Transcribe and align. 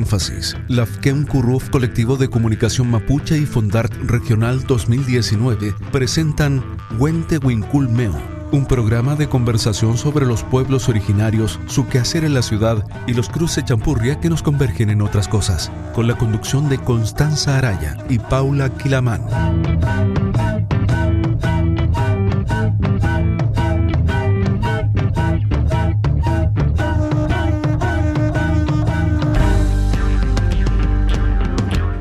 énfasis, 0.00 0.56
la 0.68 0.86
FKEM 0.86 1.26
Curruf 1.26 1.68
Colectivo 1.68 2.16
de 2.16 2.28
Comunicación 2.28 2.90
Mapuche 2.90 3.36
y 3.36 3.44
Fondart 3.44 3.92
Regional 4.04 4.64
2019 4.66 5.74
presentan 5.92 6.64
Huente 6.98 7.36
Wincul 7.36 7.88
Meo, 7.90 8.14
un 8.50 8.64
programa 8.64 9.14
de 9.14 9.28
conversación 9.28 9.98
sobre 9.98 10.24
los 10.24 10.42
pueblos 10.42 10.88
originarios, 10.88 11.60
su 11.66 11.86
quehacer 11.86 12.24
en 12.24 12.32
la 12.32 12.42
ciudad 12.42 12.84
y 13.06 13.12
los 13.12 13.28
cruces 13.28 13.64
champurria 13.66 14.18
que 14.20 14.30
nos 14.30 14.42
convergen 14.42 14.88
en 14.88 15.02
otras 15.02 15.28
cosas, 15.28 15.70
con 15.94 16.06
la 16.06 16.16
conducción 16.16 16.70
de 16.70 16.78
Constanza 16.78 17.58
Araya 17.58 17.98
y 18.08 18.18
Paula 18.18 18.70
Quilamán. 18.70 19.20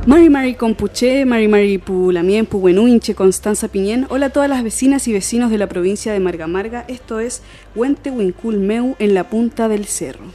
Mari 0.10 0.28
Mari 0.28 0.56
Compuché, 0.56 1.24
Mari 1.24 1.48
Mari 1.48 1.78
Pulamien, 1.78 2.48
Puguenuinche, 2.48 3.14
Constanza 3.14 3.68
Piñén. 3.68 4.08
Hola 4.10 4.26
a 4.26 4.30
todas 4.32 4.50
las 4.50 4.64
vecinas 4.64 5.08
y 5.08 5.14
vecinos 5.14 5.52
de 5.52 5.60
la 5.60 5.70
provincia 5.70 6.12
de 6.12 6.20
Marga 6.20 6.48
Marga. 6.48 6.84
Esto 6.88 7.20
es 7.20 7.44
Huente 7.76 8.10
Huincul 8.10 8.58
Meu 8.58 8.96
en 8.98 9.14
la 9.14 9.30
punta 9.30 9.68
del 9.68 9.86
cerro. 9.86 10.26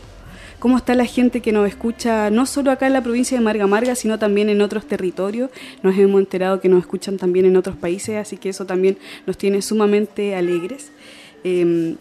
¿Cómo 0.61 0.77
está 0.77 0.95
la 0.95 1.07
gente 1.07 1.41
que 1.41 1.51
nos 1.51 1.67
escucha 1.67 2.31
no 2.31 2.47
solo 2.47 2.71
acá 2.71 2.87
en 2.87 2.93
la 2.93 3.03
provincia 3.03 3.37
de 3.37 3.43
Marga 3.43 3.67
Marga, 3.67 3.97
sino 3.97 4.17
también 4.17 4.49
en 4.49 4.63
otros 4.63 4.87
territorios? 4.87 5.51
Nos 5.83 5.99
hemos 5.99 6.21
enterado 6.21 6.61
que 6.61 6.69
nos 6.69 6.79
escuchan 6.79 7.17
también 7.17 7.45
en 7.45 7.57
otros 7.57 7.75
países, 7.75 8.15
así 8.17 8.37
que 8.37 8.51
eso 8.51 8.67
también 8.67 8.97
nos 9.27 9.37
tiene 9.37 9.61
sumamente 9.61 10.37
alegres. 10.37 10.93
Eh, 11.43 11.97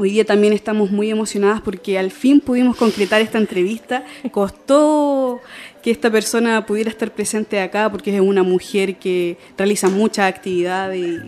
Hoy 0.00 0.12
día 0.12 0.24
también 0.24 0.52
estamos 0.52 0.92
muy 0.92 1.10
emocionadas 1.10 1.60
porque 1.60 1.98
al 1.98 2.12
fin 2.12 2.38
pudimos 2.38 2.76
concretar 2.76 3.20
esta 3.20 3.38
entrevista. 3.38 4.04
Costó 4.30 5.40
que 5.82 5.90
esta 5.90 6.08
persona 6.08 6.64
pudiera 6.66 6.88
estar 6.88 7.10
presente 7.12 7.60
acá 7.60 7.90
porque 7.90 8.14
es 8.14 8.20
una 8.20 8.44
mujer 8.44 8.96
que 9.00 9.36
realiza 9.56 9.88
muchas 9.88 10.32
actividades 10.32 11.00
y, 11.00 11.18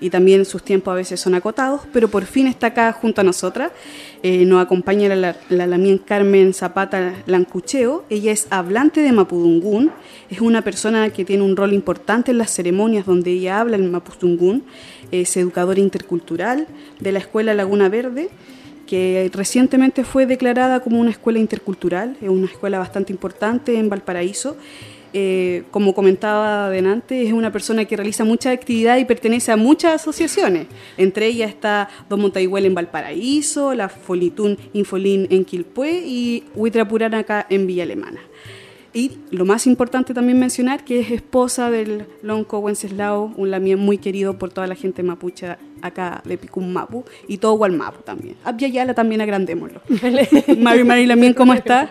y 0.00 0.10
también 0.10 0.44
sus 0.44 0.62
tiempos 0.62 0.92
a 0.92 0.94
veces 0.94 1.20
son 1.20 1.34
acotados, 1.34 1.82
pero 1.92 2.08
por 2.08 2.24
fin 2.24 2.46
está 2.46 2.68
acá 2.68 2.92
junto 2.92 3.20
a 3.20 3.24
nosotras. 3.24 3.72
Eh, 4.22 4.44
nos 4.44 4.62
acompaña 4.62 5.14
la, 5.14 5.36
la, 5.48 5.66
Lamien 5.66 5.98
Carmen 5.98 6.52
Zapata 6.52 7.14
Lancucheo. 7.26 8.04
Ella 8.10 8.32
es 8.32 8.46
hablante 8.50 9.00
de 9.00 9.12
Mapudungún, 9.12 9.90
es 10.30 10.40
una 10.40 10.62
persona 10.62 11.10
que 11.10 11.24
tiene 11.24 11.42
un 11.42 11.56
rol 11.56 11.72
importante 11.72 12.30
en 12.30 12.38
las 12.38 12.50
ceremonias 12.50 13.06
donde 13.06 13.30
ella 13.32 13.60
habla 13.60 13.76
en 13.76 13.90
Mapudungún, 13.90 14.64
es 15.10 15.36
educadora 15.36 15.80
intercultural 15.80 16.66
de 17.00 17.12
la 17.12 17.18
Escuela 17.18 17.54
Laguna 17.54 17.88
Verde 17.88 18.30
que 18.86 19.30
recientemente 19.34 20.04
fue 20.04 20.26
declarada 20.26 20.80
como 20.80 21.00
una 21.00 21.10
escuela 21.10 21.40
intercultural, 21.40 22.16
es 22.22 22.28
una 22.28 22.46
escuela 22.46 22.78
bastante 22.78 23.12
importante 23.12 23.78
en 23.78 23.88
Valparaíso 23.88 24.56
eh, 25.12 25.64
como 25.70 25.94
comentaba 25.94 26.66
adelante, 26.66 27.26
es 27.26 27.32
una 27.32 27.52
persona 27.52 27.84
que 27.84 27.96
realiza 27.96 28.24
mucha 28.24 28.50
actividad 28.50 28.98
y 28.98 29.04
pertenece 29.04 29.52
a 29.52 29.56
muchas 29.56 29.94
asociaciones. 29.94 30.66
Entre 30.96 31.26
ellas 31.26 31.50
está 31.50 31.88
Don 32.08 32.20
Montaiguel 32.20 32.66
en 32.66 32.74
Valparaíso, 32.74 33.74
la 33.74 33.88
Folitún 33.88 34.58
Infolín 34.72 35.26
en 35.30 35.44
Quilpué 35.44 36.02
y 36.06 36.44
Huitrapurán 36.54 37.14
acá 37.14 37.46
en 37.48 37.66
Villa 37.66 37.84
Alemana. 37.84 38.20
Y 38.96 39.18
lo 39.30 39.44
más 39.44 39.66
importante 39.66 40.14
también 40.14 40.38
mencionar 40.38 40.82
que 40.82 41.00
es 41.00 41.10
esposa 41.10 41.70
del 41.70 42.06
Lonco 42.22 42.60
Wenceslao, 42.60 43.30
un 43.36 43.50
lamien 43.50 43.78
muy 43.78 43.98
querido 43.98 44.38
por 44.38 44.50
toda 44.50 44.66
la 44.66 44.74
gente 44.74 45.02
mapuche 45.02 45.56
acá 45.82 46.22
de 46.24 46.38
Picum 46.38 46.66
Mapu 46.72 47.04
y 47.28 47.36
todo 47.36 47.52
Gualmapu 47.58 48.02
también. 48.04 48.36
Abya 48.42 48.94
también 48.94 49.20
agrandémoslo. 49.20 49.82
Mari 50.58 50.84
Mari 50.84 51.04
Lamien, 51.04 51.34
¿cómo 51.34 51.52
está? 51.54 51.90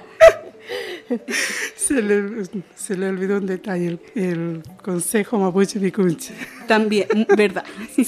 Se, 1.76 2.02
le, 2.02 2.44
se 2.76 2.98
le 2.98 3.10
olvidó 3.10 3.38
un 3.38 3.46
detalle, 3.46 3.88
el, 3.88 4.00
el 4.16 4.64
Consejo 4.82 5.38
Mapuche 5.40 5.80
Picunche. 5.80 6.34
También, 6.68 7.08
verdad. 7.36 7.66
sí. 7.96 8.06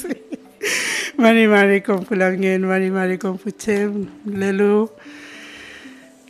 Mari 1.18 1.48
Mari 1.48 1.82
con 1.82 2.06
Fulangien, 2.06 2.68
Mari 2.68 2.92
Mari 2.92 3.18
con 3.18 3.38
Puche, 3.38 3.90
Lelu, 4.26 4.90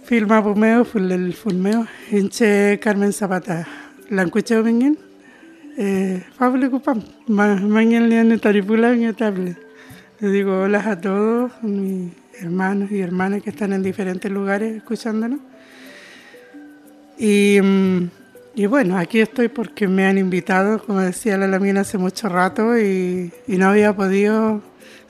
Filma 0.04 0.42
Pumeo, 0.42 0.86
Fulel 0.86 1.34
Fulmeo, 1.34 1.86
Hinche 2.12 2.80
Carmen 2.80 3.12
Zapata, 3.12 3.68
Lancucheo 4.10 4.64
Bingen, 4.64 4.98
eh, 5.78 6.24
Fable 6.38 6.70
Cupam, 6.70 7.04
Mañana 7.28 8.08
Liane 8.08 8.38
Taripula, 8.38 8.96
Table. 9.18 9.58
Le 10.20 10.30
digo 10.30 10.62
hola 10.62 10.80
a 10.90 11.00
todos 11.00 11.52
mis 11.62 12.12
hermanos 12.40 12.90
y 12.92 13.00
hermanas 13.02 13.44
que 13.44 13.50
están 13.50 13.74
en 13.74 13.84
diferentes 13.84 14.32
lugares 14.32 14.78
escuchándonos. 14.78 15.40
Y, 17.18 17.60
y, 18.56 18.66
bueno, 18.68 18.98
aquí 18.98 19.20
estoy 19.20 19.48
porque 19.48 19.88
me 19.88 20.06
han 20.06 20.18
invitado, 20.18 20.84
como 20.84 21.02
decía 21.02 21.38
la 21.38 21.48
Lamina 21.48 21.82
hace 21.82 21.98
mucho 21.98 22.30
rato, 22.30 22.78
y, 22.78 23.32
y, 23.48 23.58
no 23.58 23.70
había 23.70 23.96
podido 23.96 24.62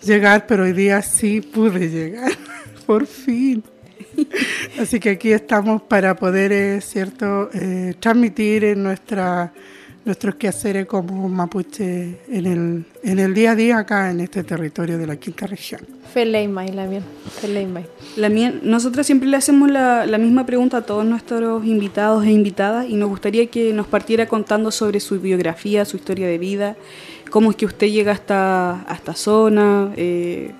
llegar, 0.03 0.45
pero 0.47 0.63
hoy 0.63 0.73
día 0.73 1.01
sí 1.01 1.41
pude 1.41 1.89
llegar, 1.89 2.31
por 2.85 3.05
fin. 3.05 3.63
Así 4.79 4.99
que 4.99 5.11
aquí 5.11 5.31
estamos 5.31 5.81
para 5.81 6.15
poder, 6.15 6.51
eh, 6.51 6.81
cierto, 6.81 7.49
eh, 7.53 7.93
transmitir 7.99 8.63
en 8.63 8.83
nuestra 8.83 9.53
nuestros 10.07 10.35
quehaceres 10.35 10.85
como 10.85 11.27
mapuche 11.27 12.17
en 12.29 12.45
el, 12.45 12.85
en 13.03 13.19
el 13.19 13.33
día 13.33 13.51
a 13.51 13.55
día 13.55 13.77
acá 13.77 14.09
en 14.09 14.21
este 14.21 14.41
territorio 14.41 14.97
de 14.97 15.05
la 15.05 15.17
quinta 15.17 15.45
región. 15.45 15.81
Feleimay, 16.13 16.71
la 16.71 16.85
mía. 16.85 17.01
Feleimay. 17.41 17.85
La 18.15 18.29
mía, 18.29 18.53
nosotros 18.63 19.05
siempre 19.05 19.27
le 19.27 19.35
hacemos 19.35 19.69
la, 19.69 20.05
la, 20.05 20.17
misma 20.17 20.45
pregunta 20.45 20.77
a 20.77 20.81
todos 20.83 21.05
nuestros 21.05 21.65
invitados 21.65 22.25
e 22.25 22.31
invitadas 22.31 22.89
y 22.89 22.95
nos 22.95 23.09
gustaría 23.09 23.47
que 23.47 23.73
nos 23.73 23.85
partiera 23.85 24.27
contando 24.27 24.71
sobre 24.71 25.01
su 25.01 25.19
biografía, 25.19 25.83
su 25.83 25.97
historia 25.97 26.25
de 26.25 26.37
vida, 26.37 26.77
cómo 27.29 27.51
es 27.51 27.57
que 27.57 27.65
usted 27.65 27.87
llega 27.87 28.13
hasta, 28.13 28.89
a 28.89 28.93
esta 28.93 29.13
zona 29.13 29.91
eh, 29.97 30.53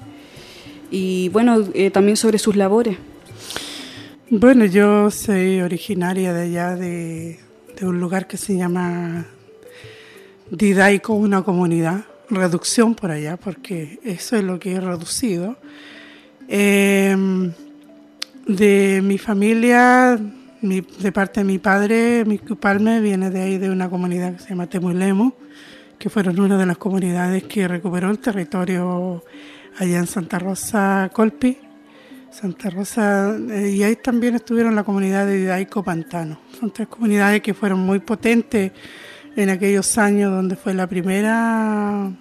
y 0.91 1.29
bueno, 1.29 1.63
eh, 1.73 1.89
también 1.89 2.17
sobre 2.17 2.37
sus 2.37 2.57
labores. 2.57 2.97
Bueno, 4.29 4.65
yo 4.65 5.09
soy 5.09 5.61
originaria 5.61 6.33
de 6.33 6.41
allá 6.41 6.75
de, 6.75 7.39
de 7.79 7.85
un 7.85 8.01
lugar 8.01 8.27
que 8.27 8.35
se 8.35 8.57
llama 8.57 9.25
Didaico, 10.51 11.13
una 11.13 11.41
comunidad, 11.41 12.05
reducción 12.29 12.95
por 12.95 13.11
allá, 13.11 13.37
porque 13.37 13.99
eso 14.03 14.35
es 14.35 14.43
lo 14.43 14.59
que 14.59 14.73
he 14.73 14.79
reducido. 14.79 15.57
Eh, 16.47 17.15
de 18.47 19.01
mi 19.03 19.17
familia, 19.17 20.17
mi, 20.61 20.81
de 20.81 21.11
parte 21.11 21.41
de 21.41 21.43
mi 21.43 21.59
padre, 21.59 22.23
mi 22.25 22.37
cupalme 22.37 23.01
viene 23.01 23.29
de 23.29 23.41
ahí 23.41 23.57
de 23.57 23.69
una 23.69 23.89
comunidad 23.89 24.33
que 24.33 24.39
se 24.39 24.49
llama 24.49 24.67
Temulemo, 24.67 25.33
que 25.99 26.09
fueron 26.09 26.39
una 26.39 26.57
de 26.57 26.65
las 26.65 26.77
comunidades 26.77 27.43
que 27.43 27.67
recuperó 27.67 28.09
el 28.09 28.19
territorio 28.19 29.23
allá 29.77 29.97
en 29.99 30.07
Santa 30.07 30.39
Rosa 30.39 31.09
Colpi. 31.13 31.57
Santa 32.29 32.69
Rosa, 32.69 33.35
eh, 33.49 33.71
y 33.71 33.83
ahí 33.83 33.95
también 33.95 34.35
estuvieron 34.35 34.75
la 34.75 34.83
comunidad 34.83 35.25
de 35.25 35.37
Didaico 35.37 35.81
Pantano. 35.81 36.39
Son 36.59 36.71
tres 36.71 36.87
comunidades 36.87 37.41
que 37.41 37.53
fueron 37.53 37.79
muy 37.79 37.99
potentes 37.99 38.73
en 39.37 39.49
aquellos 39.49 39.97
años 39.97 40.31
donde 40.31 40.55
fue 40.55 40.73
la 40.73 40.87
primera 40.87 42.11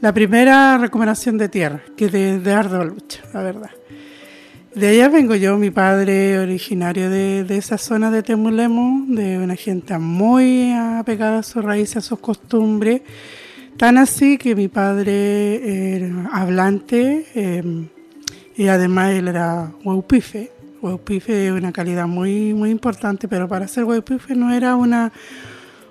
la 0.00 0.14
primera 0.14 0.78
recuperación 0.78 1.38
de 1.38 1.48
tierra, 1.48 1.82
que 1.96 2.08
de, 2.08 2.38
de 2.38 2.52
ardua 2.52 2.84
lucha, 2.84 3.20
la 3.34 3.42
verdad. 3.42 3.70
De 4.74 4.88
allá 4.88 5.08
vengo 5.08 5.34
yo, 5.34 5.58
mi 5.58 5.70
padre 5.70 6.38
originario 6.38 7.10
de, 7.10 7.42
de 7.42 7.56
esa 7.56 7.78
zona 7.78 8.10
de 8.12 8.22
Temulemo, 8.22 9.04
de 9.08 9.38
una 9.38 9.56
gente 9.56 9.98
muy 9.98 10.72
apegada 10.72 11.40
a 11.40 11.42
sus 11.42 11.64
raíces, 11.64 11.96
a 11.96 12.00
sus 12.00 12.20
costumbres, 12.20 13.02
tan 13.76 13.98
así 13.98 14.38
que 14.38 14.54
mi 14.54 14.68
padre 14.68 15.96
era 15.96 16.30
hablante 16.32 17.26
eh, 17.34 17.88
y 18.56 18.68
además 18.68 19.10
él 19.14 19.28
era 19.28 19.72
huaupife. 19.84 20.52
Huaupife 20.80 21.48
es 21.48 21.52
una 21.52 21.72
calidad 21.72 22.06
muy, 22.06 22.54
muy 22.54 22.70
importante, 22.70 23.26
pero 23.26 23.48
para 23.48 23.66
ser 23.66 23.82
huaupife 23.82 24.36
no 24.36 24.52
era 24.52 24.76
una 24.76 25.12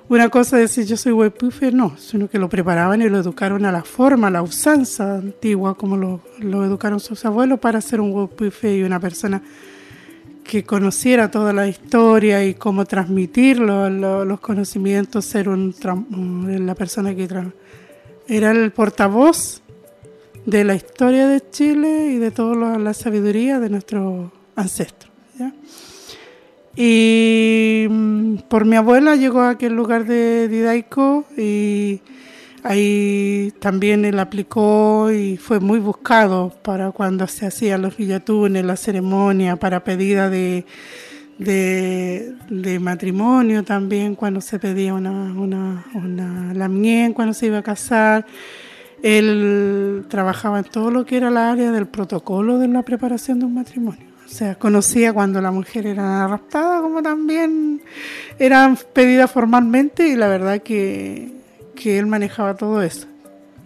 una 0.09 0.29
cosa 0.29 0.57
es 0.61 0.69
decir 0.69 0.85
yo 0.85 0.97
soy 0.97 1.11
huepufe, 1.11 1.71
no, 1.71 1.97
sino 1.97 2.29
que 2.29 2.39
lo 2.39 2.47
preparaban 2.49 3.01
y 3.01 3.09
lo 3.09 3.19
educaron 3.19 3.65
a 3.65 3.71
la 3.71 3.83
forma, 3.83 4.27
a 4.27 4.31
la 4.31 4.41
usanza 4.41 5.15
antigua, 5.15 5.75
como 5.75 5.97
lo, 5.97 6.21
educaron 6.65 6.99
sus 6.99 7.25
abuelos 7.25 7.59
para 7.59 7.81
ser 7.81 7.99
un 7.99 8.13
huepufe 8.13 8.77
y 8.77 8.83
una 8.83 8.99
persona 8.99 9.41
que 10.43 10.63
conociera 10.63 11.29
toda 11.29 11.51
la 11.51 11.67
historia 11.67 12.45
y 12.45 12.53
cómo 12.53 12.85
transmitirlo, 12.85 13.89
lo, 13.89 14.23
los 14.23 14.39
conocimientos, 14.39 15.25
ser 15.25 15.49
un, 15.49 15.75
la 16.65 16.73
persona 16.73 17.13
que 17.13 17.27
era 18.27 18.51
el 18.51 18.71
portavoz 18.71 19.61
de 20.45 20.63
la 20.63 20.75
historia 20.75 21.27
de 21.27 21.43
Chile 21.51 22.11
y 22.13 22.15
de 22.15 22.31
toda 22.31 22.79
la 22.79 22.93
sabiduría 22.93 23.59
de 23.59 23.69
nuestros 23.69 24.31
ancestros. 24.55 25.11
Y 26.79 27.87
mm, 27.89 28.35
por 28.49 28.65
mi 28.65 28.75
abuela 28.75 29.15
llegó 29.15 29.41
a 29.41 29.49
aquel 29.49 29.73
lugar 29.73 30.05
de 30.05 30.47
Didaico 30.47 31.25
y 31.35 32.01
ahí 32.61 33.51
también 33.59 34.05
él 34.05 34.19
aplicó 34.19 35.11
y 35.11 35.37
fue 35.37 35.59
muy 35.59 35.79
buscado 35.79 36.53
para 36.61 36.91
cuando 36.91 37.25
se 37.25 37.47
hacían 37.47 37.81
los 37.81 37.97
villatunes, 37.97 38.63
la 38.63 38.75
ceremonia, 38.75 39.55
para 39.55 39.83
pedida 39.83 40.29
de, 40.29 40.65
de, 41.39 42.79
matrimonio 42.79 43.63
también, 43.63 44.13
cuando 44.13 44.39
se 44.39 44.59
pedía 44.59 44.93
una, 44.93 45.11
una, 45.11 45.83
una 45.95 46.53
lamien, 46.53 47.13
cuando 47.13 47.33
se 47.33 47.47
iba 47.47 47.57
a 47.57 47.63
casar. 47.63 48.27
Él 49.01 50.05
trabajaba 50.09 50.59
en 50.59 50.65
todo 50.65 50.91
lo 50.91 51.05
que 51.07 51.17
era 51.17 51.31
la 51.31 51.51
área 51.51 51.71
del 51.71 51.87
protocolo 51.87 52.59
de 52.59 52.67
la 52.67 52.83
preparación 52.83 53.39
de 53.39 53.45
un 53.45 53.55
matrimonio. 53.55 54.16
O 54.27 54.29
sea, 54.29 54.55
conocía 54.55 55.13
cuando 55.13 55.39
la 55.39 55.51
mujer 55.51 55.87
era 55.87 56.27
raptada, 56.27 56.81
como 56.81 57.01
también 57.01 57.81
eran 58.37 58.77
pedidas 58.93 59.31
formalmente, 59.31 60.09
y 60.09 60.15
la 60.15 60.27
verdad 60.27 60.61
que, 60.61 61.31
que 61.75 61.97
él 61.97 62.07
manejaba 62.07 62.55
todo 62.55 62.81
eso. 62.81 63.07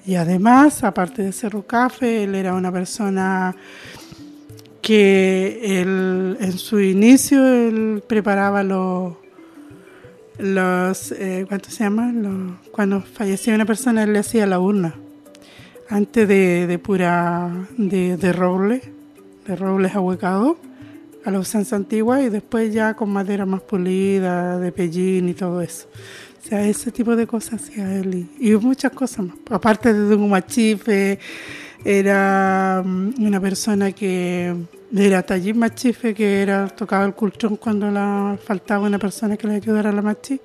Y 0.05 0.15
además, 0.15 0.83
aparte 0.83 1.23
de 1.23 1.31
ser 1.31 1.53
Rucafe, 1.53 2.23
él 2.23 2.35
era 2.35 2.53
una 2.53 2.71
persona 2.71 3.55
que 4.81 5.81
él, 5.81 6.37
en 6.39 6.53
su 6.53 6.79
inicio 6.79 7.45
él 7.47 8.03
preparaba 8.07 8.63
los, 8.63 9.13
los 10.39 11.11
eh, 11.11 11.45
¿cuánto 11.47 11.69
se 11.69 11.83
llama? 11.83 12.11
cuando 12.71 13.01
fallecía 13.01 13.53
una 13.53 13.65
persona 13.65 14.03
él 14.03 14.13
le 14.13 14.19
hacía 14.19 14.47
la 14.47 14.59
urna 14.59 14.95
antes 15.87 16.27
de, 16.27 16.65
de 16.67 16.79
pura 16.79 17.51
de 17.77 18.33
roble, 18.33 18.81
de 19.51 19.57
robles 19.57 19.93
ahuecados 19.93 20.55
a 21.25 21.31
la 21.31 21.39
usanza 21.39 21.75
antigua 21.75 22.21
y 22.21 22.29
después 22.29 22.73
ya 22.73 22.93
con 22.93 23.11
madera 23.11 23.45
más 23.45 23.61
pulida, 23.61 24.57
de 24.57 24.71
pellín 24.71 25.27
y 25.27 25.33
todo 25.33 25.61
eso. 25.61 25.87
O 26.39 26.47
sea, 26.47 26.65
ese 26.65 26.91
tipo 26.91 27.15
de 27.15 27.27
cosas 27.27 27.61
hacía 27.61 27.93
él 27.95 28.27
y, 28.39 28.51
muchas 28.55 28.93
cosas 28.93 29.25
más. 29.25 29.35
Aparte 29.49 29.93
de 29.93 30.15
un 30.15 30.29
machife, 30.29 31.19
era 31.83 32.81
mm, 32.83 33.13
una 33.19 33.39
persona 33.41 33.91
que 33.91 34.55
era 34.95 35.21
Tallín 35.21 35.59
Machife, 35.59 36.13
que 36.13 36.41
era 36.41 36.67
tocaba 36.67 37.05
el 37.05 37.13
cultrón 37.13 37.57
cuando 37.57 37.91
la, 37.91 38.37
faltaba 38.43 38.87
una 38.87 38.99
persona 38.99 39.35
que 39.35 39.47
le 39.47 39.55
ayudara 39.55 39.89
a 39.89 39.93
la 39.93 40.01
machi. 40.01 40.39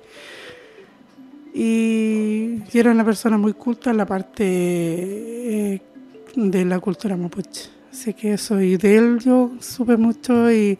Y, 1.53 2.61
era 2.73 2.91
una 2.91 3.05
persona 3.05 3.37
muy 3.37 3.53
culta 3.53 3.89
en 3.91 3.97
la 3.97 4.05
parte 4.05 4.43
eh, 4.43 5.81
de 6.35 6.65
la 6.65 6.79
cultura 6.79 7.15
mapuche. 7.15 7.76
Así 7.97 8.13
que 8.13 8.33
eso, 8.33 8.61
y 8.61 8.77
de 8.77 8.97
él 8.97 9.19
yo 9.19 9.51
supe 9.59 9.97
mucho 9.97 10.51
y 10.51 10.77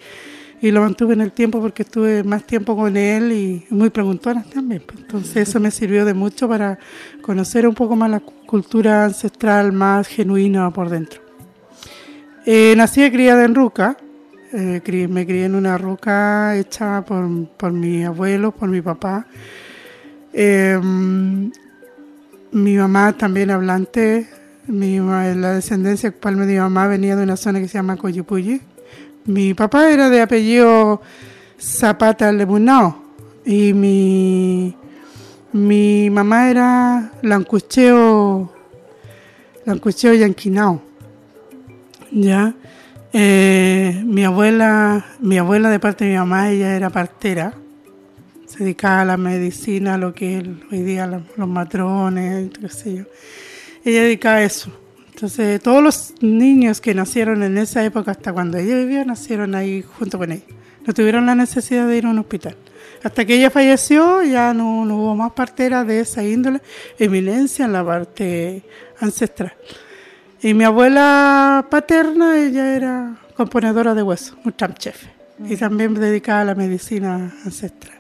y 0.61 0.71
lo 0.71 0.81
mantuve 0.81 1.13
en 1.13 1.21
el 1.21 1.31
tiempo 1.31 1.61
porque 1.61 1.83
estuve 1.83 2.23
más 2.23 2.43
tiempo 2.43 2.75
con 2.75 2.97
él 2.97 3.31
y 3.31 3.65
muy 3.69 3.89
preguntona 3.89 4.43
también. 4.43 4.81
Pues. 4.85 4.99
Entonces 4.99 5.47
eso 5.47 5.59
me 5.59 5.71
sirvió 5.71 6.05
de 6.05 6.13
mucho 6.13 6.47
para 6.47 6.79
conocer 7.21 7.67
un 7.67 7.75
poco 7.75 7.95
más 7.95 8.09
la 8.09 8.19
cultura 8.19 9.05
ancestral 9.05 9.71
más 9.71 10.07
genuina 10.07 10.69
por 10.71 10.89
dentro. 10.89 11.21
Eh, 12.45 12.73
nací 12.77 13.03
y 13.03 13.11
criada 13.11 13.43
en 13.43 13.53
Ruca, 13.53 13.97
eh, 14.53 15.07
me 15.09 15.25
crié 15.25 15.45
en 15.45 15.55
una 15.55 15.77
ruca 15.77 16.55
hecha 16.55 17.03
por, 17.03 17.47
por 17.49 17.73
mi 17.73 18.05
abuelo, 18.05 18.51
por 18.51 18.69
mi 18.69 18.81
papá. 18.81 19.27
Em, 20.31 21.51
mi 22.51 22.77
mamá 22.77 23.13
también 23.13 23.51
hablante, 23.51 24.27
mi, 24.67 24.99
la 24.99 25.53
descendencia 25.53 26.09
actual 26.09 26.37
de 26.37 26.45
mi 26.45 26.57
mamá 26.57 26.87
venía 26.87 27.15
de 27.15 27.23
una 27.23 27.37
zona 27.37 27.59
que 27.59 27.67
se 27.67 27.75
llama 27.75 27.97
Coyipulli, 27.97 28.61
mi 29.25 29.53
papá 29.53 29.91
era 29.91 30.09
de 30.09 30.21
apellido 30.21 31.01
Zapata 31.59 32.31
Lebunao 32.31 33.03
y 33.45 33.73
mi, 33.73 34.75
mi 35.53 36.09
mamá 36.09 36.49
era 36.49 37.11
Lancucheo, 37.21 38.51
Lancucheo 39.65 40.13
Yanquinao. 40.13 40.81
¿Ya? 42.11 42.53
Eh, 43.13 44.01
mi 44.05 44.23
abuela, 44.23 45.05
mi 45.19 45.37
abuela 45.37 45.69
de 45.69 45.79
parte 45.79 46.05
de 46.05 46.11
mi 46.11 46.17
mamá, 46.17 46.51
ella 46.51 46.75
era 46.75 46.89
partera, 46.89 47.53
se 48.45 48.59
dedicaba 48.59 49.01
a 49.01 49.05
la 49.05 49.17
medicina, 49.17 49.97
lo 49.97 50.13
que 50.13 50.37
es 50.37 50.43
hoy 50.71 50.83
día 50.83 51.07
los, 51.07 51.47
matrones, 51.47 52.49
qué 52.59 52.69
sé 52.69 52.95
yo. 52.95 53.03
Ella 53.87 54.01
dedicaba 54.01 54.35
a 54.35 54.43
eso. 54.43 54.69
Entonces, 55.13 55.61
todos 55.61 55.81
los 55.81 56.13
niños 56.19 56.81
que 56.81 56.93
nacieron 56.93 57.41
en 57.41 57.57
esa 57.57 57.85
época, 57.85 58.11
hasta 58.11 58.33
cuando 58.33 58.57
ella 58.57 58.75
vivía, 58.75 59.05
nacieron 59.05 59.55
ahí 59.55 59.81
junto 59.81 60.17
con 60.17 60.33
ella. 60.33 60.43
No 60.85 60.93
tuvieron 60.93 61.25
la 61.25 61.35
necesidad 61.35 61.87
de 61.87 61.97
ir 61.97 62.05
a 62.05 62.09
un 62.09 62.19
hospital. 62.19 62.57
Hasta 63.01 63.23
que 63.23 63.35
ella 63.35 63.49
falleció, 63.49 64.23
ya 64.23 64.53
no, 64.53 64.81
hubo 64.81 65.15
más 65.15 65.31
parteras 65.31 65.87
de 65.87 66.01
esa 66.01 66.21
índole, 66.21 66.59
eminencia 66.99 67.63
en 67.63 67.71
la 67.71 67.85
parte 67.85 68.61
ancestral. 68.99 69.53
Y 70.41 70.53
mi 70.53 70.65
abuela 70.65 71.65
paterna, 71.69 72.37
ella 72.37 72.75
era 72.75 73.15
componedora 73.37 73.95
de 73.95 74.03
huesos, 74.03 74.35
un 74.43 74.53
chef, 74.73 75.01
y 75.45 75.55
también 75.55 75.93
dedicada 75.93 76.41
a 76.41 76.45
la 76.45 76.55
medicina 76.55 77.33
ancestral. 77.45 77.96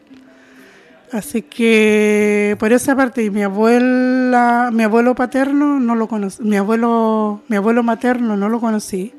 Así 1.11 1.41
que 1.41 2.57
por 2.59 2.73
esa 2.73 2.95
parte, 2.95 3.23
y 3.23 3.29
mi 3.29 3.41
abuela, 3.41 4.71
mi 4.73 4.83
abuelo 4.83 5.15
paterno 5.15 5.79
no 5.79 5.95
lo 5.95 6.07
conocí, 6.07 6.43
mi 6.43 6.57
abuelo, 6.57 7.41
mi 7.47 7.55
abuelo 7.55 7.81
materno 7.81 8.35
no 8.35 8.49
lo 8.49 8.59
conocí, 8.59 9.13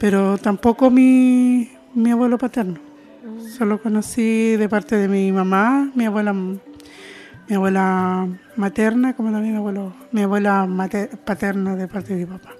pero 0.00 0.36
tampoco 0.36 0.90
mi, 0.90 1.70
mi 1.94 2.10
abuelo 2.10 2.38
paterno. 2.38 2.80
Solo 3.56 3.80
conocí 3.80 4.56
de 4.56 4.68
parte 4.68 4.96
de 4.96 5.06
mi 5.06 5.30
mamá, 5.30 5.92
mi 5.94 6.06
abuela, 6.06 6.32
mi 6.32 6.58
abuela 7.54 8.26
materna, 8.56 9.14
como 9.14 9.30
también 9.30 9.54
mi 9.54 9.58
abuelo, 9.58 9.92
mi 10.10 10.22
abuela 10.22 10.68
paterna 11.24 11.76
de 11.76 11.86
parte 11.86 12.16
de 12.16 12.26
mi 12.26 12.26
papá. 12.26 12.50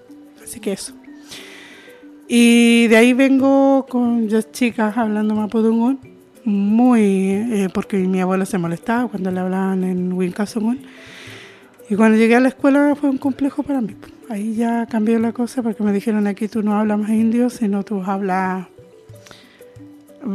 Así 0.42 0.60
que 0.60 0.72
eso. 0.72 0.94
Y 2.28 2.86
de 2.86 2.96
ahí 2.96 3.12
vengo 3.12 3.86
con 3.88 4.28
dos 4.28 4.52
chicas 4.52 4.96
hablando 4.96 5.34
mapudungún 5.34 6.13
muy, 6.44 7.00
eh, 7.30 7.68
porque 7.72 7.96
mi 7.96 8.20
abuela 8.20 8.46
se 8.46 8.58
molestaba 8.58 9.08
cuando 9.08 9.30
le 9.30 9.40
hablaban 9.40 9.84
en 9.84 10.12
Wincasomón. 10.12 10.80
Y 11.88 11.96
cuando 11.96 12.16
llegué 12.16 12.36
a 12.36 12.40
la 12.40 12.48
escuela 12.48 12.94
fue 12.98 13.10
un 13.10 13.18
complejo 13.18 13.62
para 13.62 13.80
mí. 13.80 13.94
Ahí 14.30 14.54
ya 14.54 14.86
cambió 14.86 15.18
la 15.18 15.32
cosa 15.32 15.62
porque 15.62 15.82
me 15.82 15.92
dijeron 15.92 16.26
aquí 16.26 16.48
tú 16.48 16.62
no 16.62 16.78
hablas 16.78 16.98
más 16.98 17.10
indio, 17.10 17.50
sino 17.50 17.84
tú 17.84 18.02
hablas, 18.02 18.66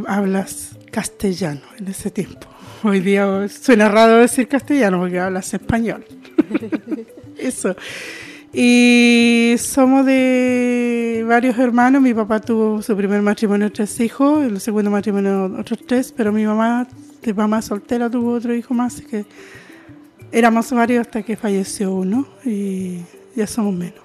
hablas 0.06 0.76
castellano 0.90 1.60
en 1.78 1.88
ese 1.88 2.10
tiempo. 2.10 2.46
Hoy 2.82 3.00
día 3.00 3.48
suena 3.48 3.88
raro 3.88 4.16
decir 4.16 4.48
castellano 4.48 5.00
porque 5.00 5.18
hablas 5.18 5.52
español. 5.52 6.04
Eso. 7.36 7.74
Y 8.52 9.54
somos 9.58 10.04
de 10.06 11.24
varios 11.26 11.56
hermanos. 11.58 12.02
Mi 12.02 12.12
papá 12.12 12.40
tuvo 12.40 12.82
su 12.82 12.96
primer 12.96 13.22
matrimonio 13.22 13.70
tres 13.70 14.00
hijos, 14.00 14.44
el 14.44 14.60
segundo 14.60 14.90
matrimonio 14.90 15.54
otros 15.58 15.78
tres, 15.86 16.12
pero 16.16 16.32
mi 16.32 16.44
mamá, 16.44 16.88
de 17.22 17.34
mamá 17.34 17.62
soltera, 17.62 18.10
tuvo 18.10 18.32
otro 18.32 18.52
hijo 18.54 18.74
más, 18.74 18.94
así 18.94 19.04
que 19.04 19.24
éramos 20.32 20.70
varios 20.72 21.06
hasta 21.06 21.22
que 21.22 21.36
falleció 21.36 21.94
uno 21.94 22.26
y 22.44 22.98
ya 23.36 23.46
somos 23.46 23.72
menos. 23.72 24.00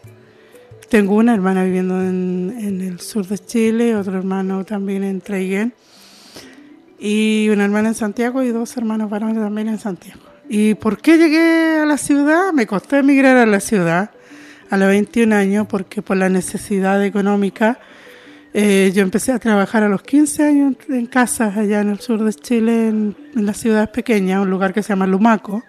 Tengo 0.89 1.15
una 1.15 1.33
hermana 1.33 1.63
viviendo 1.63 1.99
en, 1.99 2.55
en 2.59 2.81
el 2.81 2.99
sur 2.99 3.25
de 3.27 3.39
Chile, 3.39 3.95
otro 3.95 4.15
hermano 4.15 4.63
también 4.63 5.03
en 5.03 5.21
Traiguén, 5.21 5.73
y 6.99 7.49
una 7.49 7.65
hermana 7.65 7.89
en 7.89 7.95
Santiago 7.95 8.43
y 8.43 8.49
dos 8.49 8.77
hermanos 8.77 9.09
varones 9.09 9.37
también 9.37 9.69
en 9.69 9.79
Santiago. 9.79 10.21
¿Y 10.47 10.75
por 10.75 10.99
qué 10.99 11.17
llegué 11.17 11.79
a 11.79 11.85
la 11.87 11.97
ciudad? 11.97 12.53
Me 12.53 12.67
costó 12.67 12.95
emigrar 12.95 13.37
a 13.37 13.47
la 13.47 13.59
ciudad 13.59 14.11
a 14.69 14.77
los 14.77 14.87
21 14.87 15.35
años 15.35 15.67
porque 15.67 16.01
por 16.01 16.17
la 16.17 16.29
necesidad 16.29 17.03
económica 17.03 17.79
eh, 18.53 18.91
yo 18.95 19.01
empecé 19.01 19.33
a 19.33 19.39
trabajar 19.39 19.83
a 19.83 19.89
los 19.89 20.01
15 20.01 20.43
años 20.43 20.75
en 20.87 21.07
casas 21.07 21.57
allá 21.57 21.81
en 21.81 21.89
el 21.89 21.99
sur 21.99 22.23
de 22.23 22.33
Chile, 22.33 22.87
en, 22.87 23.17
en 23.35 23.45
las 23.45 23.57
ciudades 23.57 23.89
pequeñas, 23.89 24.41
un 24.41 24.49
lugar 24.49 24.73
que 24.73 24.81
se 24.81 24.89
llama 24.89 25.05
Lumaco. 25.05 25.61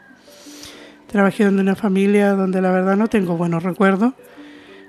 Trabajé 1.09 1.43
en 1.43 1.59
una 1.59 1.75
familia 1.75 2.35
donde 2.35 2.62
la 2.62 2.71
verdad 2.71 2.97
no 2.97 3.09
tengo 3.09 3.37
buenos 3.37 3.65
recuerdos, 3.65 4.15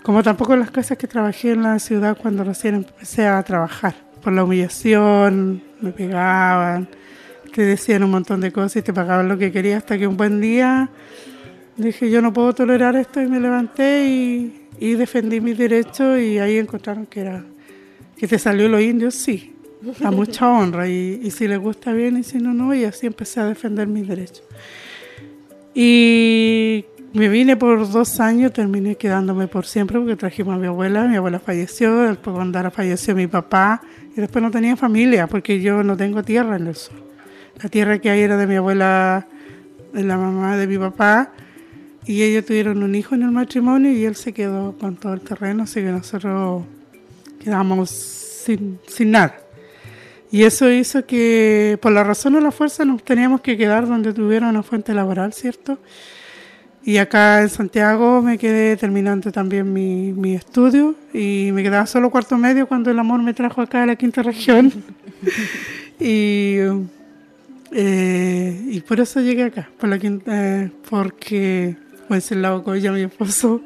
como 0.04 0.22
tampoco 0.22 0.54
en 0.54 0.60
las 0.60 0.70
casas 0.70 0.98
que 1.00 1.08
trabajé 1.08 1.54
en 1.54 1.64
la 1.64 1.80
ciudad 1.80 2.16
cuando 2.16 2.44
recién 2.44 2.76
empecé 2.76 3.26
a 3.26 3.42
trabajar. 3.42 3.96
Por 4.22 4.32
la 4.34 4.44
humillación, 4.44 5.64
me 5.82 5.92
pegaban, 5.92 6.88
te 7.52 7.64
decían 7.64 8.04
un 8.04 8.12
montón 8.12 8.42
de 8.42 8.52
cosas 8.52 8.76
y 8.76 8.82
te 8.84 8.94
pagaban 8.94 9.28
lo 9.28 9.40
que 9.40 9.52
querías 9.52 9.78
hasta 9.78 9.98
que 9.98 10.06
un 10.06 10.18
buen 10.18 10.40
día 10.40 10.92
Dije, 11.78 12.10
yo 12.10 12.24
no 12.24 12.34
puedo 12.34 12.54
tolerar 12.54 12.96
esto 12.96 13.22
y 13.22 13.28
me 13.28 13.40
levanté 13.40 14.08
y, 14.80 14.94
defendí 14.96 15.40
mis 15.40 15.58
derechos 15.58 16.20
y 16.20 16.40
ahí 16.40 16.58
encontraron 16.58 17.06
que 17.06 17.22
era 17.22 17.44
que 18.18 18.28
te 18.28 18.40
salió 18.40 18.68
los 18.68 18.82
indios, 18.82 19.14
sí, 19.14 19.54
a 20.04 20.10
mucha 20.10 20.50
honra 20.50 20.90
y, 20.90 21.30
si 21.30 21.48
les 21.48 21.60
gusta 21.60 21.94
bien 21.94 22.18
y 22.18 22.24
si 22.24 22.40
no, 22.40 22.52
no, 22.52 22.74
y 22.74 22.84
así 22.84 23.06
empecé 23.06 23.42
a 23.42 23.46
defender 23.46 23.88
mis 23.88 24.08
derechos. 24.08 24.44
Y 25.76 26.86
me 27.14 27.30
vine 27.30 27.56
por 27.58 27.88
dos 27.92 28.20
años, 28.20 28.54
terminé 28.54 28.96
quedándome 28.96 29.48
por 29.48 29.68
siempre 29.68 30.00
porque 30.00 30.16
trajimos 30.16 30.56
a 30.56 30.58
mi 30.58 30.66
abuela, 30.66 31.06
mi 31.06 31.18
abuela 31.18 31.40
falleció, 31.40 32.02
después 32.02 32.36
cuando 32.36 32.72
falleció 32.72 33.14
mi 33.14 33.28
papá 33.28 33.82
y 34.16 34.20
después 34.20 34.42
no 34.42 34.50
tenía 34.50 34.76
familia 34.76 35.28
porque 35.28 35.62
yo 35.62 35.84
no 35.84 35.96
tengo 35.96 36.24
tierra 36.24 36.56
en 36.56 36.68
el 36.68 36.76
sur. 36.76 36.98
La 37.62 37.70
tierra 37.70 38.00
que 38.00 38.10
hay 38.10 38.22
era 38.22 38.36
de 38.36 38.48
mi 38.48 38.56
abuela, 38.56 39.28
de 39.94 40.04
la 40.04 40.18
mamá 40.18 40.58
de 40.58 40.66
mi 40.66 40.80
papá, 40.80 41.32
y 42.08 42.24
ellos 42.24 42.46
tuvieron 42.46 42.82
un 42.84 42.96
hijo 42.96 43.16
en 43.16 43.24
el 43.24 43.32
matrimonio 43.32 43.92
y 43.92 44.06
él 44.06 44.16
se 44.16 44.32
quedó 44.32 44.78
con 44.78 44.96
todo 44.96 45.14
el 45.14 45.22
terreno, 45.22 45.64
así 45.64 45.82
que 45.82 45.92
nosotros 45.92 46.64
quedamos 47.44 47.90
sin, 47.90 48.80
sin 48.88 49.12
nada. 49.12 49.36
Y 50.32 50.44
eso 50.44 50.72
hizo 50.72 51.06
que, 51.06 51.78
por 51.82 51.92
la 51.92 52.04
razón 52.04 52.36
o 52.36 52.40
la 52.40 52.52
fuerza, 52.52 52.86
nos 52.86 53.04
teníamos 53.04 53.42
que 53.42 53.58
quedar 53.58 53.88
donde 53.88 54.14
tuviera 54.14 54.50
una 54.50 54.64
fuente 54.64 54.94
laboral, 54.94 55.34
¿cierto? 55.34 55.80
Y 56.84 56.98
acá 56.98 57.42
en 57.42 57.50
Santiago 57.50 58.22
me 58.22 58.38
quedé 58.38 58.78
terminando 58.78 59.32
también 59.32 59.72
mi, 59.74 60.14
mi 60.14 60.36
estudio 60.36 60.96
y 61.14 61.50
me 61.54 61.62
quedaba 61.62 61.86
solo 61.86 62.10
cuarto 62.10 62.38
medio 62.38 62.68
cuando 62.68 62.90
el 62.90 63.00
amor 63.00 63.22
me 63.22 63.34
trajo 63.34 63.62
acá 63.62 63.84
a 63.84 63.86
la 63.86 63.98
quinta 63.98 64.24
región. 64.24 64.72
y, 66.00 66.60
eh, 67.72 68.62
y 68.70 68.80
por 68.82 69.02
eso 69.02 69.20
llegué 69.20 69.44
acá, 69.44 69.70
por 69.78 69.90
la 69.90 70.00
quinta, 70.00 70.32
eh, 70.34 70.72
porque 70.90 71.76
Wenceslao 72.10 72.64
Coya, 72.64 72.92
mi 72.92 73.02
esposo, 73.02 73.62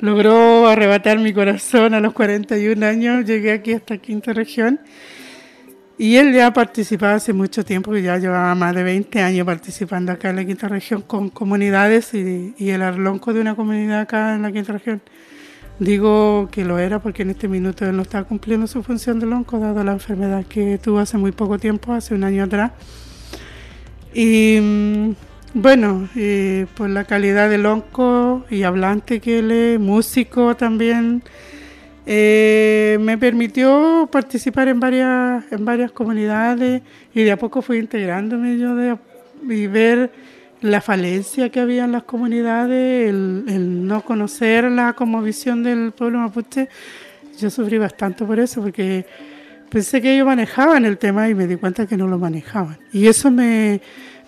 logró 0.00 0.66
arrebatar 0.68 1.18
mi 1.18 1.32
corazón 1.32 1.94
a 1.94 2.00
los 2.00 2.12
41 2.12 2.84
años. 2.84 3.24
Llegué 3.24 3.52
aquí 3.52 3.72
a 3.72 3.76
esta 3.76 3.98
quinta 3.98 4.32
región. 4.32 4.80
Y 5.96 6.16
él 6.16 6.34
ya 6.34 6.52
participaba 6.52 7.14
hace 7.14 7.32
mucho 7.32 7.64
tiempo, 7.64 7.96
ya 7.96 8.18
llevaba 8.18 8.54
más 8.56 8.74
de 8.74 8.82
20 8.82 9.20
años 9.20 9.46
participando 9.46 10.10
acá 10.10 10.30
en 10.30 10.36
la 10.36 10.44
quinta 10.44 10.66
región 10.66 11.02
con 11.02 11.30
comunidades 11.30 12.14
y, 12.14 12.52
y 12.58 12.70
el 12.70 12.82
arlonco 12.82 13.32
de 13.32 13.40
una 13.40 13.54
comunidad 13.54 14.00
acá 14.00 14.34
en 14.34 14.42
la 14.42 14.50
quinta 14.50 14.72
región. 14.72 15.00
Digo 15.78 16.48
que 16.52 16.64
lo 16.64 16.78
era 16.78 17.00
porque 17.00 17.22
en 17.22 17.30
este 17.30 17.48
minuto 17.48 17.84
él 17.84 17.96
no 17.96 18.02
está 18.02 18.22
cumpliendo 18.24 18.66
su 18.66 18.82
función 18.82 19.18
de 19.18 19.26
lonco, 19.26 19.58
dado 19.58 19.82
la 19.82 19.92
enfermedad 19.92 20.44
que 20.46 20.78
tuvo 20.78 21.00
hace 21.00 21.18
muy 21.18 21.32
poco 21.32 21.58
tiempo, 21.58 21.92
hace 21.92 22.14
un 22.14 22.24
año 22.24 22.44
atrás. 22.44 22.72
Y 24.12 24.60
mm, 24.60 25.10
bueno, 25.54 26.08
eh, 26.16 26.66
por 26.76 26.90
la 26.90 27.04
calidad 27.04 27.48
del 27.48 27.64
onco 27.64 28.44
y 28.50 28.64
hablante 28.64 29.20
que 29.20 29.38
él 29.38 29.50
es, 29.52 29.80
músico 29.80 30.56
también, 30.56 31.22
eh, 32.06 32.98
me 33.00 33.16
permitió 33.16 34.08
participar 34.10 34.66
en 34.66 34.80
varias, 34.80 35.44
en 35.52 35.64
varias 35.64 35.92
comunidades 35.92 36.82
y 37.14 37.22
de 37.22 37.32
a 37.32 37.38
poco 37.38 37.62
fui 37.62 37.78
integrándome 37.78 38.58
yo 38.58 38.74
de, 38.74 38.96
y 39.48 39.68
ver 39.68 40.10
la 40.60 40.80
falencia 40.80 41.48
que 41.50 41.60
había 41.60 41.84
en 41.84 41.92
las 41.92 42.02
comunidades, 42.02 43.08
el, 43.08 43.44
el 43.46 43.86
no 43.86 44.02
conocerla 44.02 44.94
como 44.94 45.22
visión 45.22 45.62
del 45.62 45.92
pueblo 45.92 46.18
mapuche. 46.18 46.68
Yo 47.38 47.48
sufrí 47.50 47.78
bastante 47.78 48.24
por 48.24 48.40
eso, 48.40 48.60
porque 48.60 49.06
pensé 49.68 50.00
que 50.00 50.14
ellos 50.14 50.26
manejaban 50.26 50.84
el 50.84 50.98
tema 50.98 51.28
y 51.28 51.34
me 51.34 51.46
di 51.46 51.56
cuenta 51.56 51.86
que 51.86 51.96
no 51.96 52.06
lo 52.06 52.18
manejaban. 52.18 52.78
Y 52.92 53.06
eso 53.08 53.30
me, 53.30 53.80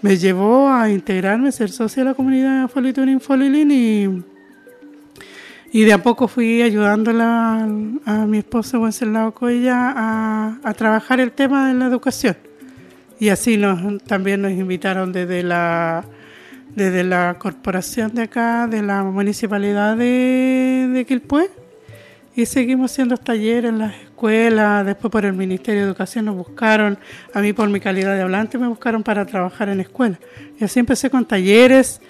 me 0.06 0.16
llevó 0.18 0.68
a 0.68 0.88
integrarme, 0.88 1.50
ser 1.50 1.68
socia 1.68 2.04
de 2.04 2.10
la 2.10 2.14
comunidad 2.14 2.68
Folitunin 2.68 3.20
Folilin 3.20 3.70
y, 3.72 4.22
y 5.72 5.84
de 5.84 5.92
a 5.92 6.00
poco 6.00 6.28
fui 6.28 6.62
ayudándola 6.62 7.66
a, 8.04 8.26
mi 8.26 8.38
esposo 8.38 8.78
Wenceslao 8.78 9.34
Coella 9.34 9.92
a, 9.96 10.60
a 10.62 10.74
trabajar 10.74 11.18
el 11.18 11.32
tema 11.32 11.66
de 11.66 11.74
la 11.74 11.86
educación. 11.86 12.36
Y 13.18 13.30
así 13.30 13.56
nos, 13.56 14.00
también 14.04 14.42
nos 14.42 14.52
invitaron 14.52 15.10
desde 15.10 15.42
la, 15.42 16.04
desde 16.76 17.02
la 17.02 17.34
corporación 17.40 18.14
de 18.14 18.22
acá, 18.22 18.68
de 18.68 18.82
la 18.82 19.02
municipalidad 19.02 19.96
de, 19.96 20.88
de 20.92 21.04
y 22.36 22.44
seguimos 22.44 22.92
haciendo 22.92 23.16
talleres 23.16 23.70
en 23.70 23.78
las 23.78 23.94
escuelas, 23.94 24.84
después 24.84 25.10
por 25.10 25.24
el 25.24 25.32
Ministerio 25.32 25.80
de 25.80 25.86
Educación 25.86 26.26
nos 26.26 26.36
buscaron, 26.36 26.98
a 27.32 27.40
mí 27.40 27.54
por 27.54 27.66
mi 27.70 27.80
calidad 27.80 28.14
de 28.14 28.20
hablante 28.20 28.58
me 28.58 28.68
buscaron 28.68 29.02
para 29.02 29.24
trabajar 29.24 29.70
en 29.70 29.80
escuelas. 29.80 30.18
Y 30.60 30.64
así 30.64 30.78
empecé 30.78 31.08
con 31.08 31.24
talleres 31.24 32.02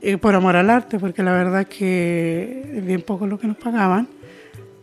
eh, 0.00 0.16
por 0.16 0.36
amor 0.36 0.54
al 0.54 0.70
arte, 0.70 1.00
porque 1.00 1.24
la 1.24 1.32
verdad 1.32 1.66
que 1.66 2.70
es 2.72 2.86
bien 2.86 3.02
poco 3.02 3.26
lo 3.26 3.36
que 3.36 3.48
nos 3.48 3.56
pagaban. 3.56 4.06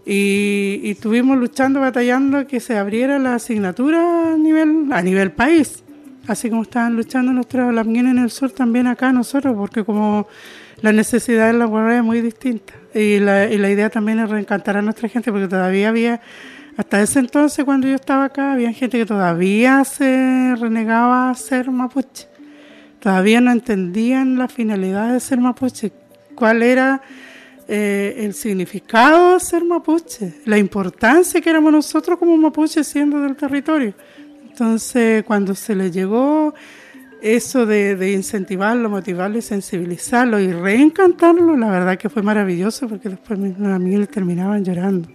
Y, 0.06 0.82
y 0.84 0.92
estuvimos 0.92 1.38
luchando, 1.38 1.80
batallando 1.80 2.46
que 2.46 2.60
se 2.60 2.78
abriera 2.78 3.18
la 3.18 3.36
asignatura 3.36 4.34
a 4.34 4.38
nivel, 4.38 4.92
a 4.92 5.02
nivel 5.02 5.32
país, 5.32 5.86
así 6.28 6.50
como 6.50 6.64
estaban 6.64 6.98
luchando 6.98 7.32
nuestros 7.32 7.74
lamguines 7.74 8.12
en 8.12 8.20
el 8.20 8.30
sur, 8.30 8.52
también 8.52 8.88
acá 8.88 9.14
nosotros, 9.14 9.56
porque 9.56 9.86
como 9.86 10.28
la 10.82 10.92
necesidad 10.92 11.50
en 11.50 11.60
la 11.60 11.66
guardia 11.66 12.00
es 12.00 12.04
muy 12.04 12.20
distinta. 12.20 12.79
Y 12.94 13.20
la, 13.20 13.46
y 13.50 13.58
la 13.58 13.70
idea 13.70 13.90
también 13.90 14.20
es 14.20 14.30
reencantar 14.30 14.78
a 14.78 14.82
nuestra 14.82 15.10
gente, 15.10 15.32
porque 15.32 15.48
todavía 15.48 15.90
había, 15.90 16.22
hasta 16.78 17.02
ese 17.02 17.20
entonces 17.20 17.66
cuando 17.66 17.88
yo 17.88 17.96
estaba 17.96 18.26
acá, 18.26 18.54
había 18.54 18.74
gente 18.74 18.98
que 18.98 19.06
todavía 19.06 19.84
se 19.84 20.56
renegaba 20.60 21.30
a 21.30 21.36
ser 21.36 21.70
mapuche. 21.70 22.28
Todavía 23.00 23.42
no 23.42 23.52
entendían 23.52 24.38
la 24.38 24.48
finalidad 24.48 25.14
de 25.14 25.20
ser 25.20 25.40
mapuche, 25.40 25.92
cuál 26.36 26.64
era 26.64 27.02
eh, 27.68 28.16
el 28.26 28.34
significado 28.34 29.36
de 29.36 29.40
ser 29.40 29.64
mapuche, 29.64 30.34
la 30.46 30.58
importancia 30.58 31.40
que 31.40 31.50
éramos 31.50 31.72
nosotros 31.72 32.18
como 32.18 32.36
mapuche 32.36 32.84
siendo 32.84 33.22
del 33.22 33.36
territorio. 33.36 33.94
Entonces, 34.50 35.24
cuando 35.24 35.56
se 35.56 35.76
le 35.76 35.92
llegó 35.92 36.54
eso 37.22 37.66
de, 37.66 37.96
de, 37.96 38.12
incentivarlo, 38.14 38.90
motivarlo 38.90 39.38
y 39.38 39.42
sensibilizarlo 39.42 40.40
y 40.40 40.52
reencantarlo, 40.52 41.58
la 41.58 41.70
verdad 41.70 41.98
que 41.98 42.10
fue 42.10 42.22
maravilloso 42.22 42.88
porque 42.88 43.10
después 43.10 43.38
mis 43.40 43.58
amigos 43.60 44.10
terminaban 44.10 44.64
llorando, 44.64 45.10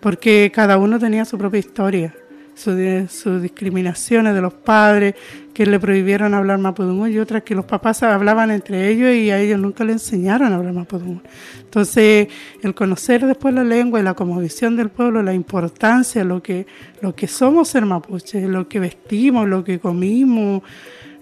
porque 0.00 0.50
cada 0.54 0.78
uno 0.78 0.98
tenía 0.98 1.24
su 1.24 1.38
propia 1.38 1.60
historia, 1.60 2.14
sus 2.56 3.12
su 3.12 3.38
discriminaciones 3.38 4.34
de 4.34 4.40
los 4.40 4.54
padres 4.54 5.14
que 5.52 5.66
le 5.66 5.78
prohibieron 5.78 6.32
hablar 6.32 6.58
mapudungun 6.58 7.12
y 7.12 7.18
otras 7.18 7.42
que 7.42 7.54
los 7.54 7.66
papás 7.66 8.02
hablaban 8.02 8.50
entre 8.50 8.88
ellos 8.88 9.14
y 9.14 9.30
a 9.30 9.38
ellos 9.38 9.60
nunca 9.60 9.84
le 9.84 9.92
enseñaron 9.92 10.52
a 10.52 10.56
hablar 10.56 10.72
mapudungun. 10.72 11.22
Entonces, 11.60 12.28
el 12.62 12.74
conocer 12.74 13.26
después 13.26 13.54
la 13.54 13.64
lengua 13.64 14.00
y 14.00 14.02
la 14.02 14.14
visión 14.14 14.76
del 14.76 14.88
pueblo, 14.88 15.22
la 15.22 15.34
importancia, 15.34 16.24
lo 16.24 16.42
que, 16.42 16.66
lo 17.02 17.14
que 17.14 17.28
somos 17.28 17.68
ser 17.68 17.84
mapuche, 17.84 18.48
lo 18.48 18.66
que 18.68 18.80
vestimos, 18.80 19.46
lo 19.46 19.62
que 19.62 19.78
comimos, 19.78 20.62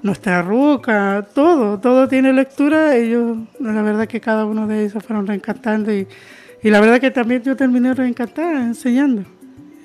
nuestra 0.05 0.43
ruca, 0.43 1.27
todo, 1.35 1.81
todo 1.81 2.07
tiene 2.07 2.33
lectura. 2.33 2.95
Ellos, 2.95 3.39
la 3.59 3.83
verdad 3.83 4.07
que 4.07 4.21
cada 4.21 4.45
uno 4.45 4.67
de 4.67 4.85
ellos 4.85 5.03
fueron 5.03 5.27
reencantando 5.27 5.93
y, 5.93 6.07
y 6.63 6.71
la 6.71 6.81
verdad 6.81 7.01
que 7.01 7.11
también 7.11 7.43
yo 7.43 7.57
terminé 7.57 7.95
reencantada 7.95 8.67
enseñando. 8.67 9.25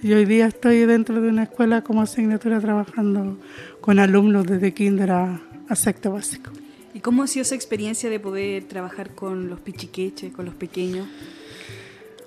Y 0.04 0.12
hoy 0.12 0.26
día 0.26 0.48
estoy 0.48 0.86
dentro 0.86 1.22
de 1.22 1.30
una 1.30 1.44
escuela 1.44 1.82
como 1.84 2.02
asignatura 2.02 2.60
trabajando 2.60 3.40
con 3.80 3.98
alumnos 3.98 4.46
desde 4.46 4.74
kinder 4.74 5.10
a, 5.12 5.42
a 5.70 5.76
sexto 5.76 6.12
básico. 6.12 6.52
¿Y 6.94 7.00
cómo 7.00 7.24
ha 7.24 7.28
sido 7.28 7.44
esa 7.44 7.56
experiencia 7.56 8.10
de 8.10 8.20
poder 8.20 8.66
trabajar 8.66 9.12
con 9.16 9.50
los 9.50 9.62
pichiqueches, 9.62 10.34
con 10.34 10.44
los 10.46 10.56
pequeños? 10.56 11.08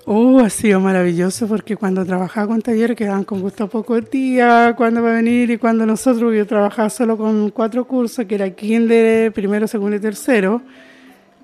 Oh, 0.04 0.40
ha 0.40 0.50
sido 0.50 0.80
maravilloso 0.80 1.47
porque 1.47 1.76
cuando 1.76 2.04
trabajaba 2.04 2.49
con 2.49 2.61
talleres 2.61 2.97
quedaban 2.97 3.23
con 3.23 3.40
gusto 3.40 3.68
pocos 3.68 4.11
días, 4.11 4.75
cuando 4.75 5.00
va 5.00 5.12
a 5.12 5.14
venir 5.14 5.50
y 5.50 5.59
cuando 5.59 5.87
nosotros, 5.87 6.35
yo 6.35 6.44
trabajaba 6.44 6.90
solo 6.90 7.16
con 7.16 7.50
cuatro 7.50 7.87
cursos, 7.87 8.25
que 8.26 8.35
era 8.35 8.50
kinder, 8.50 9.32
primero, 9.32 9.68
segundo 9.68 9.97
y 9.97 10.00
tercero, 10.00 10.61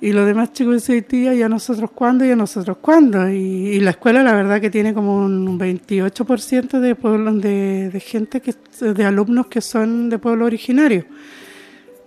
y 0.00 0.10
los 0.12 0.26
demás 0.26 0.52
chicos 0.52 0.84
de 0.88 1.02
tía, 1.02 1.34
ya 1.34 1.48
nosotros 1.48 1.92
cuándo 1.92 2.24
y 2.24 2.32
a 2.32 2.36
nosotros 2.36 2.78
cuándo. 2.80 3.28
Y, 3.30 3.36
y, 3.36 3.80
la 3.80 3.90
escuela 3.90 4.24
la 4.24 4.34
verdad 4.34 4.60
que 4.60 4.70
tiene 4.70 4.92
como 4.92 5.16
un 5.24 5.58
28% 5.58 6.80
de, 6.80 6.94
pueblo, 6.96 7.32
de, 7.34 7.90
de 7.90 8.00
gente, 8.00 8.40
que, 8.40 8.54
de 8.80 9.04
alumnos 9.04 9.46
que 9.46 9.60
son 9.60 10.10
de 10.10 10.18
pueblo 10.18 10.46
originario. 10.46 11.04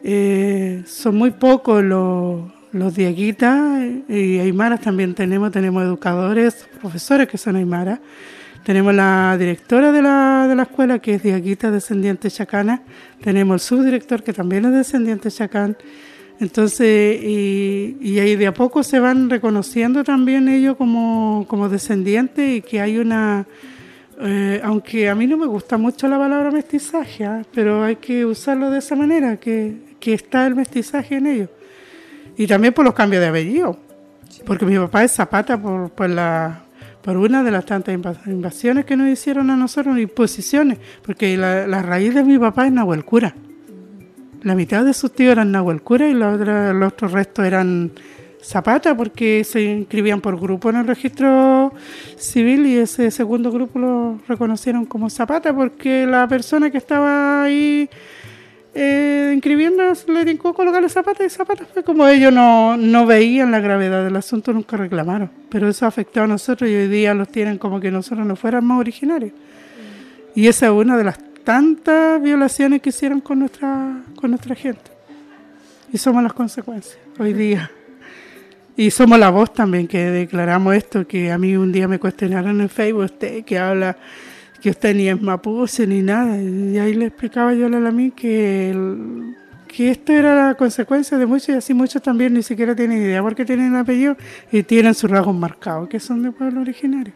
Eh, 0.03 0.83
son 0.85 1.15
muy 1.15 1.31
pocos 1.31 1.83
los 1.83 2.60
los 2.71 2.95
dieguitas 2.95 3.85
y 4.07 4.39
aymaras 4.39 4.81
también 4.81 5.13
tenemos, 5.13 5.51
tenemos 5.51 5.83
educadores, 5.83 6.67
profesores 6.79 7.27
que 7.27 7.37
son 7.37 7.57
aymaras, 7.57 7.99
tenemos 8.63 8.93
la 8.93 9.35
directora 9.37 9.91
de 9.91 10.01
la, 10.01 10.47
de 10.47 10.55
la 10.55 10.63
escuela 10.63 10.99
que 10.99 11.15
es 11.15 11.23
dieguita 11.23 11.71
descendiente 11.71 12.29
chacana, 12.31 12.81
tenemos 13.21 13.55
el 13.55 13.59
subdirector 13.59 14.23
que 14.23 14.33
también 14.33 14.65
es 14.65 14.71
descendiente 14.71 15.29
chacán, 15.29 15.75
entonces, 16.39 17.21
y, 17.21 17.97
y 18.01 18.19
ahí 18.19 18.35
de 18.35 18.47
a 18.47 18.53
poco 18.53 18.83
se 18.83 18.99
van 18.99 19.29
reconociendo 19.29 20.03
también 20.03 20.47
ellos 20.47 20.75
como, 20.75 21.45
como 21.47 21.69
descendientes 21.69 22.57
y 22.57 22.61
que 22.61 22.81
hay 22.81 22.97
una, 22.97 23.45
eh, 24.19 24.59
aunque 24.63 25.09
a 25.09 25.13
mí 25.13 25.27
no 25.27 25.37
me 25.37 25.45
gusta 25.45 25.77
mucho 25.77 26.07
la 26.07 26.17
palabra 26.17 26.49
mestizaje, 26.51 27.25
¿eh? 27.25 27.43
pero 27.53 27.83
hay 27.83 27.97
que 27.97 28.25
usarlo 28.25 28.71
de 28.71 28.79
esa 28.79 28.95
manera, 28.95 29.37
que, 29.37 29.75
que 29.99 30.13
está 30.13 30.47
el 30.47 30.55
mestizaje 30.55 31.17
en 31.17 31.27
ellos 31.27 31.49
y 32.37 32.47
también 32.47 32.73
por 32.73 32.85
los 32.85 32.93
cambios 32.93 33.21
de 33.21 33.27
apellido, 33.27 33.77
sí. 34.29 34.41
porque 34.45 34.65
mi 34.65 34.77
papá 34.77 35.03
es 35.03 35.11
Zapata 35.11 35.61
por, 35.61 35.89
por, 35.91 36.09
la, 36.09 36.63
por 37.01 37.17
una 37.17 37.43
de 37.43 37.51
las 37.51 37.65
tantas 37.65 37.95
invasiones 38.25 38.85
que 38.85 38.95
nos 38.95 39.07
hicieron 39.07 39.49
a 39.49 39.55
nosotros, 39.55 39.97
imposiciones, 39.97 40.77
porque 41.05 41.37
la, 41.37 41.67
la 41.67 41.81
raíz 41.81 42.13
de 42.13 42.23
mi 42.23 42.37
papá 42.37 42.65
es 42.65 42.71
Nahuel 42.71 43.05
Cura. 43.05 43.35
La 44.43 44.55
mitad 44.55 44.83
de 44.83 44.93
sus 44.93 45.11
tíos 45.13 45.33
eran 45.33 45.51
Nahuel 45.51 45.81
Cura 45.81 46.07
y 46.07 46.13
la 46.13 46.31
otra, 46.31 46.73
los 46.73 46.93
otros 46.93 47.11
restos 47.11 47.45
eran 47.45 47.91
Zapata, 48.43 48.97
porque 48.97 49.43
se 49.43 49.61
inscribían 49.61 50.19
por 50.19 50.39
grupo 50.39 50.71
en 50.71 50.77
el 50.77 50.87
registro 50.87 51.71
civil 52.17 52.65
y 52.65 52.77
ese 52.77 53.11
segundo 53.11 53.51
grupo 53.51 53.77
lo 53.77 54.19
reconocieron 54.27 54.85
como 54.85 55.11
Zapata, 55.11 55.53
porque 55.53 56.07
la 56.07 56.27
persona 56.27 56.71
que 56.71 56.79
estaba 56.79 57.43
ahí 57.43 57.87
eh, 58.73 59.31
inscribiendo 59.33 59.83
le 60.07 60.25
tincó 60.25 60.53
colocarle 60.53 60.87
zapatos 60.87 61.25
y 61.25 61.29
zapatos. 61.29 61.67
Fue 61.73 61.83
como 61.83 62.07
ellos 62.07 62.31
no, 62.31 62.77
no 62.77 63.05
veían 63.05 63.51
la 63.51 63.59
gravedad 63.59 64.03
del 64.03 64.15
asunto, 64.15 64.53
nunca 64.53 64.77
reclamaron. 64.77 65.29
Pero 65.49 65.67
eso 65.67 65.85
afectó 65.85 66.21
a 66.21 66.27
nosotros 66.27 66.69
y 66.69 66.75
hoy 66.75 66.87
día 66.87 67.13
los 67.13 67.29
tienen 67.29 67.57
como 67.57 67.79
que 67.79 67.91
nosotros 67.91 68.25
no 68.25 68.35
fuéramos 68.35 68.79
originarios. 68.79 69.33
Y 70.35 70.47
esa 70.47 70.67
es 70.67 70.71
una 70.71 70.95
de 70.95 71.03
las 71.03 71.19
tantas 71.43 72.21
violaciones 72.21 72.81
que 72.81 72.89
hicieron 72.89 73.19
con 73.19 73.39
nuestra, 73.39 74.03
con 74.15 74.29
nuestra 74.31 74.55
gente. 74.55 74.91
Y 75.91 75.97
somos 75.97 76.23
las 76.23 76.33
consecuencias 76.33 76.97
hoy 77.19 77.33
día. 77.33 77.69
Y 78.77 78.89
somos 78.89 79.19
la 79.19 79.29
voz 79.29 79.53
también 79.53 79.87
que 79.87 79.99
declaramos 79.99 80.73
esto, 80.75 81.05
que 81.05 81.29
a 81.31 81.37
mí 81.37 81.57
un 81.57 81.73
día 81.73 81.89
me 81.89 81.99
cuestionaron 81.99 82.61
en 82.61 82.69
Facebook, 82.69 83.03
usted 83.03 83.43
que 83.43 83.59
habla 83.59 83.97
que 84.61 84.69
usted 84.69 84.95
ni 84.95 85.09
es 85.09 85.21
mapuche 85.21 85.87
ni 85.87 86.01
nada. 86.01 86.41
Y 86.41 86.77
ahí 86.77 86.93
le 86.93 87.07
explicaba 87.07 87.53
yo 87.53 87.67
a 87.67 87.69
la 87.69 87.91
mí 87.91 88.11
que, 88.11 88.75
que 89.67 89.91
esto 89.91 90.13
era 90.13 90.47
la 90.47 90.55
consecuencia 90.55 91.17
de 91.17 91.25
muchos 91.25 91.49
y 91.49 91.53
así 91.53 91.73
muchos 91.73 92.01
también 92.01 92.33
ni 92.33 92.43
siquiera 92.43 92.75
tienen 92.75 92.99
idea 92.99 93.21
porque 93.21 93.43
tienen 93.43 93.75
apellido 93.75 94.15
y 94.51 94.63
tienen 94.63 94.93
sus 94.93 95.09
rasgos 95.09 95.35
marcados, 95.35 95.89
que 95.89 95.99
son 95.99 96.23
de 96.23 96.31
pueblo 96.31 96.61
originario. 96.61 97.13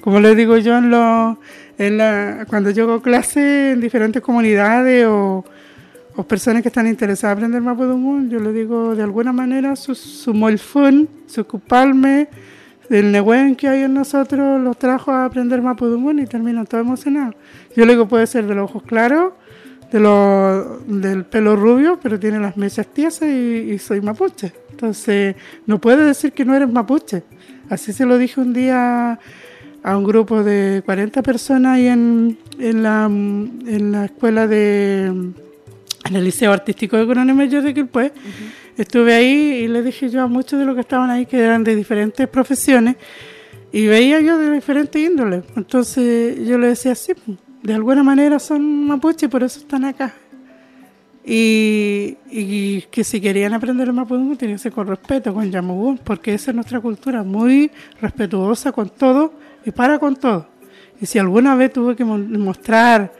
Como 0.00 0.20
les 0.20 0.36
digo 0.36 0.56
yo 0.58 0.78
en, 0.78 0.90
lo, 0.90 1.38
en 1.78 1.98
la, 1.98 2.46
cuando 2.48 2.70
yo 2.70 2.84
hago 2.84 3.02
clases 3.02 3.74
en 3.74 3.80
diferentes 3.80 4.22
comunidades 4.22 5.06
o 5.06 5.44
o 6.16 6.22
personas 6.22 6.62
que 6.62 6.68
están 6.68 6.86
interesadas 6.86 7.38
en 7.38 7.44
aprender 7.44 7.62
Mapudungun, 7.62 8.30
yo 8.30 8.38
le 8.38 8.52
digo 8.52 8.94
de 8.94 9.02
alguna 9.02 9.32
manera 9.32 9.74
su, 9.74 9.94
su 9.94 10.32
su 11.26 11.44
cupalme, 11.46 12.28
el 12.98 13.10
negüen 13.10 13.56
que 13.56 13.68
hay 13.68 13.82
en 13.82 13.94
nosotros 13.94 14.60
los 14.60 14.78
trajo 14.78 15.10
a 15.10 15.24
aprender 15.24 15.60
Mapudungun 15.60 16.20
y 16.20 16.26
terminan 16.26 16.66
todo 16.66 16.80
emocionados. 16.80 17.34
Yo 17.76 17.84
le 17.84 17.92
digo 17.92 18.06
puede 18.06 18.26
ser 18.26 18.46
de 18.46 18.54
los 18.54 18.70
ojos 18.70 18.82
claros, 18.84 19.32
de 19.90 20.00
lo, 20.00 20.78
del 20.86 21.24
pelo 21.24 21.56
rubio, 21.56 21.98
pero 22.02 22.18
tiene 22.18 22.38
las 22.38 22.56
mechas 22.56 22.86
tiesas 22.86 23.28
y, 23.28 23.78
soy 23.78 24.00
mapuche. 24.00 24.52
Entonces, 24.70 25.36
no 25.66 25.80
puede 25.80 26.04
decir 26.04 26.32
que 26.32 26.44
no 26.44 26.54
eres 26.54 26.70
mapuche. 26.70 27.24
Así 27.68 27.92
se 27.92 28.06
lo 28.06 28.18
dije 28.18 28.40
un 28.40 28.52
día 28.52 29.18
a 29.82 29.96
un 29.96 30.04
grupo 30.04 30.42
de 30.42 30.82
40 30.84 31.22
personas 31.22 31.76
ahí 31.76 31.88
en, 31.88 32.38
en, 32.58 32.82
la, 32.82 33.06
en 33.06 33.92
la 33.92 34.04
escuela 34.06 34.46
de 34.46 35.12
en 36.04 36.16
el 36.16 36.24
Liceo 36.24 36.52
Artístico 36.52 36.96
de 36.96 37.06
Coronel 37.06 37.34
Mayor 37.34 37.62
de 37.62 37.74
Quilpué. 37.74 38.12
Estuve 38.76 39.14
ahí 39.14 39.64
y 39.64 39.68
le 39.68 39.82
dije 39.82 40.10
yo 40.10 40.22
a 40.22 40.26
muchos 40.26 40.58
de 40.58 40.64
los 40.64 40.74
que 40.74 40.80
estaban 40.80 41.10
ahí 41.10 41.26
que 41.26 41.38
eran 41.38 41.62
de 41.62 41.76
diferentes 41.76 42.26
profesiones 42.28 42.96
y 43.72 43.86
veía 43.86 44.20
yo 44.20 44.38
de 44.38 44.50
diferentes 44.50 45.00
índoles. 45.00 45.44
Entonces 45.56 46.38
yo 46.46 46.58
le 46.58 46.68
decía, 46.68 46.94
sí, 46.94 47.12
pues, 47.14 47.38
de 47.62 47.74
alguna 47.74 48.02
manera 48.02 48.38
son 48.38 48.86
mapuche 48.86 49.26
y 49.26 49.28
por 49.28 49.42
eso 49.42 49.60
están 49.60 49.84
acá. 49.84 50.14
Y, 51.26 52.82
que 52.90 53.02
si 53.02 53.20
querían 53.20 53.54
aprender 53.54 53.88
el 53.88 53.94
mapudungun 53.94 54.36
tenían 54.36 54.58
que 54.58 54.64
ser 54.64 54.72
con 54.72 54.86
respeto, 54.86 55.32
con 55.32 55.50
yamugún, 55.50 55.98
porque 55.98 56.34
esa 56.34 56.50
es 56.50 56.54
nuestra 56.54 56.80
cultura, 56.80 57.22
muy 57.22 57.70
respetuosa 58.00 58.72
con 58.72 58.90
todo 58.90 59.32
y 59.64 59.70
para 59.70 59.98
con 59.98 60.16
todo. 60.16 60.46
Y 61.00 61.06
si 61.06 61.18
alguna 61.18 61.54
vez 61.54 61.72
tuve 61.72 61.96
que 61.96 62.04
mostrar 62.04 63.12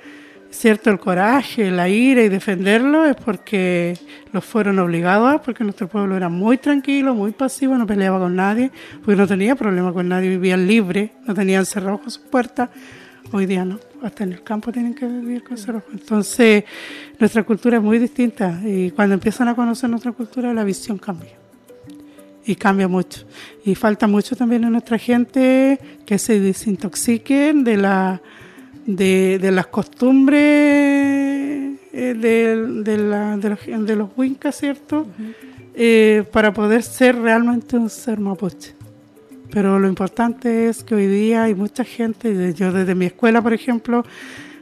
cierto 0.54 0.90
el 0.90 0.98
coraje, 0.98 1.70
la 1.70 1.88
ira 1.88 2.22
y 2.22 2.28
defenderlo 2.28 3.04
es 3.04 3.16
porque 3.16 3.98
los 4.32 4.44
fueron 4.44 4.78
obligados, 4.78 5.40
porque 5.44 5.64
nuestro 5.64 5.88
pueblo 5.88 6.16
era 6.16 6.28
muy 6.28 6.58
tranquilo, 6.58 7.14
muy 7.14 7.32
pasivo, 7.32 7.76
no 7.76 7.86
peleaba 7.86 8.18
con 8.18 8.36
nadie, 8.36 8.70
porque 9.04 9.16
no 9.16 9.26
tenía 9.26 9.56
problema 9.56 9.92
con 9.92 10.08
nadie, 10.08 10.28
vivían 10.28 10.66
libres, 10.66 11.10
no 11.26 11.34
tenían 11.34 11.66
cerrojos 11.66 12.00
con 12.00 12.10
sus 12.10 12.22
puertas. 12.22 12.70
Hoy 13.32 13.46
día 13.46 13.64
no, 13.64 13.80
hasta 14.02 14.24
en 14.24 14.32
el 14.32 14.42
campo 14.42 14.70
tienen 14.70 14.94
que 14.94 15.06
vivir 15.06 15.42
con 15.42 15.58
cerrojos. 15.58 15.92
Entonces, 15.92 16.64
nuestra 17.18 17.42
cultura 17.42 17.78
es 17.78 17.82
muy 17.82 17.98
distinta 17.98 18.60
y 18.64 18.90
cuando 18.90 19.14
empiezan 19.14 19.48
a 19.48 19.54
conocer 19.54 19.90
nuestra 19.90 20.12
cultura, 20.12 20.54
la 20.54 20.64
visión 20.64 20.98
cambia. 20.98 21.32
Y 22.46 22.56
cambia 22.56 22.86
mucho. 22.86 23.26
Y 23.64 23.74
falta 23.74 24.06
mucho 24.06 24.36
también 24.36 24.64
a 24.66 24.70
nuestra 24.70 24.98
gente 24.98 25.80
que 26.04 26.18
se 26.18 26.38
desintoxiquen 26.38 27.64
de 27.64 27.78
la 27.78 28.20
de, 28.86 29.38
de 29.38 29.50
las 29.50 29.66
costumbres 29.66 30.40
eh, 31.96 32.14
de, 32.14 32.82
de, 32.82 32.98
la, 32.98 33.36
de, 33.36 33.50
los, 33.50 33.86
de 33.86 33.96
los 33.96 34.10
Wincas, 34.16 34.56
¿cierto? 34.56 35.06
Eh, 35.74 36.24
para 36.32 36.52
poder 36.52 36.82
ser 36.82 37.16
realmente 37.16 37.76
un 37.76 37.88
ser 37.88 38.18
mapuche. 38.18 38.74
Pero 39.50 39.78
lo 39.78 39.88
importante 39.88 40.68
es 40.68 40.82
que 40.82 40.94
hoy 40.94 41.06
día 41.06 41.44
hay 41.44 41.54
mucha 41.54 41.84
gente, 41.84 42.52
yo 42.54 42.72
desde 42.72 42.94
mi 42.94 43.06
escuela, 43.06 43.40
por 43.40 43.52
ejemplo, 43.52 44.04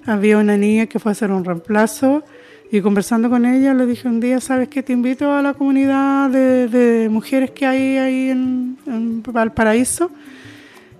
había 0.05 0.39
una 0.39 0.57
niña 0.57 0.87
que 0.87 0.99
fue 0.99 1.11
a 1.11 1.13
hacer 1.13 1.31
un 1.31 1.45
reemplazo 1.45 2.23
y 2.71 2.81
conversando 2.81 3.31
con 3.31 3.47
ella 3.47 3.73
le 3.75 3.87
dije 3.87 4.09
un 4.09 4.21
día, 4.21 4.41
¿sabes 4.41 4.69
qué? 4.69 4.83
Te 4.83 4.93
invito 4.93 5.33
a 5.33 5.41
la 5.41 5.55
comunidad 5.55 6.31
de, 6.31 6.69
de 6.69 7.09
mujeres 7.09 7.51
que 7.53 7.65
hay 7.65 7.97
ahí 7.97 8.31
en, 8.31 8.77
en 8.87 9.23
Valparaíso 9.23 10.11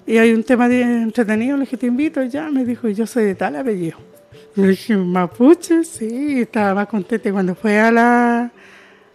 y 0.07 0.19
hay 0.19 0.33
un 0.33 0.43
tema 0.43 0.67
entretenido, 0.67 1.57
le 1.57 1.65
dije, 1.65 1.77
te 1.77 1.87
invito, 1.87 2.23
ya, 2.25 2.51
me 2.51 2.65
dijo, 2.65 2.89
yo 2.89 3.07
soy 3.07 3.25
de 3.25 3.35
tal 3.35 3.57
apellido. 3.57 3.99
le 4.57 4.69
dije, 4.69 4.97
mapuche, 4.97 5.85
sí, 5.85 6.41
estaba 6.41 6.75
más 6.75 6.89
contenta. 6.89 7.29
Y 7.29 7.33
cuando 7.33 7.55
fue 7.55 7.79
a 7.79 7.91
la, 7.93 8.51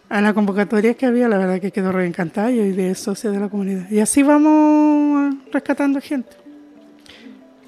a 0.08 0.20
la 0.20 0.32
convocatoria 0.32 0.94
que 0.94 1.06
había, 1.06 1.28
la 1.28 1.38
verdad 1.38 1.60
que 1.60 1.70
quedó 1.70 1.92
reencantada 1.92 2.50
y 2.50 2.72
de 2.72 2.94
socia 2.94 3.30
de 3.30 3.38
la 3.38 3.48
comunidad. 3.48 3.90
Y 3.90 4.00
así 4.00 4.22
vamos 4.22 5.36
rescatando 5.52 6.00
gente. 6.00 6.30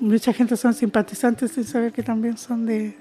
Mucha 0.01 0.33
gente 0.33 0.57
son 0.57 0.73
simpatizantes 0.73 1.53
sin 1.53 1.65
saber 1.65 1.93
que 1.93 2.03
también 2.03 2.39
son 2.39 2.65
de, 2.65 2.97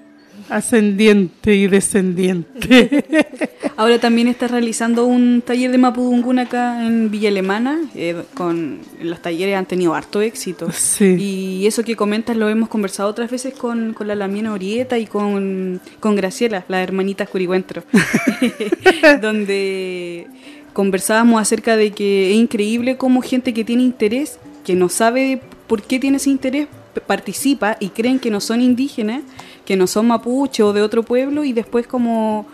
ascendiente 0.48 1.54
y 1.54 1.66
descendiente. 1.66 3.04
Ahora 3.76 3.98
también 3.98 4.28
estás 4.28 4.50
realizando 4.50 5.06
un 5.06 5.42
taller 5.42 5.70
de 5.70 5.78
Mapudungun 5.78 6.38
acá 6.38 6.86
en 6.86 7.10
Villa 7.10 7.28
Alemana. 7.28 7.80
Eh, 7.94 8.22
con 8.34 8.80
los 9.00 9.22
talleres 9.22 9.56
han 9.56 9.66
tenido 9.66 9.94
harto 9.94 10.20
éxito. 10.20 10.68
Y 11.00 11.66
eso 11.66 11.82
que 11.82 11.96
comentas 11.96 12.36
lo 12.36 12.48
hemos 12.48 12.68
conversado 12.68 13.08
otras 13.08 13.30
veces 13.30 13.54
con, 13.54 13.94
con 13.94 14.08
la 14.08 14.14
Lamiana 14.14 14.52
Orieta 14.52 14.98
y 14.98 15.06
con, 15.06 15.80
con 15.98 16.16
Graciela, 16.16 16.64
la 16.68 16.82
hermanita 16.82 17.26
Curigüentro, 17.26 17.82
donde 19.22 20.26
conversábamos 20.72 21.40
acerca 21.40 21.76
de 21.76 21.90
que 21.92 22.32
es 22.32 22.36
increíble 22.36 22.96
cómo 22.96 23.22
gente 23.22 23.54
que 23.54 23.64
tiene 23.64 23.82
interés, 23.82 24.38
que 24.64 24.74
no 24.74 24.88
sabe 24.88 25.40
por 25.66 25.82
qué 25.82 25.98
tiene 25.98 26.18
ese 26.18 26.30
interés, 26.30 26.68
participa 27.06 27.76
y 27.80 27.88
creen 27.90 28.18
que 28.18 28.30
no 28.30 28.40
son 28.40 28.60
indígenas 28.60 29.22
que 29.70 29.76
no 29.76 29.86
son 29.86 30.08
mapuche 30.08 30.64
o 30.64 30.72
de 30.72 30.82
otro 30.82 31.04
pueblo 31.04 31.44
y 31.44 31.52
después 31.52 31.86
como 31.86 32.44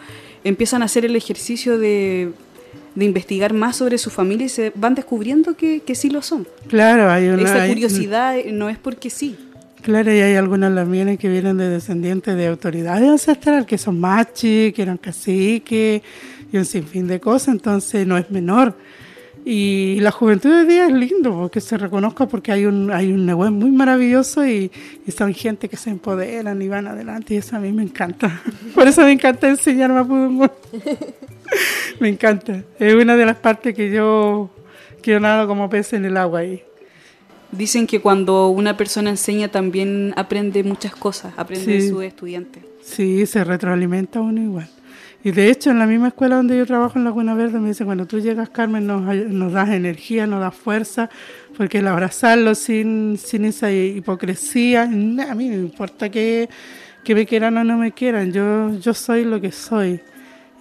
empiezan 0.45 0.83
a 0.83 0.85
hacer 0.85 1.07
el 1.07 1.17
ejercicio 1.17 1.79
de, 1.79 2.33
investigar 2.95 3.55
más 3.55 3.77
sobre 3.77 3.97
su 3.97 4.11
familia 4.11 4.45
y 4.45 4.49
se 4.51 4.71
van 4.75 4.95
descubriendo 4.95 5.57
que, 5.57 5.81
que 5.81 5.95
sí 5.95 6.11
lo 6.11 6.21
son. 6.21 6.47
Claro, 6.69 7.11
hay 7.11 7.29
una... 7.29 7.43
Esa 7.43 7.69
curiosidad 7.69 8.37
no 8.53 8.69
es 8.69 8.77
porque 8.77 9.09
sí. 9.09 9.35
Claro, 9.81 10.13
y 10.13 10.21
hay 10.21 10.35
algunas 10.35 10.71
lamienes 10.71 11.19
que 11.19 11.31
vienen 11.31 11.57
de 11.57 11.71
descendientes 11.71 12.37
de 12.37 12.49
autoridades 12.49 13.09
ancestrales, 13.09 13.65
que 13.65 13.79
son 13.79 13.99
machi, 13.99 14.73
que 14.73 14.83
eran 14.83 14.99
caciques 14.99 16.03
y 16.53 16.57
un 16.59 16.67
sinfín 16.67 17.07
de 17.07 17.19
cosas, 17.19 17.55
entonces 17.55 18.07
no 18.07 18.19
es 18.19 18.31
menor. 18.31 18.77
Y 19.49 20.01
la 20.01 20.11
juventud 20.11 20.51
de 20.51 20.57
hoy 20.57 20.67
día 20.67 20.87
es 20.87 20.93
lindo 20.93 21.49
que 21.53 21.61
se 21.61 21.79
reconozca 21.79 22.27
porque 22.27 22.51
hay 22.51 22.67
un 22.67 22.91
hay 22.91 23.13
un 23.13 23.25
negocio 23.25 23.53
muy 23.53 23.71
maravilloso 23.71 24.45
y, 24.45 24.73
y, 25.07 25.13
son 25.13 25.33
gente 25.35 25.69
que 25.69 25.77
se 25.77 25.89
empoderan 25.89 26.61
y 26.61 26.67
van 26.67 26.89
adelante 26.89 27.35
y 27.35 27.37
eso 27.37 27.55
a 27.55 27.61
mí 27.61 27.71
me 27.71 27.85
encanta. 27.85 28.43
Por 28.75 28.89
eso 28.89 29.03
me 29.03 29.13
encanta 29.13 29.49
enseñar 29.49 29.93
Mapudungun. 29.93 30.51
me 32.01 32.09
encanta. 32.09 32.65
Es 32.81 32.93
una 32.93 33.15
de 33.15 33.25
las 33.25 33.37
partes 33.37 33.73
que 33.73 33.89
yo 33.89 34.51
quiero 35.01 35.21
nada 35.21 35.47
como 35.47 35.71
pez 35.71 35.93
en 35.93 36.05
el 36.07 36.17
agua 36.17 36.41
ahí. 36.41 36.65
Dicen 37.53 37.87
que 37.87 38.01
cuando 38.01 38.49
una 38.49 38.77
persona 38.77 39.11
enseña 39.11 39.47
también 39.47 40.13
aprende 40.17 40.65
muchas 40.65 40.97
cosas, 40.97 41.33
aprende 41.37 41.75
de 41.75 41.89
su 41.89 42.03
estudiante. 42.03 42.63
Sí, 42.83 43.25
se 43.27 43.45
retroalimenta 43.45 44.21
uno 44.21 44.43
igual. 44.43 44.69
Y 45.27 45.33
de 45.33 45.51
hecho, 45.51 45.73
en 45.73 45.81
la 45.81 45.89
misma 45.89 46.07
escuela 46.07 46.37
donde 46.37 46.57
yo 46.57 46.65
trabajo 46.67 47.01
en 47.01 47.05
Laguna 47.05 47.35
Verde, 47.35 47.59
me 47.59 47.71
dice, 47.71 47.85
cuando 47.85 48.07
tú 48.07 48.21
llegas, 48.21 48.49
Carmen, 48.49 48.87
nos, 48.87 49.03
nos 49.03 49.53
das 49.53 49.71
energía, 49.71 50.25
nos 50.25 50.39
das 50.39 50.55
fuerza, 50.55 51.11
porque 51.57 51.79
el 51.79 51.89
abrazarlo 51.89 52.55
sin, 52.55 53.19
sin 53.19 53.45
esa 53.45 53.73
hipocresía, 53.73 54.83
a 54.83 54.87
mí 54.87 55.49
me 55.49 55.57
importa 55.57 56.09
que, 56.11 56.49
que 57.03 57.17
me 57.17 57.27
quieran 57.27 57.57
o 57.57 57.65
no 57.65 57.77
me 57.77 57.91
quieran, 57.91 58.33
yo, 58.33 58.79
yo 58.79 58.95
soy 58.95 59.25
lo 59.25 59.41
que 59.41 59.51
soy. 59.51 60.01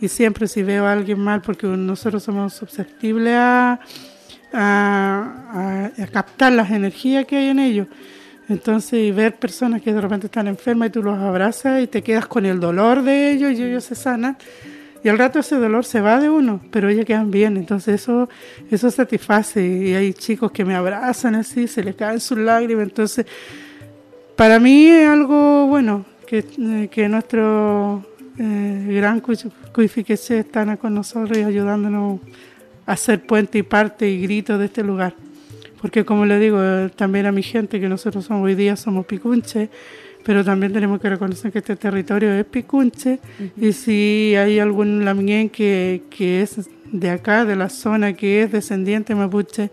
Y 0.01 0.07
siempre 0.07 0.47
si 0.47 0.63
veo 0.63 0.87
a 0.87 0.93
alguien 0.93 1.19
mal, 1.19 1.43
porque 1.43 1.67
nosotros 1.67 2.23
somos 2.23 2.55
susceptibles 2.55 3.35
a, 3.35 3.79
a 4.51 5.91
captar 6.11 6.53
las 6.53 6.71
energías 6.71 7.25
que 7.25 7.35
hay 7.37 7.49
en 7.49 7.59
ellos. 7.59 7.87
Entonces, 8.47 9.15
ver 9.15 9.35
personas 9.35 9.81
que 9.81 9.91
de 9.91 9.99
repente 9.99 10.27
están 10.27 10.47
enfermas 10.47 10.89
y 10.89 10.91
tú 10.91 11.01
los 11.01 11.17
abrazas 11.17 11.81
y 11.81 11.87
te 11.87 12.03
quedas 12.03 12.27
con 12.27 12.45
el 12.45 12.59
dolor 12.59 13.01
de 13.01 13.31
ellos 13.31 13.53
y 13.53 13.63
ellos 13.63 13.83
se 13.83 13.95
sanan. 13.95 14.37
Y 15.03 15.09
al 15.09 15.17
rato 15.17 15.39
ese 15.39 15.55
dolor 15.55 15.85
se 15.85 16.01
va 16.01 16.19
de 16.19 16.29
uno, 16.29 16.61
pero 16.71 16.89
ellos 16.89 17.05
quedan 17.05 17.31
bien. 17.31 17.57
Entonces 17.57 18.01
eso, 18.01 18.29
eso 18.69 18.91
satisface. 18.91 19.65
Y 19.65 19.93
hay 19.93 20.13
chicos 20.13 20.51
que 20.51 20.63
me 20.63 20.75
abrazan 20.75 21.35
así, 21.35 21.67
se 21.67 21.83
les 21.83 21.95
caen 21.95 22.19
sus 22.19 22.37
lágrimas. 22.37 22.83
Entonces, 22.83 23.25
para 24.35 24.59
mí 24.59 24.87
es 24.87 25.07
algo 25.07 25.67
bueno 25.67 26.05
que, 26.27 26.39
eh, 26.39 26.87
que 26.91 27.09
nuestro 27.09 28.05
eh, 28.37 28.85
gran 28.89 29.21
Cuifiqueche 29.21 30.39
están 30.39 30.75
con 30.77 30.93
nosotros 30.93 31.37
y 31.37 31.43
ayudándonos 31.43 32.19
a 32.85 32.95
ser 32.95 33.25
puente 33.25 33.57
y 33.57 33.63
parte 33.63 34.07
y 34.07 34.21
grito 34.21 34.57
de 34.57 34.65
este 34.65 34.83
lugar 34.83 35.15
porque 35.85 36.03
como 36.03 36.25
le 36.25 36.39
digo 36.39 36.59
también 36.95 37.27
a 37.27 37.31
mi 37.31 37.43
gente 37.43 37.79
que 37.79 37.87
nosotros 37.87 38.25
somos, 38.25 38.43
hoy 38.43 38.55
día 38.55 38.75
somos 38.75 39.05
picunches, 39.05 39.69
pero 40.23 40.43
también 40.43 40.73
tenemos 40.73 40.99
que 40.99 41.11
reconocer 41.11 41.51
que 41.51 41.59
este 41.59 41.75
territorio 41.75 42.33
es 42.33 42.43
picunche 42.43 43.19
y 43.55 43.71
si 43.71 44.33
hay 44.35 44.57
algún 44.57 45.05
lamien 45.05 45.47
que, 45.47 46.01
que 46.09 46.41
es 46.41 46.67
de 46.91 47.11
acá, 47.11 47.45
de 47.45 47.55
la 47.55 47.69
zona, 47.69 48.13
que 48.13 48.41
es 48.41 48.51
descendiente 48.51 49.13
mapuche, 49.13 49.69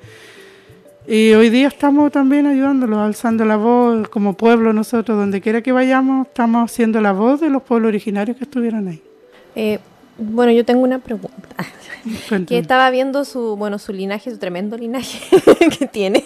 y 1.08 1.32
hoy 1.32 1.48
día 1.48 1.68
estamos 1.68 2.12
también 2.12 2.44
ayudándolos, 2.44 2.98
alzando 2.98 3.46
la 3.46 3.56
voz 3.56 4.06
como 4.10 4.34
pueblo 4.34 4.74
nosotros, 4.74 5.16
donde 5.16 5.40
quiera 5.40 5.62
que 5.62 5.72
vayamos, 5.72 6.26
estamos 6.26 6.70
haciendo 6.70 7.00
la 7.00 7.12
voz 7.12 7.40
de 7.40 7.48
los 7.48 7.62
pueblos 7.62 7.88
originarios 7.88 8.36
que 8.36 8.44
estuvieron 8.44 8.86
ahí. 8.86 9.02
Eh, 9.56 9.78
bueno, 10.18 10.52
yo 10.52 10.64
tengo 10.64 10.82
una 10.82 10.98
pregunta. 10.98 11.56
que 12.48 12.58
estaba 12.58 12.90
viendo 12.90 13.24
su, 13.24 13.56
bueno, 13.56 13.78
su 13.78 13.92
linaje, 13.92 14.30
su 14.30 14.38
tremendo 14.38 14.76
linaje 14.76 15.20
que 15.78 15.86
tiene. 15.86 16.24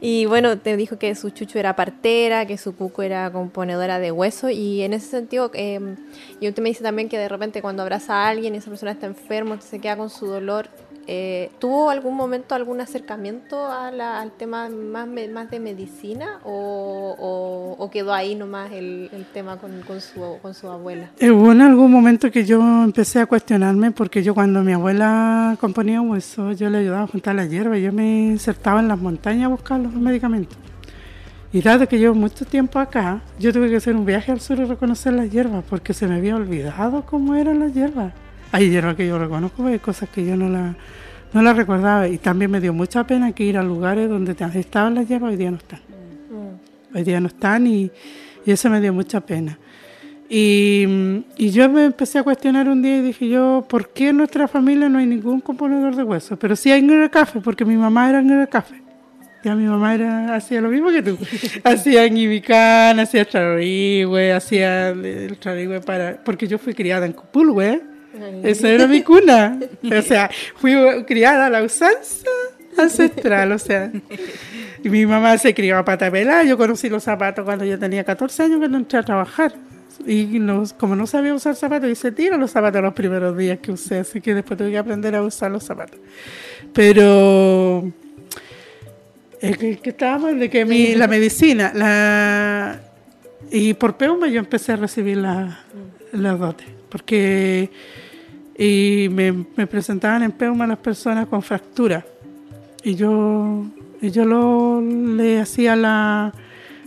y 0.00 0.26
bueno, 0.26 0.58
te 0.58 0.76
dijo 0.76 0.98
que 0.98 1.14
su 1.14 1.30
chucho 1.30 1.58
era 1.58 1.76
partera, 1.76 2.46
que 2.46 2.58
su 2.58 2.74
cuco 2.74 3.02
era 3.02 3.30
componedora 3.30 3.98
de 3.98 4.12
hueso. 4.12 4.50
Y 4.50 4.82
en 4.82 4.92
ese 4.92 5.08
sentido, 5.08 5.50
eh, 5.54 5.96
y 6.40 6.48
usted 6.48 6.62
me 6.62 6.68
dice 6.68 6.82
también 6.82 7.08
que 7.08 7.18
de 7.18 7.28
repente 7.28 7.62
cuando 7.62 7.82
abraza 7.82 8.14
a 8.14 8.28
alguien 8.28 8.54
y 8.54 8.58
esa 8.58 8.70
persona 8.70 8.92
está 8.92 9.06
enfermo, 9.06 9.58
se 9.60 9.78
queda 9.80 9.96
con 9.96 10.10
su 10.10 10.26
dolor. 10.26 10.68
Eh, 11.12 11.50
¿Tuvo 11.58 11.90
algún 11.90 12.14
momento 12.14 12.54
algún 12.54 12.80
acercamiento 12.80 13.66
al 13.66 14.30
tema 14.38 14.68
más, 14.68 15.08
de 15.50 15.58
medicina 15.58 16.38
o, 16.44 17.90
quedó 17.92 18.14
ahí 18.14 18.36
nomás 18.36 18.70
el, 18.70 19.26
tema 19.34 19.56
con, 19.56 19.72
su, 20.54 20.68
abuela? 20.68 21.10
Eh, 21.18 21.32
hubo 21.32 21.50
en 21.50 21.62
algún 21.62 21.90
momento 21.90 22.30
que 22.30 22.44
yo 22.44 22.60
empecé 22.84 23.18
a 23.18 23.26
cuestionarme 23.26 23.90
porque 23.90 24.22
yo 24.22 24.34
cuando 24.34 24.62
mi 24.62 24.72
abuela 24.72 25.56
componía 25.60 26.00
hueso, 26.00 26.52
yo 26.52 26.70
le 26.70 26.78
ayudaba 26.78 27.02
a 27.02 27.06
juntar 27.08 27.34
la 27.34 27.44
hierba, 27.44 27.76
yo 27.76 27.92
me 27.92 28.26
insertaba 28.26 28.78
en 28.78 28.86
las 28.86 29.00
montañas 29.00 29.46
a 29.46 29.48
buscar 29.48 29.80
los 29.80 29.92
medicamentos. 29.92 30.56
Y 31.52 31.60
dado 31.60 31.88
que 31.88 31.98
llevo 31.98 32.14
mucho 32.14 32.44
tiempo 32.44 32.78
acá, 32.78 33.20
yo 33.40 33.52
tuve 33.52 33.68
que 33.68 33.74
hacer 33.74 33.96
un 33.96 34.06
viaje 34.06 34.30
al 34.30 34.40
sur 34.40 34.60
y 34.60 34.64
reconocer 34.64 35.12
las 35.14 35.28
hierbas 35.28 35.64
porque 35.68 35.92
se 35.92 36.06
me 36.06 36.14
había 36.14 36.36
olvidado 36.36 37.04
cómo 37.04 37.34
eran 37.34 37.58
las 37.58 37.74
hierbas. 37.74 38.12
Hay 38.52 38.70
hierbas 38.70 38.96
que 38.96 39.06
yo 39.06 39.18
reconozco, 39.18 39.66
hay 39.66 39.78
cosas 39.78 40.08
que 40.08 40.24
yo 40.24 40.36
no 40.36 40.48
las 40.48 40.74
no 41.32 41.42
la 41.42 41.52
recordaba 41.52 42.08
y 42.08 42.18
también 42.18 42.50
me 42.50 42.60
dio 42.60 42.72
mucha 42.72 43.04
pena 43.04 43.32
que 43.32 43.44
ir 43.44 43.56
a 43.56 43.62
lugares 43.62 44.08
donde 44.08 44.32
estaban 44.54 44.94
las 44.94 45.08
hierbas 45.08 45.30
hoy 45.30 45.36
día 45.36 45.50
no 45.50 45.58
están. 45.58 45.78
Mm. 45.78 46.96
Hoy 46.96 47.04
día 47.04 47.20
no 47.20 47.28
están 47.28 47.66
y, 47.66 47.90
eso 48.46 48.68
me 48.68 48.80
dio 48.80 48.92
mucha 48.92 49.20
pena. 49.20 49.58
Y, 50.28 51.22
yo 51.38 51.68
me 51.68 51.84
empecé 51.84 52.18
a 52.18 52.22
cuestionar 52.22 52.68
un 52.68 52.82
día 52.82 52.98
y 52.98 53.02
dije 53.02 53.28
yo, 53.28 53.64
¿por 53.68 53.90
qué 53.90 54.08
en 54.08 54.16
nuestra 54.16 54.48
familia 54.48 54.88
no 54.88 54.98
hay 54.98 55.06
ningún 55.06 55.40
componedor 55.40 55.94
de 55.94 56.02
huesos? 56.02 56.38
Pero 56.38 56.56
sí 56.56 56.72
hay 56.72 56.80
en 56.80 57.08
café, 57.08 57.40
porque 57.40 57.64
mi 57.64 57.76
mamá 57.76 58.08
era 58.08 58.18
en 58.20 58.46
café. 58.46 58.82
Ya 59.44 59.54
mi 59.54 59.64
mamá 59.64 59.94
era, 59.94 60.34
hacía 60.34 60.60
lo 60.60 60.68
mismo 60.68 60.90
que 60.90 61.02
tú. 61.02 61.16
hacía 61.64 62.06
ñibicán, 62.08 62.98
hacía 62.98 63.24
charigüe, 63.24 64.32
hacía 64.32 64.88
el 64.90 65.38
charigüe 65.38 65.80
para... 65.80 66.22
Porque 66.24 66.48
yo 66.48 66.58
fui 66.58 66.74
criada 66.74 67.06
en 67.06 67.12
Cupulwe, 67.12 67.80
esa 68.42 68.68
era 68.68 68.86
mi 68.86 69.02
cuna. 69.02 69.58
O 69.84 70.02
sea, 70.02 70.30
fui 70.56 70.74
criada 71.06 71.46
a 71.46 71.50
la 71.50 71.62
usanza 71.62 72.26
ancestral, 72.76 73.52
o 73.52 73.58
sea. 73.58 73.90
Y 74.82 74.88
mi 74.88 75.04
mamá 75.06 75.36
se 75.38 75.54
crió 75.54 75.78
a 75.78 75.84
pata 75.84 76.10
pelada. 76.10 76.42
Yo 76.44 76.56
conocí 76.56 76.88
los 76.88 77.04
zapatos 77.04 77.44
cuando 77.44 77.64
yo 77.64 77.78
tenía 77.78 78.04
14 78.04 78.44
años 78.44 78.58
cuando 78.58 78.78
entré 78.78 78.98
a 78.98 79.02
trabajar. 79.02 79.52
Y 80.06 80.40
como 80.78 80.96
no 80.96 81.06
sabía 81.06 81.34
usar 81.34 81.54
zapatos, 81.56 81.90
hice 81.90 82.12
tiro 82.12 82.38
los 82.38 82.50
zapatos 82.50 82.80
los 82.82 82.94
primeros 82.94 83.36
días 83.36 83.58
que 83.58 83.72
usé, 83.72 83.98
así 83.98 84.20
que 84.20 84.34
después 84.34 84.56
tuve 84.56 84.70
que 84.70 84.78
aprender 84.78 85.14
a 85.14 85.22
usar 85.22 85.50
los 85.50 85.62
zapatos. 85.62 86.00
Pero 86.72 87.92
el 89.40 89.56
que, 89.56 89.90
estábamos 89.90 90.38
de 90.38 90.48
que 90.48 90.64
mi, 90.64 90.94
la 90.94 91.06
medicina, 91.06 91.72
la 91.74 92.80
y 93.50 93.74
por 93.74 93.96
Peuma 93.96 94.28
yo 94.28 94.38
empecé 94.38 94.72
a 94.72 94.76
recibir 94.76 95.18
las 95.18 95.56
la 96.12 96.34
dotes, 96.34 96.66
porque 96.90 97.70
y 98.62 99.08
me, 99.08 99.66
presentaban 99.66 100.22
en 100.22 100.32
Peuma 100.32 100.66
las 100.66 100.76
personas 100.76 101.26
con 101.28 101.40
fractura. 101.40 102.04
Y 102.84 102.94
yo, 102.94 103.64
y 104.02 104.10
yo 104.10 104.26
lo, 104.26 104.82
le 104.82 105.40
hacía 105.40 105.74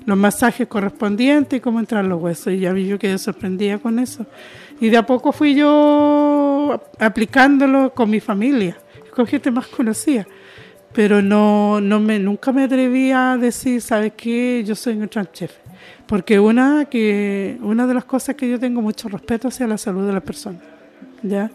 los 0.06 0.18
masajes 0.18 0.68
correspondientes 0.68 1.58
y 1.58 1.62
cómo 1.62 1.80
entrar 1.80 2.06
los 2.06 2.22
huesos. 2.22 2.54
Y 2.54 2.60
ya 2.60 2.74
vi 2.74 2.86
yo 2.86 3.00
quedé 3.00 3.18
sorprendida 3.18 3.80
con 3.80 3.98
eso. 3.98 4.28
Y 4.80 4.90
de 4.90 4.98
a 4.98 5.06
poco 5.08 5.32
fui 5.32 5.56
yo 5.56 6.80
aplicándolo 7.00 7.92
con 7.92 8.08
mi 8.08 8.20
familia. 8.20 8.78
Con 9.16 9.26
gente 9.26 9.50
más 9.50 9.66
conocida. 9.66 10.28
Pero 10.94 11.24
no, 11.24 11.82
no 11.82 12.00
me, 12.00 12.20
nunca 12.20 12.52
me 12.52 12.66
atreví 12.66 13.12
a 13.12 13.36
decir, 13.36 13.82
¿sabes 13.82 14.14
qué? 14.16 14.64
Yo 14.64 14.76
soy 14.76 14.94
un 14.98 15.10
chef. 15.10 15.63
Porque 16.14 16.40
una, 16.40 16.86
que, 16.86 17.58
una 17.64 17.88
de 17.88 17.96
las 17.96 18.06
cosas 18.06 18.36
que 18.36 18.48
yo 18.48 18.60
tengo 18.60 18.84
mucho 18.84 19.10
respeto 19.10 19.48
hacia 19.48 19.66
la 19.66 19.80
salud 19.80 20.06
de 20.06 20.14
la 20.14 20.20
persona. 20.20 20.60
¿ya? 21.24 21.50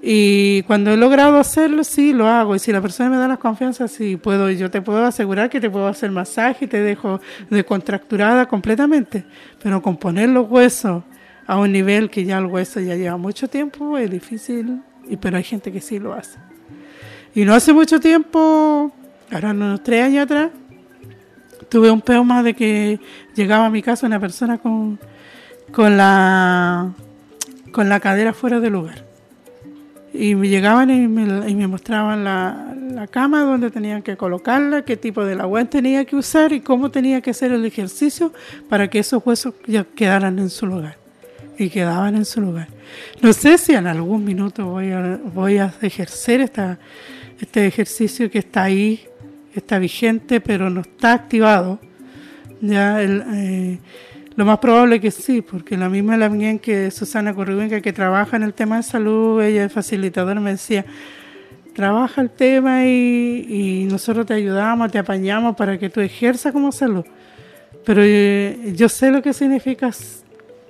Y 0.00 0.62
cuando 0.62 0.92
he 0.92 0.96
logrado 0.96 1.36
hacerlo, 1.36 1.84
sí, 1.84 2.14
lo 2.14 2.26
hago. 2.26 2.56
Y 2.56 2.58
si 2.58 2.72
la 2.72 2.80
persona 2.80 3.10
me 3.10 3.18
da 3.18 3.28
la 3.28 3.36
confianza, 3.36 3.88
sí, 3.88 4.16
puedo. 4.16 4.50
Yo 4.50 4.70
te 4.70 4.80
puedo 4.80 5.04
asegurar 5.04 5.50
que 5.50 5.60
te 5.60 5.68
puedo 5.68 5.88
hacer 5.88 6.10
masaje 6.10 6.64
y 6.64 6.68
te 6.68 6.80
dejo 6.80 7.20
descontracturada 7.50 8.46
completamente. 8.46 9.26
Pero 9.62 9.82
con 9.82 9.98
poner 9.98 10.30
los 10.30 10.50
huesos 10.50 11.02
a 11.46 11.58
un 11.58 11.70
nivel 11.70 12.08
que 12.08 12.24
ya 12.24 12.38
el 12.38 12.46
hueso 12.46 12.80
ya 12.80 12.96
lleva 12.96 13.18
mucho 13.18 13.46
tiempo 13.46 13.98
es 13.98 14.10
difícil. 14.10 14.80
Y, 15.06 15.18
pero 15.18 15.36
hay 15.36 15.44
gente 15.44 15.70
que 15.70 15.82
sí 15.82 15.98
lo 15.98 16.14
hace. 16.14 16.38
Y 17.34 17.44
no 17.44 17.52
hace 17.52 17.74
mucho 17.74 18.00
tiempo, 18.00 18.90
ahora 19.30 19.50
unos 19.50 19.82
tres 19.82 20.02
años 20.02 20.24
atrás, 20.24 20.48
tuve 21.72 21.90
un 21.90 22.02
peo 22.02 22.22
más 22.22 22.44
de 22.44 22.52
que 22.52 23.00
llegaba 23.34 23.64
a 23.64 23.70
mi 23.70 23.80
casa 23.80 24.06
una 24.06 24.20
persona 24.20 24.58
con, 24.58 24.98
con 25.72 25.96
la 25.96 26.92
con 27.72 27.88
la 27.88 27.98
cadera 27.98 28.34
fuera 28.34 28.60
de 28.60 28.68
lugar. 28.68 29.06
Y 30.12 30.34
me 30.34 30.48
llegaban 30.48 30.90
y 30.90 31.08
me, 31.08 31.66
mostraban 31.66 32.24
la, 32.24 33.06
cama 33.10 33.40
donde 33.44 33.70
tenían 33.70 34.02
que 34.02 34.18
colocarla, 34.18 34.82
qué 34.82 34.98
tipo 34.98 35.24
de 35.24 35.32
agua 35.40 35.64
tenía 35.64 36.04
que 36.04 36.14
usar 36.14 36.52
y 36.52 36.60
cómo 36.60 36.90
tenía 36.90 37.22
que 37.22 37.30
hacer 37.30 37.50
el 37.52 37.64
ejercicio 37.64 38.34
para 38.68 38.88
que 38.88 38.98
esos 38.98 39.24
huesos 39.24 39.54
ya 39.66 39.84
quedaran 39.84 40.38
en 40.38 40.50
su 40.50 40.66
lugar. 40.66 40.98
Y 41.58 41.70
quedaban 41.70 42.16
en 42.16 42.26
su 42.26 42.42
lugar. 42.42 42.68
No 43.22 43.32
sé 43.32 43.56
si 43.56 43.72
en 43.72 43.86
algún 43.86 44.24
minuto 44.24 44.66
voy 44.66 44.90
a, 44.90 45.18
voy 45.32 45.56
a 45.56 45.72
ejercer 45.80 46.42
esta, 46.42 46.78
este 47.40 47.66
ejercicio 47.66 48.30
que 48.30 48.40
está 48.40 48.64
ahí, 48.64 49.06
está 49.54 49.78
vigente, 49.78 50.40
pero 50.40 50.70
no 50.70 50.80
está 50.80 51.12
activado. 51.12 51.78
Ya 52.60 53.02
eh, 53.02 53.78
lo 54.36 54.44
más 54.44 54.58
probable 54.58 55.00
que 55.00 55.10
sí, 55.10 55.42
porque 55.42 55.76
la 55.76 55.88
misma 55.88 56.16
que 56.58 56.90
Susana 56.90 57.34
Corribuenca, 57.34 57.80
que 57.80 57.92
trabaja 57.92 58.36
en 58.36 58.44
el 58.44 58.54
tema 58.54 58.76
de 58.76 58.82
salud, 58.82 59.42
ella 59.42 59.64
es 59.64 59.72
facilitadora, 59.72 60.40
me 60.40 60.52
decía, 60.52 60.84
trabaja 61.74 62.20
el 62.20 62.30
tema 62.30 62.86
y, 62.86 63.86
nosotros 63.90 64.26
te 64.26 64.34
ayudamos, 64.34 64.90
te 64.90 64.98
apañamos 64.98 65.56
para 65.56 65.78
que 65.78 65.90
tú 65.90 66.00
ejerzas 66.00 66.52
como 66.52 66.72
salud. 66.72 67.04
Pero 67.84 68.02
eh, 68.04 68.72
yo 68.74 68.88
sé 68.88 69.10
lo 69.10 69.22
que 69.22 69.32
significa 69.32 69.90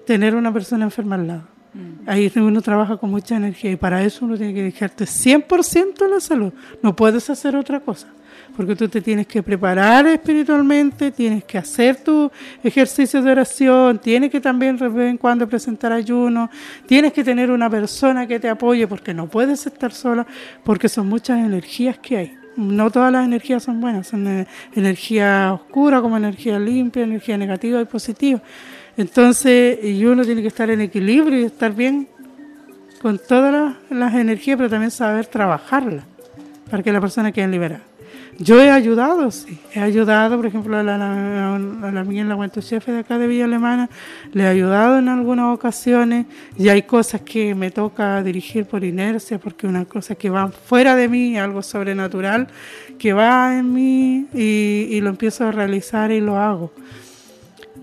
tener 0.06 0.34
una 0.34 0.52
persona 0.52 0.84
enferma 0.84 1.16
al 1.16 1.26
lado. 1.26 1.42
Mm. 1.74 2.08
Ahí 2.08 2.30
uno 2.36 2.60
trabaja 2.60 2.96
con 2.96 3.10
mucha 3.10 3.36
energía 3.36 3.70
y 3.70 3.76
para 3.76 4.02
eso 4.02 4.24
uno 4.24 4.36
tiene 4.36 4.54
que 4.54 4.62
dejarte 4.62 5.04
100% 5.04 6.08
la 6.08 6.20
salud. 6.20 6.52
No 6.82 6.94
puedes 6.94 7.28
hacer 7.30 7.56
otra 7.56 7.80
cosa 7.80 8.08
porque 8.56 8.76
tú 8.76 8.88
te 8.88 9.00
tienes 9.00 9.26
que 9.26 9.42
preparar 9.42 10.06
espiritualmente, 10.06 11.10
tienes 11.10 11.44
que 11.44 11.58
hacer 11.58 11.96
tu 11.96 12.30
ejercicio 12.62 13.22
de 13.22 13.32
oración, 13.32 13.98
tienes 13.98 14.30
que 14.30 14.40
también 14.40 14.76
de 14.76 14.88
vez 14.88 15.10
en 15.10 15.18
cuando 15.18 15.48
presentar 15.48 15.92
ayuno, 15.92 16.50
tienes 16.86 17.12
que 17.12 17.24
tener 17.24 17.50
una 17.50 17.70
persona 17.70 18.26
que 18.26 18.38
te 18.38 18.48
apoye 18.48 18.86
porque 18.86 19.14
no 19.14 19.26
puedes 19.26 19.66
estar 19.66 19.92
sola, 19.92 20.26
porque 20.64 20.88
son 20.88 21.08
muchas 21.08 21.38
energías 21.38 21.98
que 21.98 22.16
hay. 22.16 22.38
No 22.56 22.90
todas 22.90 23.10
las 23.10 23.24
energías 23.24 23.62
son 23.62 23.80
buenas, 23.80 24.08
son 24.08 24.28
eh, 24.28 24.46
energía 24.74 25.54
oscura 25.54 26.02
como 26.02 26.18
energía 26.18 26.58
limpia, 26.58 27.04
energía 27.04 27.38
negativa 27.38 27.80
y 27.80 27.86
positiva. 27.86 28.42
Entonces, 28.96 29.82
y 29.82 30.04
uno 30.04 30.24
tiene 30.24 30.42
que 30.42 30.48
estar 30.48 30.68
en 30.70 30.80
equilibrio 30.80 31.40
y 31.40 31.44
estar 31.44 31.72
bien 31.72 32.08
con 33.00 33.18
todas 33.18 33.74
las, 33.90 34.14
energías, 34.14 34.56
pero 34.56 34.70
también 34.70 34.90
saber 34.90 35.26
trabajarlas 35.26 36.04
para 36.70 36.82
que 36.82 36.92
la 36.92 37.00
persona 37.00 37.32
quede 37.32 37.48
liberada. 37.48 37.82
Yo 38.38 38.60
he 38.60 38.70
ayudado, 38.70 39.30
sí. 39.30 39.58
He 39.74 39.80
ayudado, 39.80 40.36
por 40.36 40.46
ejemplo, 40.46 40.76
a 40.78 40.82
la, 40.82 40.94
a 40.94 41.58
la, 41.90 42.04
Miguel 42.04 42.28
la 42.28 42.48
Jefe 42.48 42.92
de 42.92 43.00
acá 43.00 43.18
de 43.18 43.26
Villa 43.26 43.44
Alemana. 43.44 43.90
Le 44.32 44.44
he 44.44 44.46
ayudado 44.46 44.98
en 44.98 45.08
algunas 45.08 45.54
ocasiones. 45.54 46.26
Y 46.56 46.68
hay 46.68 46.82
cosas 46.82 47.20
que 47.20 47.54
me 47.54 47.70
toca 47.70 48.22
dirigir 48.22 48.64
por 48.64 48.84
inercia, 48.84 49.38
porque 49.38 49.66
una 49.66 49.84
cosa 49.84 50.14
que 50.14 50.30
va 50.30 50.48
fuera 50.48 50.96
de 50.96 51.08
mí, 51.08 51.36
algo 51.36 51.62
sobrenatural, 51.62 52.48
que 52.98 53.12
va 53.12 53.58
en 53.58 53.72
mí 53.72 54.26
y, 54.32 55.00
lo 55.00 55.10
empiezo 55.10 55.46
a 55.46 55.52
realizar 55.52 56.10
y 56.10 56.20
lo 56.20 56.38
hago. 56.38 56.72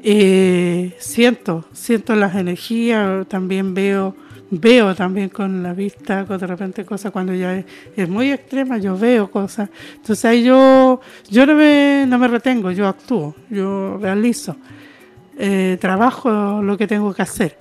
Eh, 0.02 0.96
siento, 1.00 1.66
siento 1.74 2.16
las 2.16 2.36
energías, 2.36 3.28
también 3.28 3.74
veo 3.74 4.16
veo 4.52 4.96
también 4.96 5.30
con 5.30 5.62
la 5.62 5.74
vista, 5.74 6.24
de 6.24 6.48
repente 6.48 6.86
cosas 6.86 7.12
cuando 7.12 7.34
ya 7.34 7.64
es, 7.96 8.10
muy 8.10 8.32
extrema, 8.32 8.78
yo 8.78 8.98
veo 8.98 9.30
cosas. 9.30 9.70
Entonces 9.96 10.26
ahí 10.26 10.44
yo, 10.44 11.00
yo 11.30 11.46
no 11.46 11.56
me, 11.56 12.06
no 12.08 12.18
me 12.18 12.28
retengo, 12.28 12.72
yo 12.72 12.88
actúo, 12.88 13.36
yo 13.50 13.98
realizo. 14.02 14.56
eh, 15.38 15.78
trabajo 15.80 16.62
lo 16.62 16.78
que 16.78 16.88
tengo 16.88 17.14
que 17.14 17.22
hacer. 17.22 17.58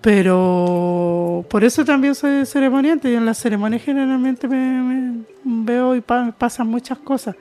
Pero 0.00 1.46
por 1.48 1.64
eso 1.64 1.84
también 1.84 2.14
soy 2.14 2.44
ceremoniante 2.44 3.10
y 3.10 3.14
en 3.14 3.24
las 3.24 3.38
ceremonias 3.38 3.82
generalmente 3.82 4.46
me, 4.46 5.24
veo 5.44 5.96
y 5.96 6.02
pasan 6.02 6.68
muchas 6.68 6.98
cosas. 6.98 7.34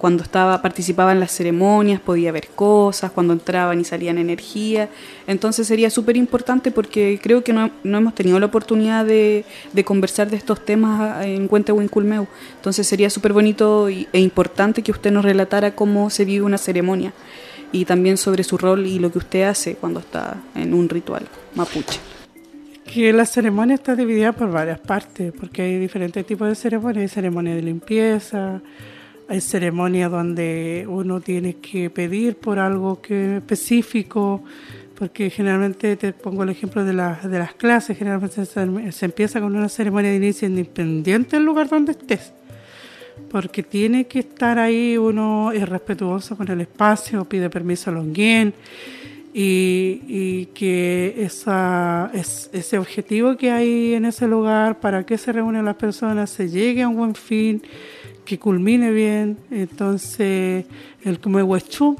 cuando 0.00 0.22
estaba 0.22 0.62
participaba 0.62 1.12
en 1.12 1.20
las 1.20 1.30
ceremonias 1.30 2.00
podía 2.00 2.32
ver 2.32 2.48
cosas, 2.48 3.10
cuando 3.10 3.34
entraban 3.34 3.78
y 3.80 3.84
salían 3.84 4.16
energía. 4.16 4.88
Entonces 5.26 5.66
sería 5.66 5.90
súper 5.90 6.16
importante 6.16 6.70
porque 6.70 7.20
creo 7.22 7.44
que 7.44 7.52
no, 7.52 7.70
hemos 7.84 8.14
tenido 8.14 8.40
la 8.40 8.46
oportunidad 8.46 9.04
de, 9.04 9.44
conversar 9.84 10.30
de 10.30 10.38
estos 10.38 10.64
temas 10.64 11.26
en 11.26 11.48
Cuente 11.48 11.72
Winculmeu. 11.72 12.26
Entonces 12.56 12.86
sería 12.86 13.10
súper 13.10 13.34
bonito 13.34 13.88
e 13.88 14.06
importante 14.14 14.82
que 14.82 14.90
usted 14.90 15.10
nos 15.10 15.22
relatara 15.22 15.74
cómo 15.74 16.08
se 16.08 16.24
vive 16.24 16.46
una 16.46 16.56
ceremonia 16.56 17.12
y 17.70 17.84
también 17.84 18.16
sobre 18.16 18.42
su 18.42 18.56
rol 18.56 18.86
y 18.86 18.98
lo 18.98 19.12
que 19.12 19.18
usted 19.18 19.42
hace 19.42 19.74
cuando 19.74 20.00
está 20.00 20.38
en 20.54 20.72
un 20.72 20.88
ritual 20.88 21.28
mapuche. 21.54 22.00
Que 22.90 23.12
la 23.12 23.26
ceremonia 23.26 23.74
está 23.74 23.94
dividida 23.94 24.32
por 24.32 24.50
varias 24.50 24.80
partes, 24.80 25.30
porque 25.38 25.60
hay 25.60 25.78
diferentes 25.78 26.24
tipos 26.24 26.48
de 26.48 26.54
ceremonias. 26.54 27.02
Hay 27.02 27.08
ceremonia 27.08 27.54
de 27.54 27.62
limpieza, 27.62 28.62
hay 29.30 29.40
ceremonia 29.40 30.08
donde 30.08 30.84
uno 30.88 31.20
tiene 31.20 31.54
que 31.54 31.88
pedir 31.88 32.34
por 32.34 32.58
algo 32.58 33.00
que 33.00 33.36
específico, 33.36 34.42
porque 34.98 35.30
generalmente 35.30 35.94
te 35.94 36.12
pongo 36.12 36.42
el 36.42 36.48
ejemplo 36.48 36.84
de, 36.84 36.92
de 36.92 37.38
las 37.38 37.54
clases, 37.54 37.96
generalmente 37.96 38.44
se, 38.44 39.04
empieza 39.04 39.40
con 39.40 39.54
una 39.54 39.68
ceremonia 39.68 40.10
de 40.10 40.16
inicio 40.16 40.48
independiente 40.48 41.36
del 41.36 41.44
lugar 41.44 41.68
donde 41.68 41.92
estés 41.92 42.32
porque 43.30 43.62
tiene 43.62 44.06
que 44.06 44.20
estar 44.20 44.58
ahí 44.58 44.96
uno 44.96 45.52
es 45.52 45.68
respetuoso 45.68 46.36
con 46.36 46.48
el 46.48 46.62
espacio, 46.62 47.24
pide 47.24 47.48
permiso 47.50 47.90
a 47.90 47.92
los 47.92 48.06
y, 49.32 50.46
que 50.54 51.14
esa, 51.18 52.10
ese 52.12 52.78
objetivo 52.78 53.36
que 53.36 53.52
hay 53.52 53.94
en 53.94 54.06
ese 54.06 54.26
lugar, 54.26 54.80
para 54.80 55.04
que 55.06 55.16
se 55.18 55.32
reúnen 55.32 55.64
las 55.64 55.76
personas, 55.76 56.30
se 56.30 56.48
llegue 56.48 56.82
a 56.82 56.88
un 56.88 56.96
buen 56.96 57.14
fin, 57.14 57.62
que 58.24 58.38
culmine 58.38 58.90
bien. 58.90 59.38
Entonces, 59.50 60.66
el 61.04 61.20
como 61.20 61.38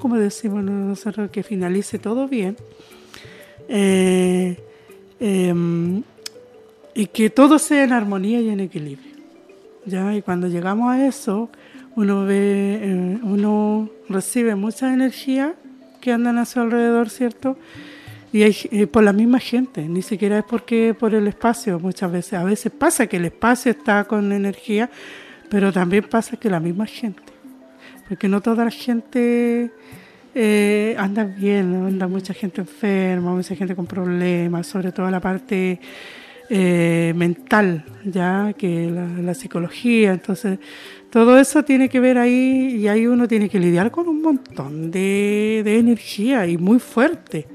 como 0.01 0.17
decimos 0.17 0.65
nosotros, 0.65 1.31
que 1.31 1.43
finalice 1.43 1.99
todo 1.99 2.29
bien. 2.29 2.57
Eh, 3.69 4.57
em, 5.21 6.03
y 6.95 7.07
que 7.07 7.31
todo 7.31 7.59
sea 7.59 7.85
en 7.85 7.93
armonía 7.93 8.41
y 8.41 8.49
en 8.49 8.61
equilibrio. 8.61 9.15
¿ya? 9.87 10.15
Y 10.15 10.23
cuando 10.23 10.49
llegamos 10.49 10.91
a 10.93 11.07
eso, 11.07 11.51
uno 11.97 12.25
ve, 12.25 12.81
eh, 12.83 13.19
uno 13.23 13.89
recibe 14.09 14.55
mucha 14.55 14.93
energía 14.93 15.55
que 16.01 16.13
andan 16.13 16.39
a 16.39 16.47
su 16.47 16.61
alrededor, 16.61 17.11
¿cierto? 17.11 17.57
Y 18.33 18.43
hay, 18.43 18.57
eh, 18.71 18.87
por 18.87 19.03
la 19.03 19.13
misma 19.13 19.41
gente, 19.41 19.83
ni 19.89 20.03
siquiera 20.03 20.39
es 20.39 20.45
porque 20.45 20.95
por 20.99 21.15
el 21.15 21.27
espacio 21.27 21.81
muchas 21.81 22.13
veces. 22.13 22.35
A 22.35 22.45
veces 22.45 22.73
pasa 22.73 23.07
que 23.07 23.17
el 23.17 23.25
espacio 23.27 23.73
está 23.73 24.05
con 24.05 24.33
energía, 24.33 24.89
pero 25.51 25.73
también 25.73 26.05
pasa 26.05 26.37
que 26.37 26.49
la 26.49 26.61
misma 26.61 26.87
gente. 26.87 27.23
Porque 28.09 28.29
no 28.29 28.41
toda 28.41 28.65
la 28.65 28.71
gente 28.71 29.71
eh, 30.35 30.95
anda 30.97 31.25
bien, 31.25 31.75
anda 31.75 32.07
mucha 32.07 32.33
gente 32.33 32.61
enferma, 32.61 33.33
mucha 33.35 33.57
gente 33.57 33.75
con 33.75 33.87
problemas, 33.87 34.67
sobre 34.67 34.93
todo 34.93 35.11
la 35.11 35.21
parte 35.21 35.81
eh, 36.49 37.13
mental, 37.17 37.85
ya 38.05 38.53
que 38.57 38.91
la, 38.91 39.35
psicología, 39.35 40.13
entonces 40.13 40.59
todo 41.09 41.39
eso 41.39 41.65
tiene 41.65 41.89
que 41.89 42.01
ver 42.01 42.19
ahí 42.19 42.77
y 42.77 42.89
ahí 42.89 43.07
uno 43.07 43.29
tiene 43.29 43.49
que 43.49 43.61
lidiar 43.61 43.91
con 43.91 44.09
un 44.09 44.23
montón 44.23 44.91
de, 44.91 45.61
energía 45.61 46.47
y 46.47 46.59
muy 46.59 46.79
fuerte. 46.79 47.47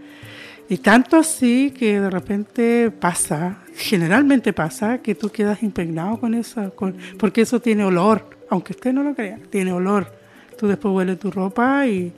Y 0.67 0.77
tanto 0.77 1.17
así 1.17 1.71
que 1.77 1.99
de 1.99 2.09
repente 2.09 2.91
pasa, 2.91 3.59
generalmente 3.75 4.53
pasa, 4.53 4.99
que 4.99 5.15
tú 5.15 5.29
quedas 5.29 5.61
impregnado 5.63 6.19
con 6.19 6.33
eso, 6.33 6.73
porque 7.17 7.41
eso 7.41 7.59
tiene 7.59 7.83
olor, 7.83 8.29
aunque 8.49 8.73
usted 8.73 8.93
no 8.93 9.03
lo 9.03 9.13
crea, 9.13 9.39
tiene 9.49 9.71
olor. 9.73 10.11
Tú 10.57 10.67
después 10.67 10.93
hueles 10.93 11.19
tu 11.19 11.31
ropa 11.31 11.85
y, 11.85 12.13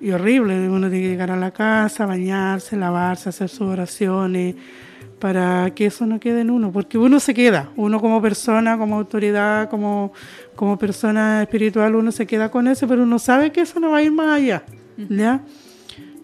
y 0.00 0.10
horrible, 0.10 0.68
uno 0.68 0.88
tiene 0.90 1.04
que 1.04 1.10
llegar 1.10 1.30
a 1.30 1.36
la 1.36 1.52
casa, 1.52 2.06
bañarse, 2.06 2.76
lavarse, 2.76 3.28
hacer 3.28 3.48
sus 3.48 3.62
oraciones 3.62 4.56
para 5.20 5.70
que 5.74 5.86
eso 5.86 6.06
no 6.06 6.18
quede 6.18 6.40
en 6.40 6.50
uno, 6.50 6.72
porque 6.72 6.98
uno 6.98 7.20
se 7.20 7.34
queda, 7.34 7.70
uno 7.76 8.00
como 8.00 8.20
persona, 8.22 8.78
como 8.78 8.96
autoridad, 8.96 9.68
como, 9.68 10.12
como 10.56 10.78
persona 10.78 11.42
espiritual, 11.42 11.94
uno 11.94 12.10
se 12.10 12.26
queda 12.26 12.50
con 12.50 12.66
eso, 12.66 12.88
pero 12.88 13.02
uno 13.02 13.18
sabe 13.18 13.52
que 13.52 13.60
eso 13.60 13.78
no 13.78 13.90
va 13.90 13.98
a 13.98 14.02
ir 14.02 14.12
más 14.12 14.38
allá, 14.38 14.64
¿ya? 14.96 15.42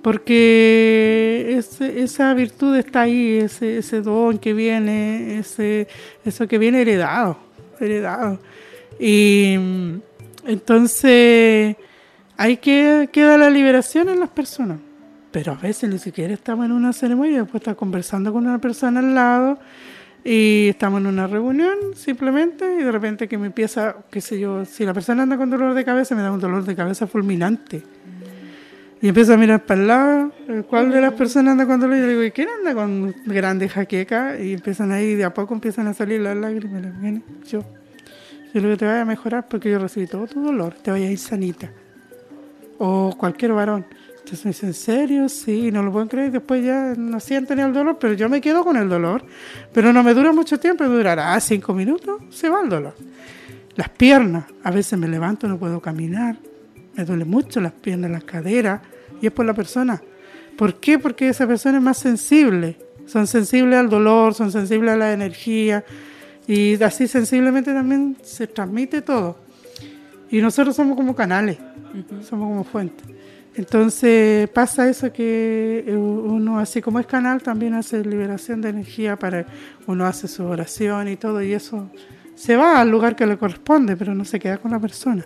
Porque 0.07 1.61
esa 1.97 2.33
virtud 2.33 2.77
está 2.77 3.01
ahí, 3.01 3.39
ese, 3.39 3.79
ese 3.79 4.03
don 4.03 4.39
que 4.39 4.53
viene, 4.53 5.41
ese, 5.41 5.89
eso 6.25 6.47
que 6.47 6.59
viene 6.59 6.83
heredado, 6.83 7.37
heredado. 7.81 8.39
Y 9.01 9.57
entonces 10.47 11.75
hay 12.37 12.57
que, 12.59 13.09
queda 13.11 13.37
la 13.37 13.51
liberación 13.51 14.09
en 14.09 14.21
las 14.21 14.29
personas 14.29 14.79
pero 15.33 15.53
a 15.53 15.57
veces 15.57 15.91
ni 15.91 15.99
siquiera 15.99 16.33
estamos 16.33 16.67
en 16.67 16.73
una 16.73 16.93
ceremonia, 16.93 17.43
después 17.43 17.61
está 17.61 17.75
conversando 17.75 18.33
con 18.33 18.47
una 18.47 18.61
persona 18.61 19.01
al 19.01 19.13
lado 19.13 19.59
y 20.25 20.69
estamos 20.69 21.01
en 21.01 21.09
una 21.09 21.27
reunión 21.27 21.77
simplemente 21.97 22.65
y 22.81 22.85
de 22.85 22.93
repente 22.93 23.27
que 23.27 23.37
me 23.39 23.49
empieza, 23.49 23.97
qué 24.09 24.21
sé 24.21 24.39
yo, 24.39 24.65
si 24.65 24.85
la 24.85 24.95
persona 24.95 25.25
anda 25.25 25.37
con 25.37 25.51
dolor 25.51 25.75
de 25.75 25.85
cabeza, 25.85 26.15
me 26.15 26.23
da 26.23 26.31
un 26.31 26.41
dolor 26.41 26.65
de 26.65 26.77
cabeza 26.77 27.09
fulminante. 27.09 27.83
Y 29.07 29.11
empiezo 29.11 29.35
a 29.35 29.37
mirar 29.37 29.65
para 29.65 29.81
el 29.81 29.87
lado, 29.87 30.33
¿cuál 30.69 30.91
de 30.91 31.01
las 31.01 31.13
personas 31.13 31.53
anda 31.53 31.65
con 31.65 31.79
dolor? 31.79 31.97
Y 31.97 32.01
yo 32.01 32.09
digo, 32.09 32.25
¿y 32.25 32.33
quién 32.33 32.49
anda 32.49 32.75
con 32.75 33.15
grande 33.25 33.69
jaqueca? 33.69 34.37
Y 34.37 34.55
empiezan 34.55 34.91
ahí, 34.91 35.15
de 35.15 35.23
a 35.23 35.33
poco 35.33 35.55
empiezan 35.55 35.87
a 35.87 35.95
salir 35.95 36.21
las 36.21 36.37
lágrimas. 36.37 36.83
Yo, 37.49 37.61
yo 38.53 38.61
lo 38.61 38.69
que 38.71 38.77
te 38.79 38.85
vaya 38.85 39.03
a 39.03 39.05
mejorar 39.05 39.47
porque 39.47 39.71
yo 39.71 39.79
recibí 39.79 40.09
todo 40.09 40.27
tu 40.27 40.43
dolor, 40.43 40.75
te 40.83 40.91
vaya 40.91 41.07
a 41.07 41.11
ir 41.13 41.19
sanita. 41.19 41.71
O 42.79 43.15
cualquier 43.17 43.53
varón. 43.53 43.87
Entonces 44.25 44.45
me 44.45 44.51
dice, 44.51 44.67
¿en 44.67 44.75
serio? 44.75 45.29
Sí, 45.29 45.71
no 45.71 45.85
lo 45.85 45.93
pueden 45.93 46.09
creer. 46.09 46.33
Después 46.33 46.65
ya 46.65 46.95
no 46.97 47.21
sienten 47.21 47.61
el 47.61 47.73
dolor, 47.73 47.99
pero 48.01 48.15
yo 48.15 48.29
me 48.29 48.41
quedo 48.41 48.65
con 48.65 48.77
el 48.77 48.89
dolor. 48.89 49.25
Pero 49.73 49.93
no 49.93 50.03
me 50.03 50.15
dura 50.15 50.33
mucho 50.33 50.59
tiempo, 50.59 50.83
durará 50.83 51.39
cinco 51.39 51.75
minutos, 51.75 52.23
se 52.31 52.49
va 52.49 52.61
el 52.61 52.69
dolor. 52.69 52.97
Las 53.77 53.89
piernas, 53.89 54.47
a 54.65 54.73
veces 54.73 54.99
me 54.99 55.07
levanto, 55.07 55.47
no 55.47 55.59
puedo 55.59 55.79
caminar. 55.79 56.39
Me 56.97 57.05
duele 57.05 57.25
mucho 57.25 57.61
las 57.61 57.71
piernas, 57.71 58.11
las 58.11 58.25
caderas, 58.25 58.81
y 59.21 59.27
es 59.27 59.33
por 59.33 59.47
la 59.47 59.55
persona. 59.55 60.03
¿Por 60.57 60.75
qué? 60.75 60.99
Porque 60.99 61.29
esa 61.29 61.47
persona 61.47 61.79
es 61.79 61.85
más 61.85 61.99
sensible. 61.99 62.79
Son 63.07 63.27
sensibles 63.27 63.79
al 63.79 63.89
dolor, 63.89 64.35
son 64.35 64.51
sensibles 64.51 64.93
a 64.93 64.97
la 64.97 65.13
energía 65.13 65.85
y 66.49 66.83
así 66.83 67.07
sensiblemente 67.07 67.73
también 67.73 68.17
se 68.23 68.47
transmite 68.47 69.03
todo. 69.03 69.39
Y 70.31 70.41
nosotros 70.41 70.75
somos 70.75 70.97
como 70.97 71.15
canales, 71.15 71.59
somos 72.29 72.49
como 72.49 72.65
fuentes. 72.65 73.07
Entonces 73.55 74.49
pasa 74.51 74.89
eso 74.89 75.13
que 75.13 75.85
uno, 75.97 76.59
así 76.59 76.83
como 76.83 77.01
es 77.01 77.07
canal, 77.07 77.43
también 77.43 77.75
hace 77.75 78.05
liberación 78.05 78.61
de 78.61 78.69
energía 78.69 79.17
para 79.17 79.47
uno 79.87 80.05
hace 80.05 80.29
su 80.29 80.45
oración 80.45 81.09
y 81.09 81.17
todo, 81.17 81.43
y 81.43 81.53
eso 81.55 81.91
se 82.35 82.57
va 82.57 82.81
al 82.81 82.91
lugar 82.91 83.17
que 83.17 83.27
le 83.27 83.39
corresponde, 83.39 83.97
pero 83.97 84.15
no 84.15 84.25
se 84.27 84.39
queda 84.39 84.59
con 84.59 84.73
la 84.73 84.79
persona. 84.79 85.25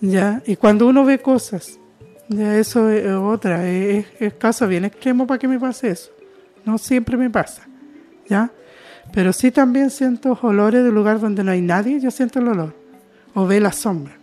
¿ya? 0.00 0.42
Y 0.46 0.56
cuando 0.56 0.86
uno 0.86 1.04
ve 1.04 1.18
cosas, 1.18 1.79
ya 2.30 2.56
eso 2.56 2.88
es 2.88 3.06
otra, 3.12 3.68
es, 3.68 4.06
es 4.18 4.34
caso 4.34 4.66
bien 4.66 4.86
extremo 4.86 5.26
para 5.26 5.38
que 5.38 5.46
me 5.46 5.60
pase 5.60 5.90
eso. 5.90 6.10
No 6.64 6.78
siempre 6.78 7.16
me 7.16 7.28
pasa, 7.28 7.68
¿ya? 8.28 8.50
Pero 9.12 9.32
sí 9.32 9.50
también 9.50 9.90
siento 9.90 10.38
olores 10.40 10.82
de 10.82 10.90
lugar 10.90 11.20
donde 11.20 11.44
no 11.44 11.50
hay 11.50 11.60
nadie, 11.60 12.00
yo 12.00 12.10
siento 12.10 12.38
el 12.38 12.48
olor. 12.48 12.74
O 13.34 13.46
ve 13.46 13.60
la 13.60 13.72
sombra 13.72 14.20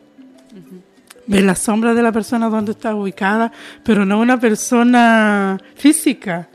ve 1.28 1.41
la 1.41 1.56
sombra 1.56 1.93
de 1.93 2.02
la 2.02 2.12
persona 2.12 2.50
donde 2.50 2.72
está 2.72 2.96
ubicada, 2.96 3.52
pero 3.84 4.06
no 4.06 4.20
una 4.20 4.39
persona 4.39 5.58
física, 5.76 6.48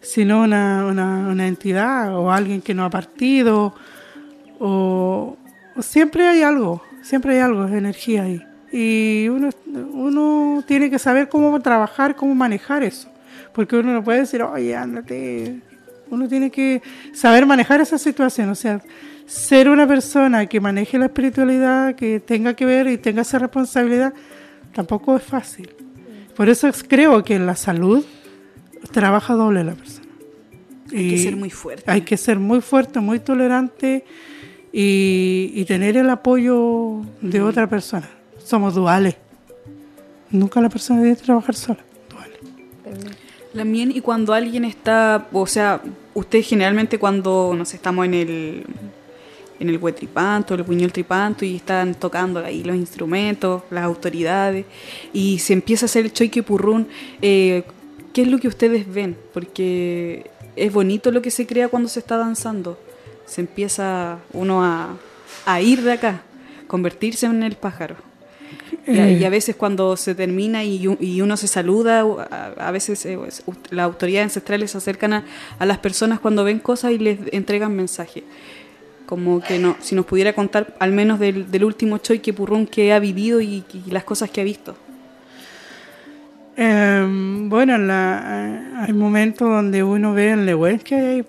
sino 0.00 0.42
una, 0.42 0.86
una, 0.86 1.46
entidad 1.46 2.16
o 2.16 2.32
alguien 2.32 2.60
que 2.60 2.74
no 2.74 2.84
ha 2.84 2.90
partido, 2.90 3.74
o, 4.58 5.36
siempre 5.80 6.26
hay 6.26 6.42
algo, 6.42 6.82
siempre 7.02 7.34
hay 7.34 7.40
algo, 7.40 7.66
energía 7.68 8.24
ahí. 8.24 8.42
Y 8.76 9.28
uno, 9.28 9.50
uno 9.92 10.64
tiene 10.66 10.90
que 10.90 10.98
saber 10.98 11.28
cómo 11.28 11.60
trabajar, 11.60 12.16
cómo 12.16 12.34
manejar 12.34 12.82
eso, 12.82 13.08
porque 13.52 13.76
uno 13.76 13.92
no 13.92 14.02
puede 14.02 14.18
decir, 14.18 14.42
oye, 14.42 14.74
ándate, 14.74 15.60
uno 16.10 16.26
tiene 16.26 16.50
que 16.50 16.82
saber 17.12 17.46
manejar 17.46 17.80
esa 17.80 17.98
situación, 17.98 18.48
o 18.48 18.56
sea, 18.56 18.82
ser 19.26 19.68
una 19.68 19.86
persona 19.86 20.46
que 20.46 20.58
maneje 20.58 20.98
la 20.98 21.04
espiritualidad, 21.04 21.94
que 21.94 22.18
tenga 22.18 22.54
que 22.54 22.66
ver 22.66 22.88
y 22.88 22.98
tenga 22.98 23.22
esa 23.22 23.38
responsabilidad, 23.38 24.12
tampoco 24.74 25.16
es 25.16 25.22
fácil. 25.22 25.70
Por 26.34 26.48
eso 26.48 26.68
creo 26.88 27.22
que 27.22 27.36
en 27.36 27.46
la 27.46 27.54
salud 27.54 28.04
trabaja 28.90 29.34
doble 29.34 29.62
la 29.62 29.74
persona. 29.74 30.08
Hay 30.92 31.10
que 31.10 31.18
ser 31.18 31.36
muy 31.36 31.50
fuerte. 31.50 31.84
Hay 31.86 32.00
que 32.00 32.16
ser 32.16 32.40
muy 32.40 32.60
fuerte, 32.60 32.98
muy 32.98 33.20
tolerante 33.20 34.04
y, 34.72 35.64
tener 35.68 35.96
el 35.96 36.10
apoyo 36.10 37.02
de 37.20 37.40
otra 37.40 37.68
persona. 37.68 38.08
Somos 38.44 38.74
duales. 38.74 39.16
Nunca 40.30 40.60
la 40.60 40.68
persona 40.68 41.00
debe 41.00 41.16
trabajar 41.16 41.54
sola. 41.54 41.80
Duales. 42.10 42.38
También, 43.54 43.90
y 43.90 44.00
cuando 44.00 44.34
alguien 44.34 44.64
está, 44.64 45.28
o 45.32 45.46
sea, 45.46 45.80
usted 46.12 46.42
generalmente 46.42 46.98
cuando 46.98 47.54
nos 47.56 47.72
estamos 47.72 48.04
en 48.04 48.14
el 48.14 48.66
en 49.60 49.70
el 49.70 49.78
huetripanto, 49.78 50.54
el 50.54 50.64
puñol 50.64 50.92
tripanto 50.92 51.44
y 51.44 51.56
están 51.56 51.94
tocando 51.94 52.44
ahí 52.44 52.64
los 52.64 52.76
instrumentos, 52.76 53.62
las 53.70 53.84
autoridades 53.84 54.66
y 55.12 55.38
se 55.38 55.52
empieza 55.52 55.84
a 55.84 55.86
hacer 55.86 56.06
el 56.06 56.12
choique 56.12 56.42
purrún. 56.42 56.88
Eh, 57.22 57.64
¿Qué 58.12 58.22
es 58.22 58.28
lo 58.28 58.38
que 58.38 58.48
ustedes 58.48 58.92
ven? 58.92 59.16
Porque 59.32 60.30
es 60.56 60.72
bonito 60.72 61.10
lo 61.10 61.22
que 61.22 61.30
se 61.30 61.46
crea 61.46 61.68
cuando 61.68 61.88
se 61.88 62.00
está 62.00 62.16
danzando. 62.16 62.78
Se 63.26 63.40
empieza 63.40 64.18
uno 64.32 64.64
a, 64.64 64.96
a 65.46 65.60
ir 65.60 65.82
de 65.82 65.92
acá, 65.92 66.22
convertirse 66.66 67.26
en 67.26 67.42
el 67.42 67.56
pájaro. 67.56 67.96
Y 68.86 68.98
a, 68.98 69.08
eh. 69.08 69.30
veces 69.30 69.56
cuando 69.56 69.96
se 69.96 70.14
termina 70.14 70.62
y, 70.62 70.84
y 71.00 71.20
uno 71.22 71.36
se 71.36 71.48
saluda, 71.48 72.00
a, 72.58 72.70
veces 72.70 73.06
eh, 73.06 73.18
las 73.70 73.84
autoridades 73.84 74.24
ancestrales 74.24 74.72
se 74.72 74.78
acercan 74.78 75.14
a, 75.14 75.24
a, 75.58 75.64
las 75.64 75.78
personas 75.78 76.20
cuando 76.20 76.44
ven 76.44 76.58
cosas 76.58 76.92
y 76.92 76.98
les 76.98 77.18
entregan 77.32 77.74
mensajes 77.74 78.24
como 79.06 79.40
que 79.40 79.58
no, 79.58 79.76
si 79.80 79.94
nos 79.94 80.06
pudiera 80.06 80.32
contar 80.32 80.74
al 80.78 80.92
menos 80.92 81.18
del, 81.18 81.64
último 81.64 81.98
Choy 81.98 82.18
Purrún 82.18 82.66
que 82.66 82.92
ha 82.92 82.98
vivido 82.98 83.40
y, 83.40 83.64
las 83.90 84.04
cosas 84.04 84.30
que 84.30 84.40
ha 84.40 84.44
visto. 84.44 84.76
Em, 86.56 87.48
bueno, 87.48 87.74
hay 87.74 88.92
momentos 88.92 89.48
donde 89.48 89.82
uno 89.82 90.14
ve 90.14 90.32
el 90.32 90.46
Nehuel 90.46 90.80
que 90.82 90.94
hay, 90.94 91.24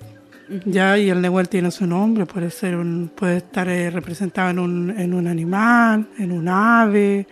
ya, 0.65 0.97
y 0.97 1.09
el 1.09 1.21
Nehuel 1.21 1.49
tiene 1.49 1.71
su 1.71 1.87
nombre, 1.87 2.25
puede 2.25 2.51
ser 2.51 2.75
un, 2.75 3.11
puede 3.13 3.37
estar 3.37 3.67
eh, 3.67 3.89
representado 3.89 4.49
en 4.49 4.59
un, 4.59 4.89
en 4.91 5.13
un 5.13 5.27
animal, 5.27 6.07
en 6.17 6.31
un 6.31 6.47
ave, 6.47 7.27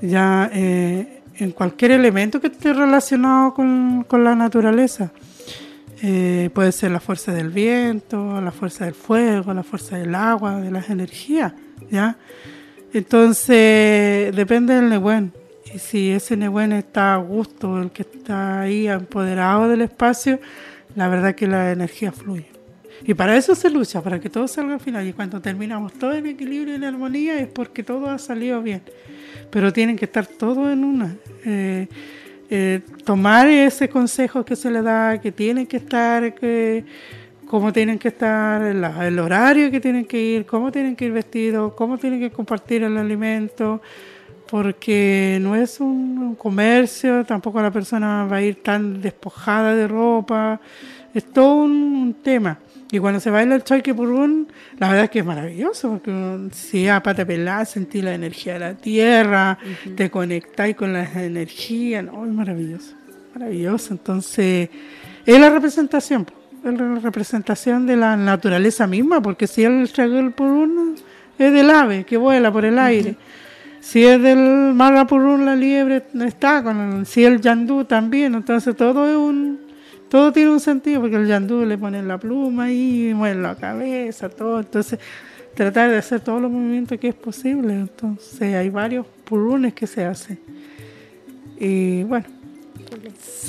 ya 0.00 0.50
eh, 0.52 1.22
en 1.36 1.50
cualquier 1.52 1.92
elemento 1.92 2.40
que 2.40 2.48
esté 2.48 2.72
relacionado 2.72 3.54
con, 3.54 4.04
con 4.04 4.24
la 4.24 4.34
naturaleza. 4.34 5.12
Eh, 6.02 6.48
puede 6.54 6.72
ser 6.72 6.92
la 6.92 7.00
fuerza 7.00 7.32
del 7.32 7.50
viento, 7.50 8.40
la 8.40 8.52
fuerza 8.52 8.86
del 8.86 8.94
fuego, 8.94 9.52
la 9.52 9.62
fuerza 9.62 9.98
del 9.98 10.14
agua, 10.14 10.58
de 10.60 10.70
las 10.70 10.88
energías, 10.88 11.52
¿ya? 11.90 12.16
Entonces, 12.92 14.34
depende 14.34 14.74
del 14.74 14.88
Nehuen. 14.88 15.32
Y 15.74 15.78
si 15.78 16.10
ese 16.10 16.36
Nehuen 16.36 16.72
está 16.72 17.14
a 17.14 17.18
gusto, 17.18 17.80
el 17.80 17.90
que 17.90 18.02
está 18.02 18.62
ahí 18.62 18.88
empoderado 18.88 19.68
del 19.68 19.82
espacio, 19.82 20.40
la 20.94 21.08
verdad 21.08 21.34
que 21.34 21.46
la 21.46 21.72
energía 21.72 22.12
fluye. 22.12 22.46
Y 23.04 23.14
para 23.14 23.36
eso 23.36 23.54
se 23.54 23.70
lucha, 23.70 24.02
para 24.02 24.20
que 24.20 24.28
todo 24.28 24.46
salga 24.46 24.74
al 24.74 24.80
final. 24.80 25.06
Y 25.06 25.12
cuando 25.12 25.40
terminamos 25.40 25.92
todo 25.94 26.12
en 26.14 26.26
equilibrio 26.26 26.74
y 26.74 26.76
en 26.76 26.84
armonía 26.84 27.38
es 27.38 27.48
porque 27.48 27.82
todo 27.82 28.08
ha 28.10 28.18
salido 28.18 28.62
bien. 28.62 28.82
Pero 29.50 29.72
tienen 29.72 29.96
que 29.96 30.04
estar 30.04 30.26
todos 30.26 30.70
en 30.70 30.84
una. 30.84 31.16
Eh, 31.44 31.88
eh, 32.50 32.80
tomar 33.04 33.48
ese 33.48 33.88
consejo 33.88 34.44
que 34.44 34.56
se 34.56 34.70
le 34.70 34.82
da, 34.82 35.20
que 35.20 35.32
tienen 35.32 35.66
que 35.66 35.78
estar, 35.78 36.34
que, 36.34 36.84
cómo 37.46 37.72
tienen 37.72 37.98
que 37.98 38.08
estar, 38.08 38.62
el 38.62 39.18
horario 39.18 39.70
que 39.70 39.80
tienen 39.80 40.04
que 40.04 40.20
ir, 40.20 40.46
cómo 40.46 40.70
tienen 40.70 40.96
que 40.96 41.06
ir 41.06 41.12
vestidos, 41.12 41.72
cómo 41.74 41.96
tienen 41.96 42.20
que 42.20 42.30
compartir 42.30 42.82
el 42.82 42.96
alimento, 42.96 43.80
porque 44.50 45.38
no 45.40 45.54
es 45.54 45.78
un, 45.78 46.34
comercio, 46.34 47.24
tampoco 47.24 47.62
la 47.62 47.70
persona 47.70 48.24
va 48.24 48.36
a 48.36 48.42
ir 48.42 48.62
tan 48.62 49.00
despojada 49.00 49.74
de 49.74 49.86
ropa, 49.86 50.60
es 51.14 51.24
todo 51.32 51.62
un 51.62 52.16
tema. 52.22 52.58
Y 52.90 52.98
cuando 52.98 53.20
se 53.20 53.30
baila 53.30 53.54
el 53.54 53.62
choque 53.62 53.94
purún, 53.94 54.48
la 54.78 54.88
verdad 54.88 55.04
es 55.04 55.10
que 55.10 55.20
es 55.20 55.24
maravilloso, 55.24 55.90
porque 55.90 56.48
si 56.52 56.88
a 56.88 57.00
pata 57.00 57.24
pelada 57.24 57.64
sentí 57.64 58.02
la 58.02 58.14
energía 58.14 58.54
de 58.54 58.58
la 58.58 58.74
tierra, 58.74 59.58
te 59.96 60.10
conectáis 60.10 60.74
con 60.74 60.92
las 60.92 61.14
energías, 61.14 62.04
no, 62.04 62.24
es 62.24 62.32
maravilloso, 62.32 62.94
maravilloso. 63.34 63.94
Entonces, 63.94 64.68
es 65.24 65.40
la 65.40 65.50
representación, 65.50 66.26
es 66.64 66.72
la 66.78 66.98
representación 66.98 67.86
de 67.86 67.96
la 67.96 68.16
naturaleza 68.16 68.88
misma, 68.88 69.22
porque 69.22 69.46
si 69.46 69.62
el 69.62 69.86
choque 69.92 70.32
purún 70.34 70.96
es 71.38 71.52
del 71.52 71.70
ave 71.70 72.04
que 72.04 72.16
vuela 72.16 72.50
por 72.52 72.64
el 72.64 72.78
aire. 72.78 73.14
Si 73.80 74.04
es 74.04 74.22
del 74.22 74.74
purún, 75.08 75.46
la 75.46 75.56
liebre 75.56 76.04
está 76.24 76.62
con 76.62 77.06
si 77.06 77.24
el 77.24 77.40
yandú 77.40 77.84
también, 77.84 78.34
entonces 78.34 78.76
todo 78.76 79.08
es 79.08 79.16
un 79.16 79.70
todo 80.10 80.32
tiene 80.32 80.50
un 80.50 80.58
sentido 80.58 81.00
porque 81.00 81.16
el 81.16 81.28
yandú 81.28 81.64
le 81.64 81.78
pone 81.78 82.02
la 82.02 82.18
pluma 82.18 82.70
y 82.72 83.14
mueve 83.14 83.40
la 83.40 83.54
cabeza, 83.54 84.28
todo. 84.28 84.58
Entonces, 84.58 84.98
tratar 85.54 85.88
de 85.88 85.98
hacer 85.98 86.20
todos 86.20 86.42
los 86.42 86.50
movimientos 86.50 86.98
que 86.98 87.08
es 87.08 87.14
posible. 87.14 87.72
Entonces, 87.72 88.54
hay 88.56 88.70
varios 88.70 89.06
purunes 89.24 89.72
que 89.72 89.86
se 89.86 90.04
hacen. 90.04 90.40
Y 91.60 92.02
bueno, 92.02 92.26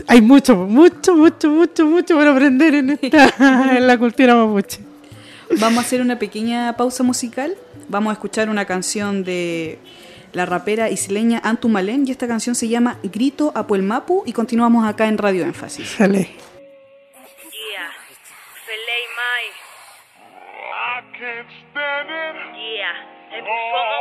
hay 0.06 0.22
mucho, 0.22 0.56
mucho, 0.56 1.16
mucho, 1.16 1.50
mucho, 1.50 1.86
mucho 1.88 2.16
para 2.16 2.32
aprender 2.32 2.76
en, 2.76 2.92
esta, 2.92 3.76
en 3.78 3.88
la 3.88 3.98
cultura 3.98 4.36
mapuche. 4.36 4.82
Vamos 5.60 5.80
a 5.80 5.82
hacer 5.82 6.00
una 6.00 6.20
pequeña 6.20 6.78
pausa 6.78 7.02
musical. 7.02 7.56
Vamos 7.90 8.12
a 8.12 8.14
escuchar 8.14 8.50
una 8.50 8.66
canción 8.66 9.24
de 9.24 9.80
la 10.34 10.46
rapera 10.46 10.90
isleña 10.90 11.40
Antu 11.44 11.70
Malén 11.70 12.08
y 12.08 12.12
esta 12.12 12.28
canción 12.28 12.56
se 12.56 12.68
llama 12.68 12.98
Grito 13.04 13.52
a 13.56 13.68
Puelmapu 13.68 14.24
y 14.26 14.34
continuamos 14.34 14.88
acá 14.88 15.08
en 15.08 15.18
Radio 15.18 15.44
Énfasis. 15.44 15.90
Sale. 15.90 16.30
oh. 23.44 23.92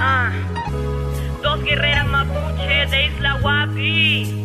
Ah. 0.00 0.30
Dos 1.42 1.62
guerreras 1.62 2.06
mapuche 2.06 2.86
de 2.90 3.06
Isla 3.06 3.38
Guapi. 3.40 4.44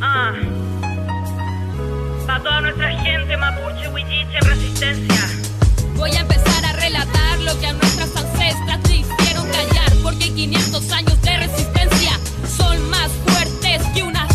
Toda 2.43 2.61
nuestra 2.61 2.91
gente 3.03 3.35
mapuche, 3.35 3.87
huilliche 3.89 4.37
en 4.37 4.45
resistencia. 4.45 5.29
Voy 5.95 6.11
a 6.11 6.21
empezar 6.21 6.65
a 6.65 6.73
relatar 6.73 7.39
lo 7.39 7.59
que 7.59 7.67
a 7.67 7.73
nuestras 7.73 8.15
ancestras 8.15 8.81
te 8.83 8.95
hicieron 8.97 9.45
callar. 9.49 9.91
Porque 10.01 10.33
500 10.33 10.91
años 10.91 11.21
de 11.21 11.37
resistencia 11.37 12.11
son 12.57 12.89
más 12.89 13.11
fuertes 13.25 13.81
que 13.93 14.03
una 14.03 14.27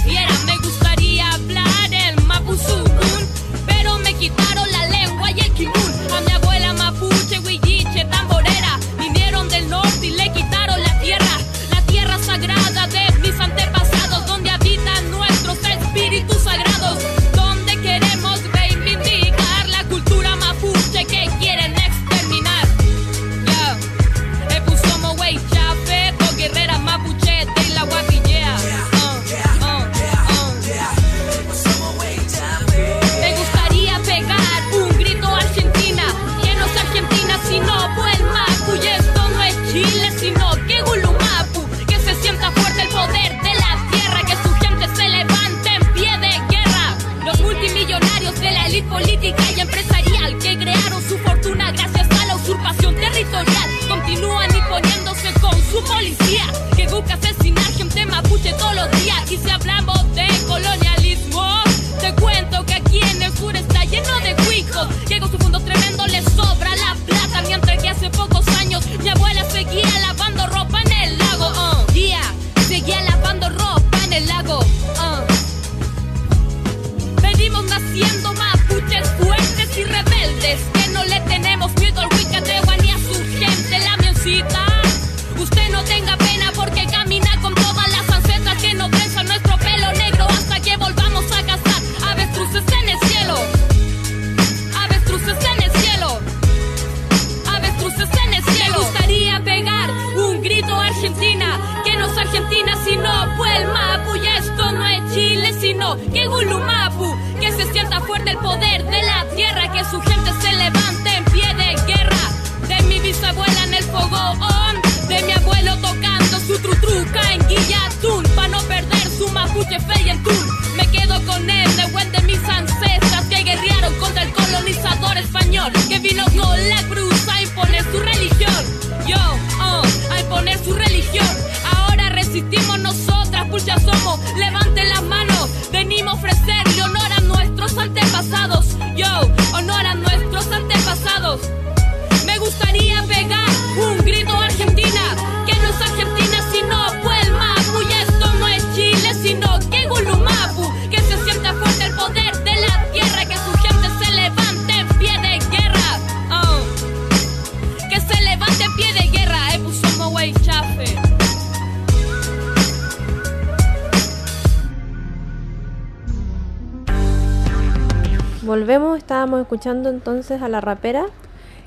Volvemos, 168.45 168.99
estábamos 168.99 169.41
escuchando 169.41 169.89
entonces 169.89 170.43
a 170.43 170.51
la 170.51 170.61
rapera. 170.61 171.07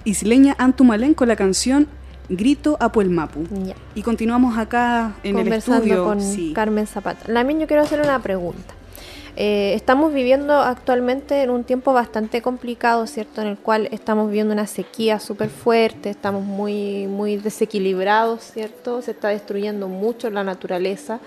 Isleña 0.03 0.55
Antumalén 0.59 1.15
con 1.15 1.27
la 1.27 1.35
canción 1.35 1.87
Grito 2.29 2.77
a 2.79 2.91
Puelmapu. 2.91 3.45
Ya. 3.65 3.73
Y 3.95 4.03
continuamos 4.03 4.59
acá 4.59 5.15
en 5.23 5.37
el 5.37 5.43
conversando 5.43 5.83
estudio. 5.83 6.03
con 6.03 6.21
sí. 6.21 6.53
Carmen 6.53 6.85
Zapata. 6.85 7.31
Lamin, 7.31 7.59
yo 7.59 7.67
quiero 7.67 7.81
hacer 7.81 7.99
una 7.99 8.21
pregunta. 8.21 8.75
Eh, 9.35 9.73
estamos 9.73 10.13
viviendo 10.13 10.53
actualmente 10.53 11.41
en 11.41 11.49
un 11.49 11.63
tiempo 11.63 11.93
bastante 11.93 12.43
complicado, 12.43 13.07
¿cierto? 13.07 13.41
En 13.41 13.47
el 13.47 13.57
cual 13.57 13.87
estamos 13.91 14.27
viviendo 14.27 14.53
una 14.53 14.67
sequía 14.67 15.19
súper 15.19 15.49
fuerte, 15.49 16.11
estamos 16.11 16.43
muy, 16.43 17.07
muy 17.07 17.37
desequilibrados, 17.37 18.43
¿cierto? 18.43 19.01
Se 19.01 19.11
está 19.11 19.29
destruyendo 19.29 19.87
mucho 19.87 20.29
la 20.29 20.43
naturaleza. 20.43 21.19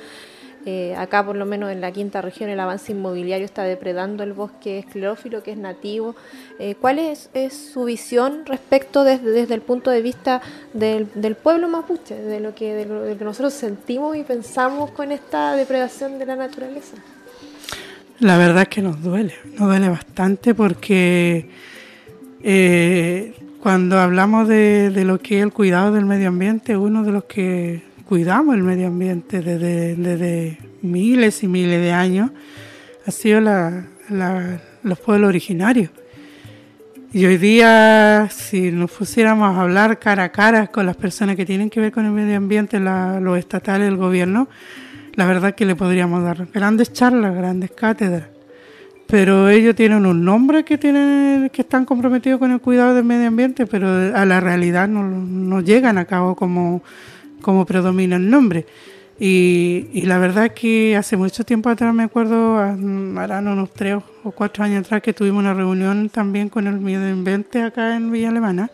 Eh, 0.67 0.95
acá, 0.97 1.25
por 1.25 1.37
lo 1.37 1.47
menos 1.47 1.71
en 1.71 1.81
la 1.81 1.91
quinta 1.91 2.21
región, 2.21 2.51
el 2.51 2.61
avance 2.61 2.93
inmobiliario 2.93 3.47
está 3.47 3.63
depredando 3.63 4.23
el 4.23 4.35
bosque 4.35 4.79
esclerófilo, 4.79 5.43
que 5.43 5.53
es 5.53 5.57
nativo. 5.57 6.15
Eh, 6.59 6.75
¿Cuál 6.79 6.99
es, 6.99 7.31
es 7.33 7.55
su 7.73 7.85
visión 7.85 8.45
respecto 8.45 9.03
desde, 9.05 9.31
desde 9.31 9.55
el 9.55 9.63
punto 9.63 9.91
de 9.91 10.03
vista 10.03 10.43
del, 10.75 11.09
del 11.15 11.35
pueblo 11.35 11.69
mapuche, 11.69 12.15
de 12.15 12.41
lo, 12.41 12.55
que, 12.55 12.75
de 12.75 12.85
lo 12.85 13.03
de 13.03 13.13
lo 13.13 13.19
que 13.19 13.25
nosotros 13.25 13.55
sentimos 13.55 14.17
y 14.17 14.23
pensamos 14.23 14.91
con 14.91 15.13
esta 15.13 15.55
depredación 15.55 16.19
de 16.19 16.27
la 16.27 16.37
naturaleza? 16.37 16.97
La 18.19 18.37
verdad 18.37 18.65
es 18.65 18.69
que 18.69 18.83
nos 18.83 19.03
duele, 19.03 19.33
nos 19.59 19.69
duele 19.69 19.89
bastante 19.89 20.55
porque 20.55 21.49
eh, 22.43 23.35
cuando 23.63 23.99
hablamos 23.99 24.47
de, 24.47 24.91
de 24.91 25.05
lo 25.07 25.19
que 25.19 25.39
es 25.39 25.43
el 25.43 25.55
cuidado 25.55 25.93
del 25.93 26.05
medio 26.05 26.29
ambiente, 26.29 26.77
uno 26.77 27.03
de 27.03 27.13
los 27.13 27.25
que 27.25 27.90
cuidamos 28.11 28.57
el 28.57 28.65
medio 28.65 28.89
ambiente 28.89 29.41
desde, 29.41 29.95
desde 29.95 30.59
miles 30.83 31.45
y 31.45 31.47
miles 31.47 31.81
de 31.81 31.93
años 31.93 32.33
ha 33.07 33.11
sido 33.13 33.41
la- 33.41 33.85
los 34.83 34.99
pueblos 34.99 35.29
originarios. 35.29 35.91
Y 37.13 37.25
hoy 37.25 37.37
día, 37.39 38.27
si 38.29 38.73
nos 38.73 38.91
pusiéramos 38.91 39.57
a 39.57 39.61
hablar 39.61 40.01
cara 40.01 40.25
a 40.25 40.33
cara 40.33 40.67
con 40.67 40.87
las 40.87 40.97
personas 40.97 41.37
que 41.37 41.47
tienen 41.47 41.71
que 41.71 41.79
ver 41.79 41.93
con 41.93 42.05
el 42.05 42.11
medio 42.11 42.37
ambiente, 42.37 42.81
la- 42.81 43.21
los 43.21 43.39
estatales, 43.39 43.87
el 43.87 43.97
gobierno, 43.97 44.49
la 45.15 45.27
verdad 45.27 45.55
que 45.55 45.65
le 45.65 45.77
podríamos 45.77 46.25
dar 46.25 46.49
grandes 46.53 46.93
charlas, 46.93 47.33
grandes 47.33 47.71
cátedras. 47.71 48.25
Pero 49.07 49.49
ellos 49.49 49.77
tienen 49.77 50.05
un 50.05 50.25
nombre 50.25 50.65
que 50.65 50.79
tienen, 50.79 51.49
que 51.51 51.63
están 51.63 51.85
comprometidos 51.85 52.41
con 52.41 52.51
el 52.51 52.61
cuidado 52.61 52.93
del 52.93 53.05
medio 53.05 53.29
ambiente, 53.29 53.67
pero 53.67 53.87
a 54.17 54.27
la 54.27 54.41
realidad 54.41 54.89
no, 54.89 55.05
no 55.05 55.61
llegan 55.61 55.97
a 55.97 56.07
cabo 56.07 56.35
como, 56.35 56.83
como 57.41 57.65
predomina 57.67 58.17
el 58.17 58.31
nombre. 58.31 58.67
Y, 59.19 59.89
y 59.93 60.03
la 60.03 60.19
verdad 60.19 60.53
que 60.55 60.97
hace 60.97 61.17
mucho 61.17 61.45
tiempo 61.45 61.69
atrás, 61.69 61.93
me 61.93 62.05
acuerdo, 62.05 62.57
harán 62.57 63.49
unos 63.49 63.71
tres 63.75 63.99
o 64.25 64.31
cuatro 64.31 64.65
años 64.65 64.87
atrás, 64.87 65.03
que 65.03 65.13
tuvimos 65.13 65.41
una 65.41 65.53
reunión 65.53 66.09
también 66.09 66.49
con 66.49 66.67
el 66.67 66.81
medio 66.81 67.13
ambiente 67.13 67.63
acá 67.63 67.97
en 67.97 68.11
Villa 68.11 68.31
Alemana. 68.31 68.71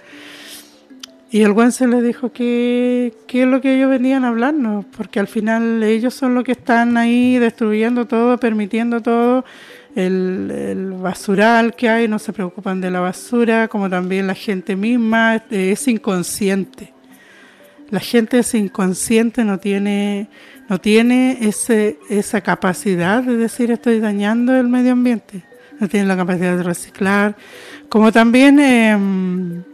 Y 1.32 1.42
el 1.42 1.52
buen 1.52 1.70
le 1.90 2.00
dijo 2.02 2.30
que, 2.30 3.12
que 3.26 3.42
es 3.42 3.48
lo 3.48 3.60
que 3.60 3.74
ellos 3.74 3.90
venían 3.90 4.24
a 4.24 4.28
hablarnos, 4.28 4.84
porque 4.96 5.18
al 5.18 5.26
final 5.26 5.82
ellos 5.82 6.14
son 6.14 6.36
los 6.36 6.44
que 6.44 6.52
están 6.52 6.96
ahí 6.96 7.38
destruyendo 7.38 8.06
todo, 8.06 8.38
permitiendo 8.38 9.00
todo, 9.02 9.44
el, 9.96 10.50
el 10.50 10.92
basural 10.92 11.74
que 11.74 11.88
hay, 11.88 12.06
no 12.06 12.20
se 12.20 12.32
preocupan 12.32 12.80
de 12.80 12.92
la 12.92 13.00
basura, 13.00 13.66
como 13.66 13.90
también 13.90 14.28
la 14.28 14.34
gente 14.34 14.76
misma 14.76 15.42
es 15.50 15.88
inconsciente. 15.88 16.92
La 17.90 18.00
gente 18.00 18.38
es 18.40 18.54
inconsciente, 18.54 19.44
no 19.44 19.58
tiene, 19.58 20.28
no 20.68 20.80
tiene 20.80 21.38
ese, 21.42 21.98
esa 22.10 22.40
capacidad 22.40 23.22
de 23.22 23.36
decir 23.36 23.70
estoy 23.70 24.00
dañando 24.00 24.56
el 24.56 24.68
medio 24.68 24.92
ambiente, 24.92 25.44
no 25.78 25.88
tiene 25.88 26.06
la 26.06 26.16
capacidad 26.16 26.56
de 26.56 26.62
reciclar, 26.62 27.36
como 27.88 28.10
también... 28.12 28.58
el- 28.60 29.64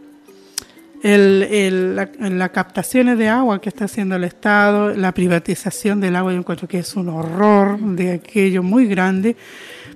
la, 1.03 2.09
las 2.19 2.49
captaciones 2.51 3.17
de 3.17 3.27
agua 3.27 3.59
que 3.59 3.67
está 3.69 3.85
haciendo 3.85 4.15
el 4.15 4.23
Estado, 4.23 4.93
la 4.95 5.11
privatización 5.11 5.99
del 5.99 6.15
agua, 6.15 6.31
yo 6.31 6.39
encuentro 6.39 6.67
que 6.67 6.79
es 6.79 6.95
un 6.95 7.09
horror 7.09 7.77
de 7.79 8.13
aquello 8.13 8.63
muy 8.63 8.85
grande, 8.87 9.35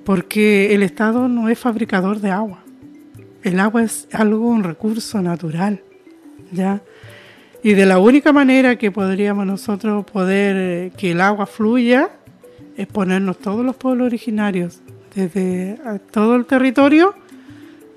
porque 0.03 0.73
el 0.75 0.83
Estado 0.83 1.29
no 1.29 1.47
es 1.47 1.57
fabricador 1.59 2.19
de 2.19 2.31
agua. 2.31 2.63
El 3.41 3.59
agua 3.61 3.83
es 3.83 4.07
algo, 4.11 4.49
un 4.49 4.63
recurso 4.63 5.21
natural, 5.21 5.81
¿ya? 6.51 6.81
Y 7.67 7.73
de 7.73 7.85
la 7.85 7.99
única 7.99 8.31
manera 8.31 8.77
que 8.77 8.91
podríamos 8.91 9.45
nosotros 9.45 10.05
poder 10.05 10.55
eh, 10.57 10.91
que 10.97 11.11
el 11.11 11.19
agua 11.19 11.45
fluya 11.45 12.09
es 12.77 12.87
ponernos 12.87 13.39
todos 13.39 13.65
los 13.65 13.75
pueblos 13.75 14.05
originarios, 14.05 14.79
desde 15.13 15.77
todo 16.11 16.37
el 16.37 16.45
territorio, 16.45 17.13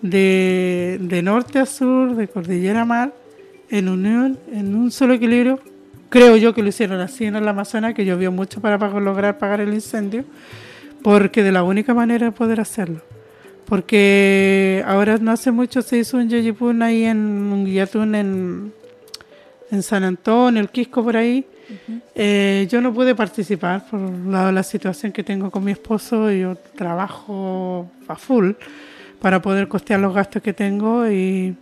de, 0.02 0.98
de 1.00 1.22
norte 1.22 1.60
a 1.60 1.66
sur, 1.66 2.16
de 2.16 2.26
cordillera 2.26 2.80
a 2.80 2.84
mar, 2.84 3.14
en 3.70 3.88
unión, 3.88 4.38
en 4.52 4.74
un 4.74 4.90
solo 4.90 5.14
equilibrio. 5.14 5.60
Creo 6.08 6.36
yo 6.36 6.52
que 6.52 6.62
lo 6.64 6.70
hicieron 6.70 7.00
así 7.00 7.26
en 7.26 7.36
el 7.36 7.46
Amazonas, 7.46 7.94
que 7.94 8.04
llovió 8.04 8.32
mucho 8.32 8.60
para 8.60 8.76
pa- 8.76 8.98
lograr 8.98 9.38
pagar 9.38 9.60
el 9.60 9.72
incendio, 9.72 10.24
porque 11.00 11.44
de 11.44 11.52
la 11.52 11.62
única 11.62 11.94
manera 11.94 12.26
de 12.26 12.32
poder 12.32 12.58
hacerlo. 12.58 13.02
Porque 13.66 14.82
ahora 14.84 15.18
no 15.18 15.30
hace 15.30 15.52
mucho 15.52 15.80
se 15.80 15.98
hizo 15.98 16.16
un 16.16 16.28
Yoyipun 16.28 16.82
ahí 16.82 17.04
en 17.04 17.18
un 17.20 18.14
en, 18.16 18.72
en 19.70 19.82
San 19.82 20.04
Antonio, 20.04 20.60
el 20.60 20.68
Quisco 20.68 21.02
por 21.02 21.16
ahí. 21.16 21.46
Eh, 22.14 22.66
yo 22.68 22.80
no 22.80 22.92
pude 22.92 23.14
participar 23.14 23.86
por 23.88 24.00
la, 24.00 24.50
la 24.50 24.62
situación 24.62 25.12
que 25.12 25.22
tengo 25.22 25.50
con 25.50 25.64
mi 25.64 25.72
esposo. 25.72 26.30
Yo 26.30 26.56
trabajo 26.76 27.88
a 28.08 28.16
full 28.16 28.52
para 29.20 29.40
poder 29.40 29.68
costear 29.68 30.00
los 30.00 30.14
gastos 30.14 30.42
que 30.42 30.52
tengo 30.52 31.08
y 31.08 31.54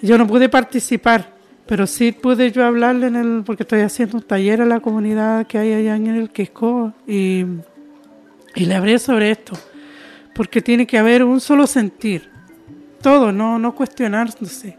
Yo 0.00 0.18
no 0.18 0.26
pude 0.26 0.48
participar, 0.48 1.26
pero 1.66 1.86
sí 1.86 2.12
pude 2.12 2.52
yo 2.52 2.64
hablarle 2.64 3.08
en 3.08 3.16
el, 3.16 3.42
porque 3.44 3.64
estoy 3.64 3.80
haciendo 3.80 4.18
un 4.18 4.22
taller 4.22 4.60
a 4.60 4.66
la 4.66 4.80
comunidad 4.80 5.46
que 5.46 5.58
hay 5.58 5.72
allá 5.72 5.96
en 5.96 6.06
el 6.06 6.30
Quisco 6.30 6.92
y, 7.06 7.44
y 8.54 8.64
le 8.66 8.74
hablé 8.74 8.98
sobre 8.98 9.30
esto, 9.30 9.54
porque 10.34 10.60
tiene 10.60 10.86
que 10.86 10.98
haber 10.98 11.24
un 11.24 11.40
solo 11.40 11.66
sentir, 11.66 12.30
todo, 13.00 13.32
no, 13.32 13.58
no 13.58 13.74
cuestionándose, 13.74 14.76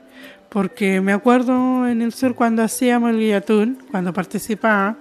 porque 0.57 1.01
me 1.01 1.13
acuerdo 1.13 1.87
en 1.87 2.01
el 2.01 2.11
sur 2.11 2.33
cuando 2.33 2.63
hacíamos 2.63 3.11
el 3.11 3.19
guillatún, 3.19 3.77
cuando 3.91 4.11
participaba, 4.11 4.95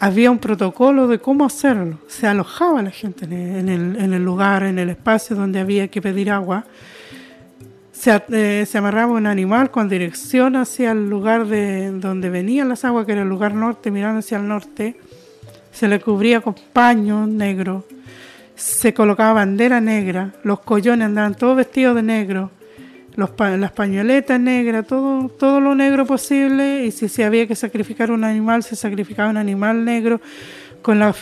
había 0.00 0.30
un 0.30 0.38
protocolo 0.38 1.08
de 1.08 1.18
cómo 1.18 1.44
hacerlo, 1.44 1.98
se 2.06 2.26
alojaba 2.26 2.80
la 2.80 2.90
gente 2.90 3.26
en 3.26 3.68
el, 3.68 4.24
lugar, 4.24 4.62
en 4.62 4.78
el 4.78 4.88
espacio 4.88 5.36
donde 5.36 5.60
había 5.60 5.88
que 5.88 6.00
pedir 6.00 6.30
agua, 6.30 6.64
eh, 8.30 8.64
se, 8.66 8.78
amarraba 8.78 9.12
un 9.12 9.26
animal 9.26 9.70
con 9.70 9.90
dirección 9.90 10.56
hacia 10.56 10.92
el 10.92 11.10
lugar 11.10 11.46
de 11.46 11.90
donde 11.90 12.30
venían 12.30 12.70
las 12.70 12.86
aguas, 12.86 13.04
que 13.04 13.12
era 13.12 13.24
el 13.24 13.28
lugar 13.28 13.52
norte, 13.52 13.90
mirando 13.90 14.20
hacia 14.20 14.38
el 14.38 14.48
norte. 14.48 14.98
Se 15.70 15.86
le 15.86 16.00
cubría 16.00 16.40
con 16.40 16.54
paño 16.72 17.26
negro. 17.26 17.84
Se 18.54 18.94
colocaba 18.94 19.34
bandera 19.34 19.82
negra. 19.82 20.32
Los 20.44 20.60
collones 20.60 21.04
andaban 21.04 21.34
todos 21.34 21.58
vestidos 21.58 21.94
de 21.94 22.02
negro. 22.02 22.52
Las 23.18 23.72
pañoletas 23.72 24.38
negras, 24.38 24.86
todo, 24.86 25.28
todo 25.28 25.58
lo 25.58 25.74
negro 25.74 26.06
posible. 26.06 26.86
Y 26.86 26.92
si 26.92 27.08
se 27.08 27.24
había 27.24 27.48
que 27.48 27.56
sacrificar 27.56 28.12
un 28.12 28.22
animal, 28.22 28.62
se 28.62 28.76
sacrificaba 28.76 29.28
un 29.28 29.36
animal 29.36 29.84
negro 29.84 30.20
con 30.82 31.00
la, 31.00 31.12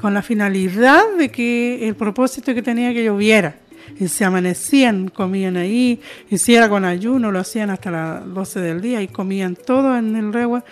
con 0.00 0.14
la 0.14 0.22
finalidad 0.22 1.02
de 1.18 1.28
que 1.28 1.88
el 1.88 1.96
propósito 1.96 2.54
que 2.54 2.62
tenía 2.62 2.94
que 2.94 3.02
lloviera 3.02 3.56
y 3.98 4.06
se 4.06 4.24
amanecían, 4.24 5.08
comían 5.08 5.56
ahí, 5.56 6.00
y 6.30 6.38
si 6.38 6.56
con 6.68 6.84
ayuno, 6.84 7.32
lo 7.32 7.40
hacían 7.40 7.70
hasta 7.70 7.90
las 7.90 8.32
12 8.32 8.60
del 8.60 8.80
día 8.80 9.02
y 9.02 9.08
comían 9.08 9.56
todo 9.56 9.96
en 9.98 10.14
el 10.14 10.32
regua, 10.32 10.64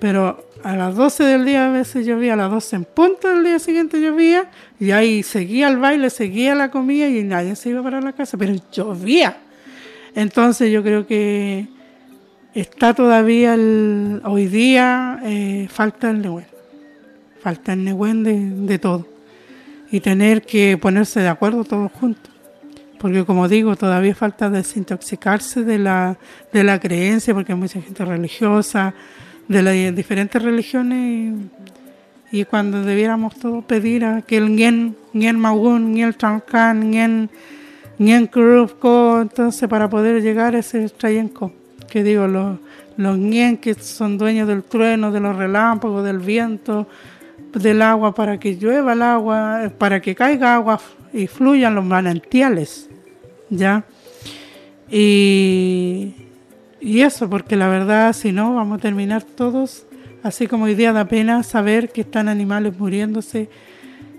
pero 0.00 0.48
a 0.64 0.74
las 0.76 0.96
12 0.96 1.24
del 1.24 1.44
día 1.44 1.66
a 1.66 1.70
veces 1.70 2.06
llovía, 2.06 2.32
a 2.32 2.36
las 2.36 2.50
12 2.50 2.76
en 2.76 2.84
punto 2.84 3.28
del 3.28 3.44
día 3.44 3.58
siguiente 3.58 4.00
llovía, 4.00 4.50
y 4.80 4.92
ahí 4.92 5.22
seguía 5.22 5.68
el 5.68 5.76
baile, 5.76 6.08
seguía 6.08 6.54
la 6.54 6.70
comida 6.70 7.06
y 7.06 7.22
nadie 7.22 7.54
se 7.54 7.68
iba 7.68 7.82
para 7.82 8.00
la 8.00 8.14
casa, 8.14 8.38
pero 8.38 8.54
llovía. 8.72 9.36
Entonces 10.14 10.70
yo 10.70 10.82
creo 10.82 11.06
que 11.06 11.68
está 12.54 12.94
todavía 12.94 13.54
el, 13.54 14.20
hoy 14.24 14.46
día, 14.46 15.20
eh, 15.24 15.68
falta 15.70 16.10
el 16.10 16.22
Nehuen, 16.22 16.46
falta 17.40 17.72
el 17.72 17.84
Nehuen 17.84 18.22
de, 18.22 18.50
de 18.50 18.78
todo, 18.78 19.06
y 19.90 20.00
tener 20.00 20.42
que 20.42 20.76
ponerse 20.76 21.20
de 21.20 21.28
acuerdo 21.28 21.64
todos 21.64 21.90
juntos. 21.92 22.32
Porque 23.02 23.24
como 23.24 23.48
digo, 23.48 23.74
todavía 23.74 24.14
falta 24.14 24.48
desintoxicarse 24.48 25.64
de 25.64 25.78
la, 25.78 26.18
de 26.52 26.62
la 26.62 26.78
creencia, 26.78 27.34
porque 27.34 27.52
hay 27.52 27.58
mucha 27.58 27.82
gente 27.82 28.04
religiosa, 28.04 28.94
de 29.48 29.60
las 29.60 29.96
diferentes 29.96 30.40
religiones, 30.40 31.34
y, 32.30 32.44
cuando 32.44 32.84
debiéramos 32.84 33.34
todos 33.34 33.64
pedir 33.64 34.04
a 34.04 34.22
que 34.22 34.36
el 34.36 34.54
Nien, 34.54 34.96
Nien 35.12 35.36
Magun, 35.38 35.92
Nien 35.92 36.14
Trancan, 36.14 36.90
Nien, 36.90 37.28
Nien 37.98 38.26
Kurufko, 38.26 39.20
entonces 39.22 39.68
para 39.68 39.88
poder 39.88 40.22
llegar 40.22 40.54
a 40.54 40.58
ese 40.58 40.88
Trayenko, 40.88 41.52
que 41.90 42.02
digo, 42.02 42.26
los, 42.26 42.58
los 42.96 43.18
que 43.60 43.74
son 43.74 44.18
dueños 44.18 44.48
del 44.48 44.62
trueno, 44.62 45.12
de 45.12 45.20
los 45.20 45.36
relámpagos, 45.36 46.04
del 46.04 46.18
viento, 46.18 46.86
del 47.54 47.82
agua, 47.82 48.14
para 48.14 48.38
que 48.38 48.56
llueva 48.56 48.94
el 48.94 49.02
agua, 49.02 49.70
para 49.78 50.00
que 50.00 50.14
caiga 50.14 50.54
agua 50.54 50.80
y 51.12 51.26
fluyan 51.26 51.74
los 51.74 51.84
manantiales. 51.84 52.88
¿ya? 53.52 53.84
Y, 54.90 56.14
eso, 56.80 57.28
porque 57.30 57.56
la 57.56 57.68
verdad, 57.68 58.12
si 58.12 58.32
no, 58.32 58.54
vamos 58.54 58.78
a 58.78 58.82
terminar 58.82 59.22
todos, 59.22 59.86
así 60.22 60.46
como 60.46 60.64
hoy 60.64 60.74
día 60.74 60.92
da 60.92 61.06
pena 61.06 61.42
saber 61.42 61.90
que 61.90 62.00
están 62.00 62.28
animales 62.28 62.76
muriéndose, 62.78 63.48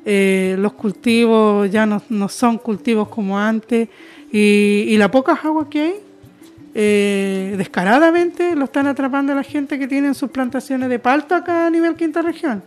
eh, 0.06 0.56
los 0.60 0.74
cultivos 0.74 1.72
ya 1.72 1.86
no, 1.86 2.02
son 2.30 2.58
cultivos 2.58 3.08
como 3.08 3.40
antes, 3.40 3.90
y, 4.32 4.98
la 4.98 5.12
poca 5.12 5.40
agua 5.44 5.70
que 5.70 5.82
hay, 5.82 5.94
eh, 6.74 7.54
descaradamente 7.56 8.56
lo 8.56 8.66
están 8.66 8.88
atrapando 8.88 9.36
la 9.36 9.44
gente 9.44 9.78
que 9.78 9.88
tiene 9.88 10.14
sus 10.16 10.32
plantaciones 10.32 10.90
de 10.90 10.98
palto 10.98 11.36
acá 11.36 11.68
a 11.68 11.70
nivel 11.70 11.96
quinta 11.96 12.22
región. 12.22 12.64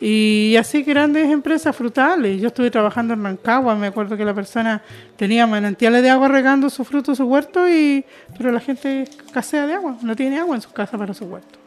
Y 0.00 0.56
así 0.58 0.82
grandes 0.82 1.30
empresas 1.30 1.76
frutales. 1.76 2.40
Yo 2.40 2.48
estuve 2.48 2.70
trabajando 2.70 3.12
en 3.12 3.22
Rancagua, 3.22 3.74
me 3.74 3.88
acuerdo 3.88 4.16
que 4.16 4.24
la 4.24 4.32
persona 4.32 4.82
tenía 5.16 5.46
manantiales 5.46 6.02
de 6.02 6.08
agua 6.08 6.28
regando 6.28 6.70
su 6.70 6.84
fruto, 6.84 7.14
su 7.14 7.24
huerto, 7.24 7.68
y, 7.68 8.04
pero 8.36 8.50
la 8.50 8.60
gente 8.60 9.02
escasea 9.02 9.66
de 9.66 9.74
agua, 9.74 9.96
no 10.02 10.16
tiene 10.16 10.38
agua 10.38 10.56
en 10.56 10.62
su 10.62 10.72
casa 10.72 10.96
para 10.96 11.12
su 11.12 11.26
huerto. 11.26 11.58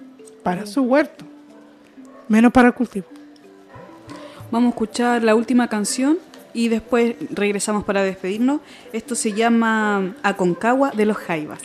Para 0.41 0.66
su 0.66 0.82
huerto, 0.82 1.26
menos 2.28 2.51
para 2.51 2.70
el 2.70 2.74
cultivo. 2.74 3.05
Vamos 4.54 4.68
a 4.68 4.74
escuchar 4.76 5.24
la 5.24 5.34
última 5.34 5.68
canción 5.68 6.20
y 6.54 6.68
después 6.68 7.16
regresamos 7.32 7.84
para 7.86 8.04
despedirnos. 8.04 8.62
Esto 8.91 9.16
se 9.16 9.34
llama 9.34 10.14
Aconcagua 10.22 10.91
de 10.91 11.08
los 11.08 11.18
Jaivas. 11.18 11.64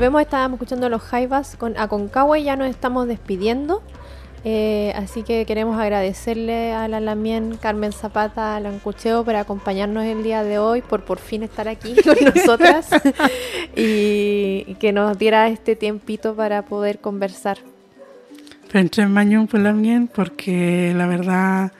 Volvemos, 0.00 0.22
estábamos 0.22 0.56
escuchando 0.56 0.88
los 0.88 1.02
Jaivas 1.02 1.56
con 1.58 1.76
Aconcagua 1.76 2.38
y 2.38 2.44
ya 2.44 2.56
nos 2.56 2.70
estamos 2.70 3.06
despidiendo. 3.06 3.82
Eh, 4.46 4.94
así 4.96 5.22
que 5.22 5.44
queremos 5.44 5.78
agradecerle 5.78 6.72
a 6.72 6.88
la 6.88 7.00
Lamien 7.00 7.58
Carmen 7.60 7.92
Zapata 7.92 8.58
Lancucheo 8.60 9.26
por 9.26 9.36
acompañarnos 9.36 10.04
el 10.04 10.22
día 10.22 10.42
de 10.42 10.58
hoy, 10.58 10.80
por 10.80 11.04
por 11.04 11.18
fin 11.18 11.42
estar 11.42 11.68
aquí 11.68 11.94
con 12.02 12.16
nosotras 12.34 12.88
y, 13.76 14.74
que 14.80 14.90
nos 14.94 15.18
diera 15.18 15.48
este 15.48 15.76
tiempito 15.76 16.34
para 16.34 16.62
poder 16.62 17.00
conversar. 17.00 17.58
Entré 18.72 19.02
en 19.02 19.12
Mañón 19.12 19.48
por 19.48 19.60
la 19.60 19.74
porque 20.14 20.94
la 20.96 21.06
verdad 21.08 21.72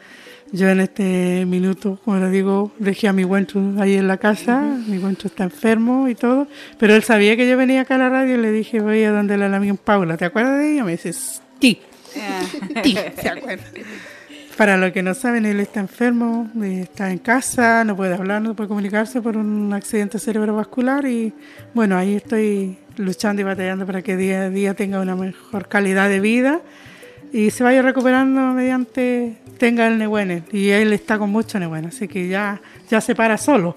yo 0.53 0.69
en 0.69 0.81
este 0.81 1.45
minuto, 1.47 1.99
como 2.05 2.19
le 2.19 2.31
digo, 2.31 2.73
dejé 2.79 3.09
a 3.09 3.13
mi 3.13 3.23
guancho 3.23 3.61
ahí 3.79 3.95
en 3.95 4.09
la 4.09 4.17
casa, 4.17 4.61
mi 4.87 4.99
guancho 4.99 5.29
está 5.29 5.45
enfermo 5.45 6.09
y 6.09 6.15
todo, 6.15 6.49
pero 6.79 6.95
él 6.95 7.03
sabía 7.03 7.37
que 7.37 7.49
yo 7.49 7.57
venía 7.57 7.83
acá 7.83 7.95
a 7.95 7.99
la 7.99 8.09
radio 8.09 8.35
y 8.35 8.39
le 8.39 8.51
dije, 8.51 8.81
voy 8.81 9.05
a 9.05 9.13
donde 9.13 9.37
la 9.37 9.49
Lamien 9.49 9.77
Paula, 9.77 10.17
¿te 10.17 10.25
acuerdas 10.25 10.59
de 10.59 10.73
ella? 10.73 10.85
Me 10.85 10.93
dice, 10.93 11.13
sí. 11.13 11.81
Para 14.57 14.77
los 14.77 14.93
que 14.93 15.03
no 15.03 15.15
saben, 15.15 15.47
él 15.47 15.61
está 15.61 15.81
enfermo, 15.81 16.51
está 16.63 17.11
en 17.11 17.19
casa, 17.19 17.85
no 17.85 17.97
puede 17.97 18.15
hablar, 18.15 18.43
no 18.43 18.55
puede 18.55 18.69
comunicarse 18.69 19.23
por 19.23 19.37
un 19.37 19.73
accidente 19.73 20.19
cerebrovascular 20.19 21.07
y 21.07 21.33
bueno, 21.73 21.97
ahí 21.97 22.17
estoy 22.17 22.77
luchando 22.97 23.41
y 23.41 23.45
batallando 23.45 23.87
para 23.87 24.03
que 24.03 24.17
día 24.17 24.43
a 24.43 24.51
día 24.51 24.75
tenga 24.75 25.01
una 25.01 25.15
mejor 25.15 25.69
calidad 25.69 26.09
de 26.09 26.21
vida 26.21 26.61
y 27.33 27.51
se 27.51 27.65
vaya 27.65 27.83
recuperando 27.83 28.41
mediante 28.53 29.37
tenga 29.61 29.87
el 29.87 29.99
Nebuene. 29.99 30.43
Y 30.53 30.71
él 30.71 30.93
está 30.95 31.19
con 31.19 31.31
mucho 31.31 31.59
Nebuene, 31.61 31.89
así 31.89 32.09
que 32.09 32.27
ya, 32.29 32.61
ya 32.91 33.03
se 33.03 33.15
para 33.15 33.37
solo, 33.37 33.75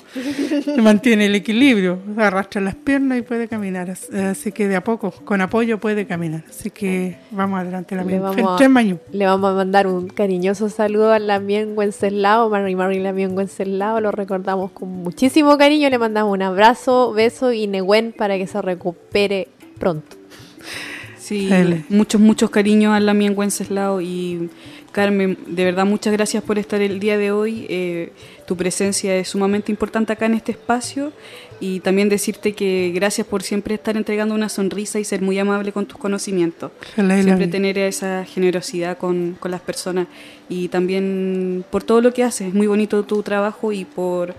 mantiene 0.81 1.25
el 1.25 1.35
equilibrio, 1.35 1.99
arrastra 2.17 2.61
las 2.61 2.75
piernas 2.75 3.19
y 3.19 3.21
puede 3.21 3.49
caminar. 3.49 3.89
Así 3.89 4.51
que 4.53 4.69
de 4.69 4.77
a 4.77 4.83
poco, 4.83 5.11
con 5.11 5.41
apoyo 5.41 5.79
puede 5.79 6.07
caminar. 6.07 6.45
Así 6.49 6.69
que 6.71 7.17
vamos 7.31 7.59
adelante, 7.59 7.95
la 7.97 8.05
le 8.05 8.17
vamos, 8.17 8.61
a, 8.61 8.81
le 9.11 9.25
vamos 9.25 9.51
a 9.51 9.53
mandar 9.55 9.87
un 9.87 10.07
cariñoso 10.07 10.69
saludo 10.69 11.11
a 11.11 11.19
Lamien 11.19 11.77
Wenceslao, 11.77 12.49
Mari 12.49 12.75
Mari 12.75 12.99
Lamien 12.99 13.37
Wenceslao, 13.37 13.99
lo 13.99 14.11
recordamos 14.11 14.71
con 14.71 14.87
muchísimo 14.89 15.57
cariño, 15.57 15.89
le 15.89 15.97
mandamos 15.97 16.31
un 16.31 16.43
abrazo, 16.43 17.11
beso 17.11 17.51
y 17.51 17.67
Nehuen 17.67 18.13
para 18.17 18.37
que 18.37 18.47
se 18.47 18.61
recupere 18.61 19.49
pronto. 19.77 20.15
Sí, 21.23 21.49
muchos, 21.87 22.19
muchos 22.19 22.49
cariños 22.49 22.93
a 22.93 22.99
Lamien 22.99 23.33
Wenceslao 23.33 24.01
y 24.01 24.49
Carmen, 24.91 25.37
de 25.47 25.63
verdad 25.63 25.85
muchas 25.85 26.11
gracias 26.11 26.43
por 26.43 26.59
estar 26.59 26.81
el 26.81 26.99
día 26.99 27.17
de 27.17 27.31
hoy. 27.31 27.65
Eh, 27.69 28.11
tu 28.45 28.57
presencia 28.57 29.15
es 29.15 29.29
sumamente 29.29 29.71
importante 29.71 30.11
acá 30.11 30.25
en 30.25 30.33
este 30.33 30.51
espacio 30.51 31.13
y 31.61 31.79
también 31.79 32.09
decirte 32.09 32.51
que 32.51 32.91
gracias 32.93 33.25
por 33.25 33.41
siempre 33.41 33.75
estar 33.75 33.95
entregando 33.95 34.35
una 34.35 34.49
sonrisa 34.49 34.99
y 34.99 35.05
ser 35.05 35.21
muy 35.21 35.39
amable 35.39 35.71
con 35.71 35.85
tus 35.85 35.97
conocimientos. 35.97 36.71
siempre 36.93 37.47
tener 37.47 37.77
esa 37.77 38.25
generosidad 38.25 38.97
con, 38.97 39.37
con, 39.39 39.49
las 39.49 39.61
personas 39.61 40.07
y 40.49 40.67
también 40.67 41.63
por 41.69 41.83
todo 41.83 42.01
lo 42.01 42.13
que 42.13 42.25
haces. 42.25 42.49
Es 42.49 42.53
muy 42.53 42.67
bonito 42.67 43.01
tu 43.03 43.23
trabajo 43.23 43.71
y 43.71 43.85
por 43.85 44.35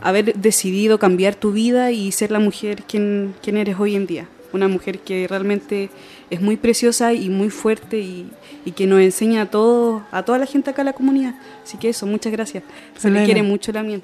haber 0.00 0.34
decidido 0.34 0.98
cambiar 0.98 1.34
tu 1.34 1.52
vida 1.52 1.90
y 1.90 2.10
ser 2.10 2.30
la 2.30 2.38
mujer 2.38 2.84
quien, 2.84 3.34
quien 3.42 3.58
eres 3.58 3.78
hoy 3.78 3.96
en 3.96 4.06
día. 4.06 4.28
Una 4.56 4.68
mujer 4.68 5.00
que 5.00 5.26
realmente 5.28 5.90
es 6.30 6.40
muy 6.40 6.56
preciosa 6.56 7.12
y 7.12 7.28
muy 7.28 7.50
fuerte 7.50 7.98
y, 7.98 8.30
que 8.74 8.86
nos 8.88 9.00
enseña 9.00 9.42
a 9.42 9.46
todos, 9.46 10.02
a 10.10 10.24
toda 10.24 10.38
la 10.38 10.46
gente 10.46 10.70
acá 10.70 10.82
en 10.82 10.86
la 10.86 10.92
comunidad. 10.92 11.34
Así 11.62 11.78
que 11.78 11.90
eso, 11.90 12.04
muchas 12.04 12.32
gracias. 12.32 12.64
Se 12.96 13.10
le 13.10 13.24
quiere 13.24 13.42
mucho 13.42 13.70
la 13.70 13.82
miel. 13.82 14.02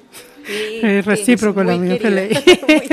recíproco 1.03 1.63
la 1.63 1.75
miel. 1.75 1.99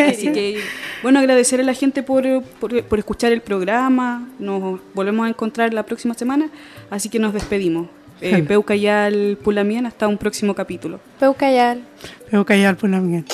Así 0.09 0.33
que, 0.33 0.59
bueno, 1.03 1.21
agradecer 1.21 1.61
a 1.61 1.63
la 1.63 1.75
gente 1.75 2.03
por, 2.03 2.43
por, 2.43 2.99
escuchar 2.99 3.31
el 3.33 3.41
programa. 3.41 4.29
Nos 4.39 4.81
volvemos 4.95 5.27
a 5.27 5.29
encontrar 5.29 5.73
la 5.73 5.85
próxima 5.85 6.15
semana, 6.15 6.51
así 6.91 7.09
que 7.09 7.19
nos 7.19 7.33
despedimos. 7.33 7.89
Eh, 8.21 8.43
Peucayal 8.43 9.39
Pulamien, 9.43 9.87
hasta 9.87 10.07
un 10.09 10.19
próximo 10.19 10.55
capítulo. 10.55 11.01
Peucayal. 11.19 11.83
Peucayal 12.31 12.77
Pulamien. 12.77 13.25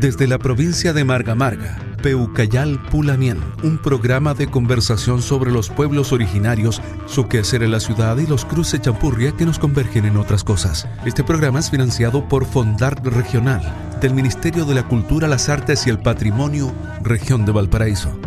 Desde 0.00 0.26
la 0.28 0.38
provincia 0.38 0.92
de 0.92 1.04
Marga 1.04 1.34
Marga, 1.34 1.78
Peucayal 2.02 2.80
Pulamien, 2.90 3.38
un 3.62 3.78
programa 3.78 4.34
de 4.34 4.48
conversación 4.48 5.20
sobre 5.22 5.50
los 5.50 5.68
pueblos 5.68 6.12
originarios, 6.12 6.80
su 7.06 7.26
quehacer 7.26 7.62
en 7.62 7.72
la 7.72 7.80
ciudad 7.80 8.16
y 8.18 8.26
los 8.26 8.44
cruces 8.44 8.80
champurria 8.80 9.32
que 9.32 9.44
nos 9.44 9.58
convergen 9.58 10.04
en 10.04 10.16
otras 10.16 10.44
cosas. 10.44 10.86
Este 11.04 11.24
programa 11.24 11.58
es 11.58 11.70
financiado 11.70 12.28
por 12.28 12.46
Fondart 12.46 13.04
Regional, 13.04 13.62
del 14.00 14.14
Ministerio 14.14 14.64
de 14.64 14.74
la 14.74 14.86
Cultura, 14.86 15.28
las 15.28 15.48
Artes 15.48 15.86
y 15.86 15.90
el 15.90 15.98
Patrimonio, 15.98 16.72
Región 17.02 17.44
de 17.44 17.52
Valparaíso. 17.52 18.17